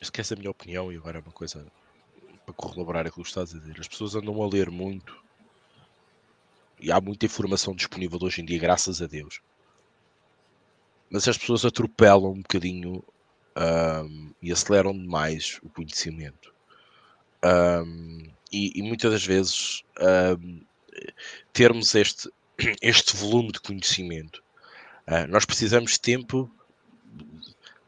[0.00, 1.66] Esquece a minha opinião e agora é uma coisa
[2.44, 3.76] para corroborar aquilo que estás a dizer.
[3.80, 5.22] As pessoas andam a ler muito
[6.78, 9.40] e há muita informação disponível hoje em dia, graças a Deus.
[11.08, 13.02] Mas as pessoas atropelam um bocadinho
[13.56, 16.52] um, e aceleram demais o conhecimento.
[17.42, 18.22] Um,
[18.52, 19.82] e, e, muitas das vezes
[20.38, 20.60] um,
[21.52, 22.30] termos este,
[22.82, 24.42] este volume de conhecimento,
[25.08, 26.50] uh, nós precisamos de tempo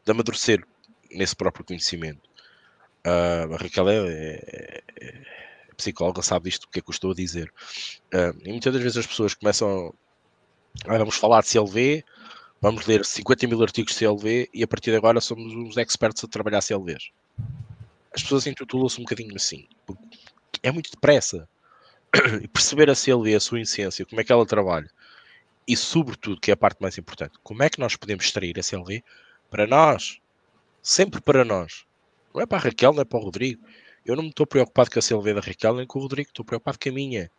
[0.05, 0.65] de amadurecer
[1.11, 2.21] nesse próprio conhecimento.
[3.05, 5.13] Uh, a Raquel é, é, é,
[5.75, 7.51] psicóloga, sabe disto, o que é que eu estou a dizer.
[8.13, 9.93] Uh, e muitas das vezes as pessoas começam.
[10.85, 12.03] Ah, vamos falar de CLV,
[12.61, 16.23] vamos ler 50 mil artigos de CLV e a partir de agora somos uns experts
[16.23, 17.09] a trabalhar CLVs.
[18.13, 19.67] As pessoas intitulam-se um bocadinho assim,
[20.61, 21.47] é muito depressa.
[22.41, 24.89] E perceber a CLV, a sua essência, como é que ela trabalha
[25.67, 28.63] e, sobretudo, que é a parte mais importante, como é que nós podemos extrair a
[28.63, 29.03] CLV
[29.49, 30.21] para nós,
[30.81, 31.85] sempre para nós,
[32.33, 33.61] não é para a Raquel, não é para o Rodrigo.
[34.05, 36.45] Eu não me estou preocupado com a CLV da Raquel nem com o Rodrigo, estou
[36.45, 37.29] preocupado com a minha.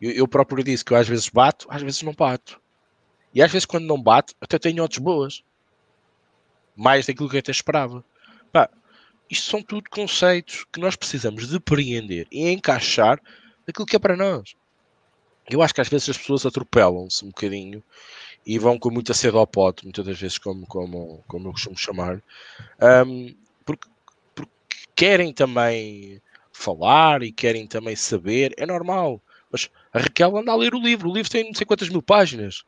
[0.00, 2.60] Eu, eu, próprio disse que eu às vezes bato, às vezes não bato.
[3.34, 5.42] E às vezes quando não bato, até tenho outras boas.
[6.76, 8.04] Mais daquilo que eu até esperava.
[8.52, 8.68] Pá,
[9.30, 13.20] isto são tudo conceitos que nós precisamos de depreender e encaixar
[13.68, 14.54] aquilo que é para nós.
[15.50, 17.82] eu acho que às vezes as pessoas atropelam-se um bocadinho
[18.46, 21.76] e vão com muita sede ao pote, muitas das vezes, como, como, como eu costumo
[21.76, 22.22] chamar,
[23.06, 23.34] um,
[23.64, 23.88] porque,
[24.34, 24.52] porque
[24.94, 26.20] querem também
[26.52, 29.22] falar e querem também saber, é normal.
[29.50, 32.02] Mas a Raquel anda a ler o livro, o livro tem não sei quantas mil
[32.02, 32.64] páginas.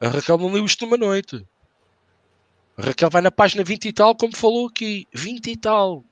[0.00, 1.46] A Raquel não leu isto numa noite.
[2.76, 5.06] A Raquel vai na página 20 e tal, como falou aqui.
[5.12, 6.04] 20 e tal.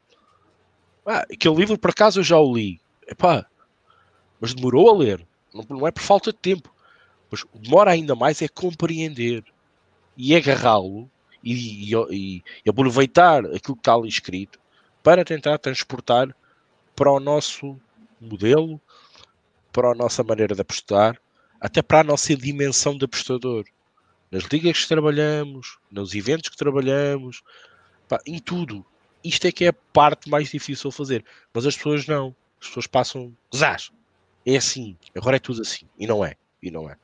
[1.04, 2.80] Ah, aquele livro, por acaso, eu já o li.
[3.06, 3.49] Epá,
[4.40, 5.26] mas demorou a ler.
[5.52, 6.72] Não, não é por falta de tempo.
[7.30, 9.44] Mas demora ainda mais é compreender
[10.16, 11.10] e agarrá-lo
[11.42, 14.58] e, e, e, aproveitar aquilo que está ali escrito
[15.02, 16.34] para tentar transportar
[16.94, 17.80] para o nosso
[18.20, 18.80] modelo,
[19.72, 21.18] para a nossa maneira de apostar,
[21.60, 23.64] até para a nossa dimensão de apostador
[24.30, 27.42] nas ligas que trabalhamos, nos eventos que trabalhamos,
[28.08, 28.86] pá, em tudo.
[29.24, 31.24] Isto é que é a parte mais difícil de fazer.
[31.52, 32.34] Mas as pessoas não.
[32.60, 33.36] As pessoas passam.
[33.54, 33.90] Zás!
[34.46, 34.96] É assim.
[35.16, 35.86] Agora é tudo assim.
[35.98, 36.34] E não é.
[36.62, 36.96] E não é.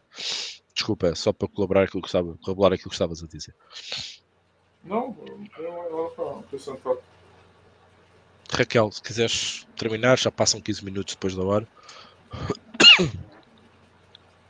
[0.74, 3.54] Desculpa, só para colaborar aquilo que, estava, colaborar aquilo que estavas a dizer.
[4.84, 5.16] Não,
[5.58, 6.94] eu não acrescentar.
[8.52, 11.68] Raquel, se quiseres terminar, já passam 15 minutos depois da hora.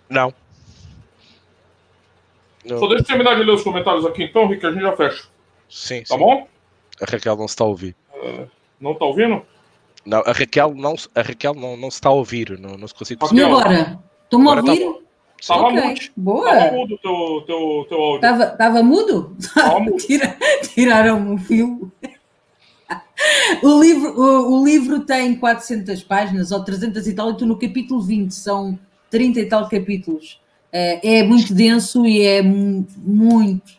[0.08, 0.32] Não,
[2.68, 5.28] só deixa eu terminar de ler os comentários aqui então, Rick, a gente já fecha.
[5.68, 6.18] Sim, Tá sim.
[6.18, 6.48] bom?
[7.00, 7.94] A Raquel não se está a ouvir.
[8.12, 8.48] Uh,
[8.80, 9.44] não tá ouvindo?
[10.06, 12.58] Não, a Raquel não, a Raquel não, não se está a ouvir.
[12.58, 13.38] Não, não se consegue Raquel.
[13.38, 13.98] E agora?
[14.24, 14.84] Estão-me a tá ouvir?
[14.84, 15.00] bom.
[15.46, 16.00] Tava Ok, mudo.
[16.16, 16.50] Boa.
[16.56, 18.14] Tava mudo o teu, teu, teu áudio.
[18.16, 19.36] Estava estava mudo?
[19.54, 19.96] Tava mudo.
[19.98, 20.36] Tira-
[20.74, 21.92] Tiraram o fio.
[23.62, 27.58] O livro, o, o livro tem 400 páginas ou 300 e tal, e estou no
[27.58, 28.78] capítulo 20, são
[29.10, 30.40] 30 e tal capítulos.
[30.72, 33.72] É, é muito denso e é mu- muito.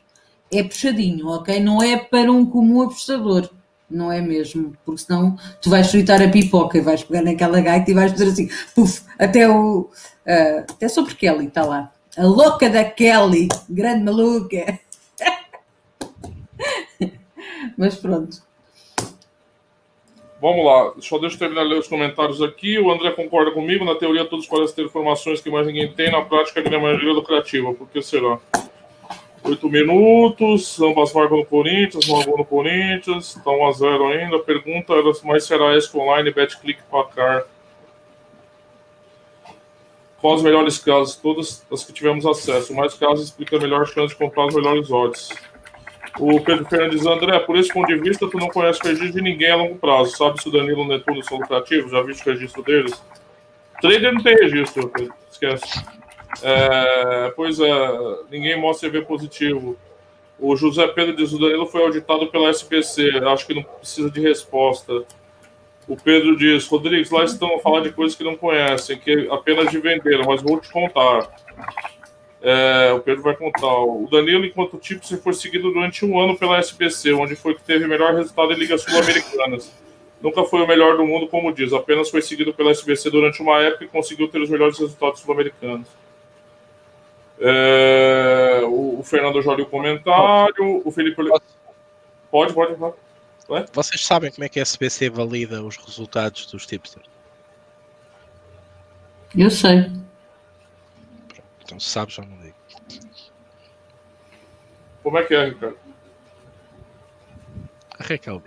[0.52, 1.60] É puxadinho, ok?
[1.60, 3.50] Não é para um comum apostador,
[3.90, 4.74] não é mesmo?
[4.86, 8.28] Porque senão tu vais fritar a pipoca e vais pegar naquela gaita e vais fazer
[8.30, 9.90] assim, puf, até o.
[10.28, 11.92] ah, até sobre Kelly, está lá.
[12.18, 14.80] A louca da Kelly, grande maluca.
[17.78, 18.46] Mas pronto.
[20.40, 22.78] Vamos lá, só deixa eu terminar de ler os comentários aqui.
[22.78, 23.84] O André concorda comigo.
[23.84, 26.12] Na teoria, todos parecem ter informações que mais ninguém tem.
[26.12, 27.74] Na prática, a grande maioria é lucrativa.
[27.74, 28.40] Por que será?
[29.44, 34.36] Oito minutos, ambas marcam no Corinthians, não no Corinthians, está 1 a 0 ainda.
[34.38, 37.46] A pergunta era mais será esse online, BetClick, Pacar.
[40.20, 41.16] Qual os melhores casos?
[41.16, 42.74] Todas as que tivemos acesso.
[42.74, 45.30] Mais casos explica a melhor chance de comprar os melhores odds.
[46.20, 49.22] O Pedro Fernandes André, por esse ponto de vista, tu não conhece o registro de
[49.22, 50.18] ninguém a longo prazo.
[50.18, 51.92] Sabe se o Danilo Netuno são lucrativos?
[51.92, 53.02] Já viste o registro deles?
[53.80, 55.14] Trader não tem registro, Pedro.
[55.32, 55.86] esquece.
[56.42, 57.70] É, pois é,
[58.30, 59.78] ninguém mostra CV positivo.
[60.40, 63.10] O José Pedro diz: o Danilo foi auditado pela SPC.
[63.26, 65.04] Acho que não precisa de resposta.
[65.88, 69.72] O Pedro diz: Rodrigues, lá estão a falar de coisas que não conhecem, que apenas
[69.72, 71.30] de venderam, mas vou te contar.
[72.42, 73.74] É, o Pedro vai contar.
[73.74, 77.64] O Danilo, enquanto tipo, se foi seguido durante um ano pela SBC, onde foi que
[77.64, 79.72] teve melhor resultado em ligas sul-americanas.
[80.22, 83.62] Nunca foi o melhor do mundo, como diz, apenas foi seguido pela SBC durante uma
[83.62, 85.88] época e conseguiu ter os melhores resultados sul-americanos.
[87.40, 90.82] É, o, o Fernando já o comentário.
[90.84, 91.22] O Felipe.
[92.32, 92.96] Pode, pode, pode.
[93.72, 97.08] Vocês sabem como é que a SBC valida os resultados dos tipsters?
[99.38, 99.92] Eu sei.
[101.64, 102.56] Então, se sabes, já não digo.
[105.04, 105.78] Como é que é, Ricardo?
[107.98, 108.42] A Raquel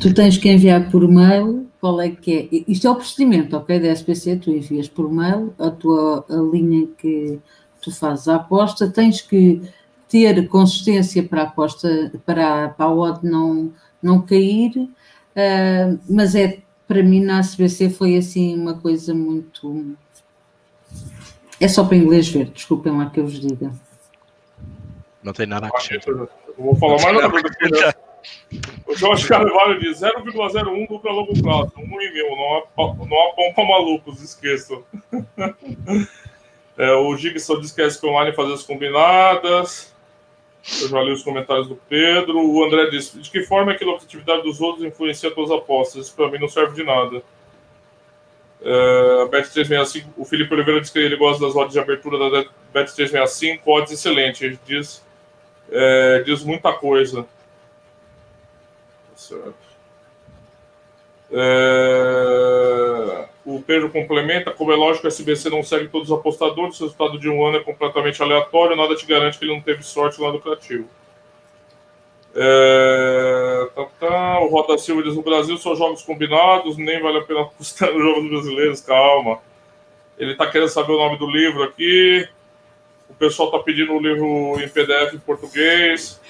[0.00, 2.64] Tu tens que enviar por mail qual é que é.
[2.70, 3.80] Isto é o procedimento, ok?
[3.80, 7.38] Da SPC, tu envias por mail a tua a linha que
[7.82, 9.60] tu fazes a aposta, tens que
[10.08, 14.88] ter consistência para a aposta, para, a- para a odd não, não cair,
[15.36, 19.94] ah, mas é para mim na SBC foi assim uma coisa muito.
[21.60, 23.70] É só para inglês ver, desculpem lá que eu vos diga.
[25.22, 26.28] Não tem nada a acrescentar.
[26.56, 27.94] Vou falar mais nada
[28.98, 34.22] Jorge Carvalho diz 0,01 dupla longo prazo, e mil, não há, não há para malucos,
[34.22, 34.84] esqueçam.
[36.80, 39.92] É, o Gigson diz que é SQ Online fazer as combinadas.
[40.80, 42.38] Eu já li os comentários do Pedro.
[42.38, 45.50] O André diz: de que forma é que a lucratividade dos outros influencia as tuas
[45.50, 46.06] apostas?
[46.06, 47.20] Isso para mim não serve de nada.
[48.62, 52.44] É, a Bet365, o Felipe Oliveira diz que ele gosta das odds de abertura da
[52.72, 54.44] Bet365, odds excelente.
[54.44, 55.04] Ele diz,
[55.72, 57.26] é, diz muita coisa.
[59.18, 59.68] Certo.
[61.32, 66.84] É, O Pedro complementa, como é lógico, o SBC não segue todos os apostadores, o
[66.84, 70.20] resultado de um ano é completamente aleatório, nada te garante que ele não teve sorte
[70.20, 70.88] lá no lucrativo.
[72.34, 74.40] É, tá, tá.
[74.40, 78.00] O Roda Silva diz: no Brasil só jogos combinados, nem vale a pena apostar nos
[78.02, 79.40] jogos brasileiros, calma.
[80.16, 82.28] Ele está querendo saber o nome do livro aqui.
[83.10, 86.20] O pessoal está pedindo o livro em PDF em português.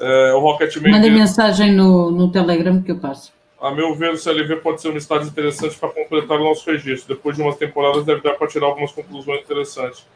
[0.00, 0.92] É, o Rocketman.
[0.92, 3.32] Manda mensagem no, no Telegram que eu passo.
[3.60, 7.16] A meu ver, o CLV pode ser uma estágio interessante para completar o nosso registro.
[7.16, 10.06] Depois de umas temporadas, deve dar para tirar algumas conclusões interessantes.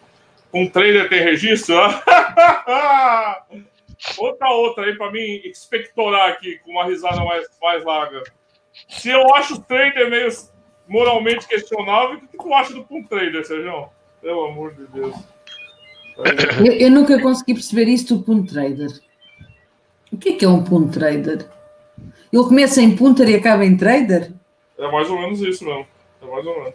[0.54, 1.74] Um trailer tem registro?
[4.18, 8.22] outra outra aí para mim expectorar aqui com uma risada mais, mais larga.
[8.88, 10.28] Se eu acho o trader meio
[10.88, 13.88] moralmente questionável, o que tu acha do Pum Trader, Sérgio?
[14.20, 15.16] Pelo amor de Deus.
[16.64, 18.88] Eu, eu, nunca consegui perceber isso do Pum Trader.
[20.12, 21.48] O que é que é um Pum Trader?
[22.32, 24.32] Ele começa em punter e acaba em trader?
[24.78, 25.86] É mais ou menos isso mesmo.
[26.20, 26.74] É mais ou menos.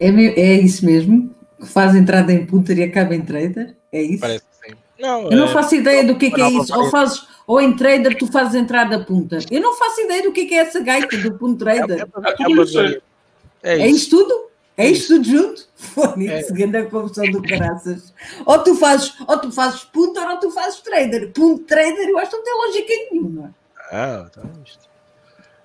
[0.00, 1.34] É, é isso mesmo?
[1.60, 3.76] Que faz entrada em punter e acaba em trader?
[3.92, 4.20] É isso?
[4.20, 4.76] Parece que sim.
[4.98, 5.48] Não, eu não é...
[5.48, 6.76] faço ideia do que é, que é isso.
[6.76, 9.38] Ou, fazes, ou em trader tu fazes entrada punta.
[9.50, 12.00] Eu não faço ideia do que é, que é essa gaita do punto trader.
[12.00, 12.80] É, é, é, tudo isso.
[13.62, 14.32] É, é isso tudo?
[14.32, 15.68] É isto tudo junto?
[15.76, 16.42] Foi é.
[16.42, 18.12] segundo a confusão do caraças.
[18.44, 21.30] Ou tu fazes, ou tu fazes punter ou tu fazes trader.
[21.32, 23.54] Punto trader, eu acho que não tem lógica nenhuma.
[23.90, 24.88] Ah, tá isto.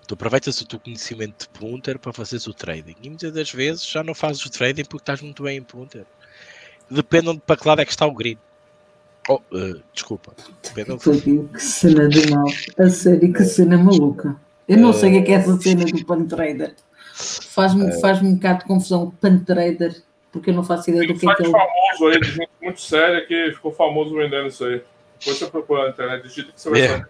[0.08, 2.96] Tu aproveitas o teu conhecimento de punter para fazeres o trading.
[3.02, 6.06] E muitas das vezes já não fazes o trading porque estás muito bem em punter.
[6.90, 8.40] Depende de para que lado é que está o grid.
[9.28, 10.34] Oh, uh, desculpa.
[10.64, 11.48] Depende onde...
[11.54, 12.46] Que cena de mal.
[12.80, 14.36] A sério, que cena maluca.
[14.68, 14.94] Eu não uh...
[14.94, 16.76] sei o que é, é essa cena do pan trader.
[17.20, 18.00] Faz-me é.
[18.00, 20.02] faz um bocado de confusão Pantrader,
[20.32, 21.50] porque eu não faço ideia Tem do que é que é.
[21.50, 24.82] famoso aí, de gente muito séria que ficou famoso vendendo isso aí.
[25.20, 27.06] Depois você procurar na internet, digita que você vai é.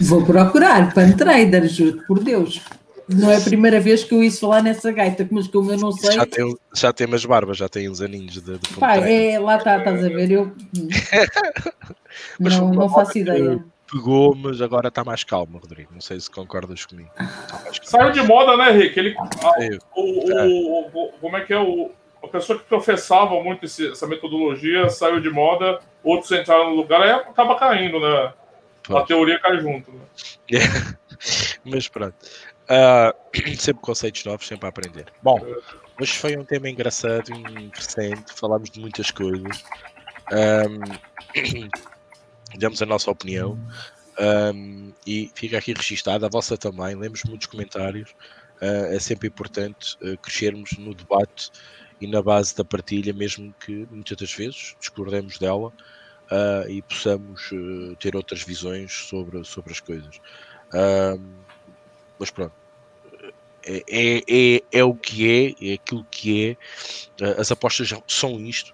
[0.00, 2.62] Vou procurar, Pantrader, juro por Deus.
[3.08, 5.92] Não é a primeira vez que eu ouço falar nessa gaita, mas como eu não
[5.92, 6.12] sei.
[6.12, 9.56] Já tem, já tem umas barbas, já tem uns aninhos de, de Pá, é, lá
[9.56, 10.30] está, estás a ver?
[10.30, 10.52] Eu
[12.38, 15.92] não, não faço ideia pegou, mas agora está mais calmo, Rodrigo.
[15.92, 17.10] Não sei se concordas comigo.
[17.16, 18.98] Tá Saiu de moda, né, Rick?
[18.98, 19.24] Ele, a,
[19.96, 21.90] o, o, o, como é que é o.
[22.22, 27.00] A pessoa que professava muito esse, essa metodologia saiu de moda, outros entraram no lugar,
[27.00, 28.32] aí acaba caindo, né?
[28.90, 29.92] A teoria cai junto.
[29.92, 30.00] Né?
[31.64, 32.16] mas pronto.
[32.68, 33.14] Uh,
[33.56, 35.06] sempre conceitos novos, sempre a aprender.
[35.22, 35.40] Bom,
[36.00, 38.32] hoje foi um tema engraçado interessante.
[38.34, 39.64] Falámos de muitas coisas.
[40.32, 41.68] Um,
[42.56, 43.58] demos a nossa opinião
[44.18, 46.94] um, e fica aqui registada a vossa também.
[46.94, 48.10] Lemos muitos comentários.
[48.60, 51.50] Uh, é sempre importante uh, crescermos no debate
[52.00, 57.50] e na base da partilha, mesmo que muitas das vezes discordemos dela uh, e possamos
[58.00, 60.20] ter outras visões sobre, sobre as coisas.
[62.18, 62.54] mas pronto.
[63.64, 66.56] É, é, é, é, o que é, é aquilo que
[67.20, 67.32] é.
[67.38, 68.72] as apostas são isto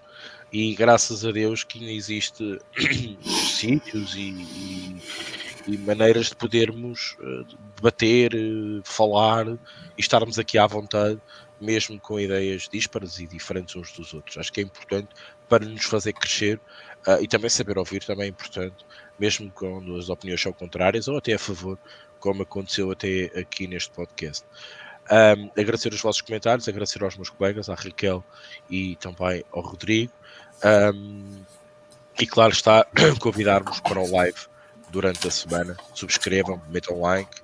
[0.57, 2.59] e graças a Deus que ainda existe
[3.21, 5.01] sítios e, e,
[5.67, 7.45] e, maneiras de podermos uh,
[7.75, 9.57] debater, uh, falar e
[9.97, 11.19] estarmos aqui à vontade,
[11.59, 14.37] mesmo com ideias dispares e diferentes uns dos outros.
[14.37, 15.09] Acho que é importante
[15.49, 16.57] para nos fazer crescer
[17.05, 18.85] uh, e também saber ouvir também é importante,
[19.19, 21.77] mesmo quando as opiniões são contrárias ou até a favor,
[22.17, 24.45] como aconteceu até aqui neste podcast.
[25.11, 28.23] Um, agradecer os vossos comentários, agradecer aos meus colegas, à Raquel
[28.69, 30.13] e também ao Rodrigo.
[30.63, 31.43] Um,
[32.19, 32.85] e claro está,
[33.19, 34.39] convidar-vos para o live
[34.89, 35.75] durante a semana.
[35.93, 37.43] Subscrevam, metam like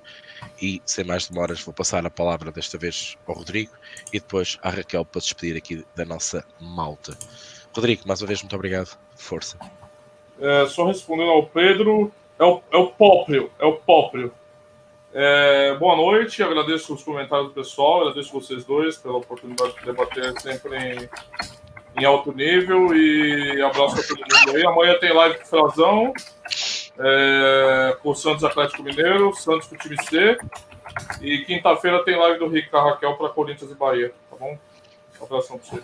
[0.62, 3.72] e sem mais demoras vou passar a palavra desta vez ao Rodrigo
[4.14, 7.18] e depois à Raquel para se despedir aqui da nossa malta.
[7.74, 8.98] Rodrigo, mais uma vez, muito obrigado.
[9.16, 9.58] Força.
[10.40, 14.34] É, só respondendo ao Pedro, é o, é o próprio, é o próprio.
[15.14, 20.40] É, boa noite, agradeço os comentários do pessoal, agradeço vocês dois pela oportunidade de debater
[20.42, 21.10] sempre em
[22.02, 24.66] em alto nível e abraço para todo mundo aí.
[24.66, 26.14] Amanhã tem live com o Frazão,
[27.00, 30.38] é, com o Santos Atlético Mineiro, Santos com o time C.
[31.22, 34.58] E quinta-feira tem live do a Raquel para Corinthians e Bahia, tá bom?
[35.20, 35.84] Um abração para você.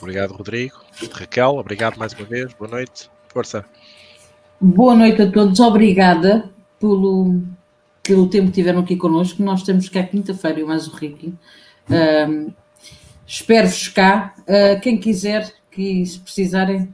[0.00, 0.76] Obrigado, Rodrigo.
[1.12, 2.52] Raquel, obrigado mais uma vez.
[2.54, 3.10] Boa noite.
[3.28, 3.64] Força.
[4.60, 5.60] Boa noite a todos.
[5.60, 7.40] Obrigada pelo,
[8.02, 9.42] pelo tempo que tiveram aqui connosco.
[9.42, 11.34] Nós temos cá quinta-feira e mais o Ricky.
[11.88, 12.52] Um,
[13.30, 14.34] Espero-vos cá.
[14.40, 16.92] Uh, quem quiser, que se precisarem,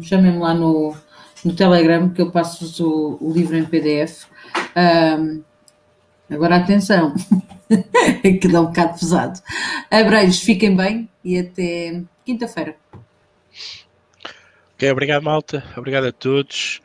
[0.00, 0.96] chamem-me lá no,
[1.44, 4.24] no Telegram, que eu passo-vos o, o, livro em PDF.
[6.30, 7.14] Agora atenção,
[8.40, 9.42] que dá um bocado pesado.
[9.90, 12.74] Abreios, fiquem bem e até quinta-feira.
[14.72, 15.62] Ok, obrigado, malta.
[15.76, 16.80] Obrigado a todos.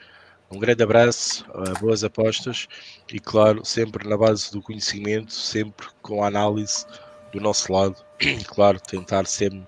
[0.52, 1.46] Um grande abraço,
[1.80, 2.68] boas apostas
[3.12, 6.86] e, claro, sempre na base do conhecimento, sempre com a análise
[7.34, 7.96] do nosso lado
[8.48, 9.68] claro, tentar sempre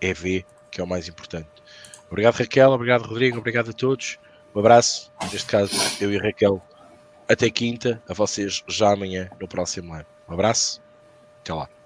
[0.00, 1.48] é ver, que é o mais importante.
[2.08, 2.70] Obrigado, Raquel.
[2.70, 3.38] Obrigado, Rodrigo.
[3.38, 4.18] Obrigado a todos.
[4.54, 5.12] Um abraço.
[5.30, 6.62] Neste caso, eu e Raquel.
[7.28, 8.02] Até quinta.
[8.08, 10.06] A vocês já amanhã no próximo live.
[10.28, 10.80] Um abraço
[11.42, 11.79] Até lá.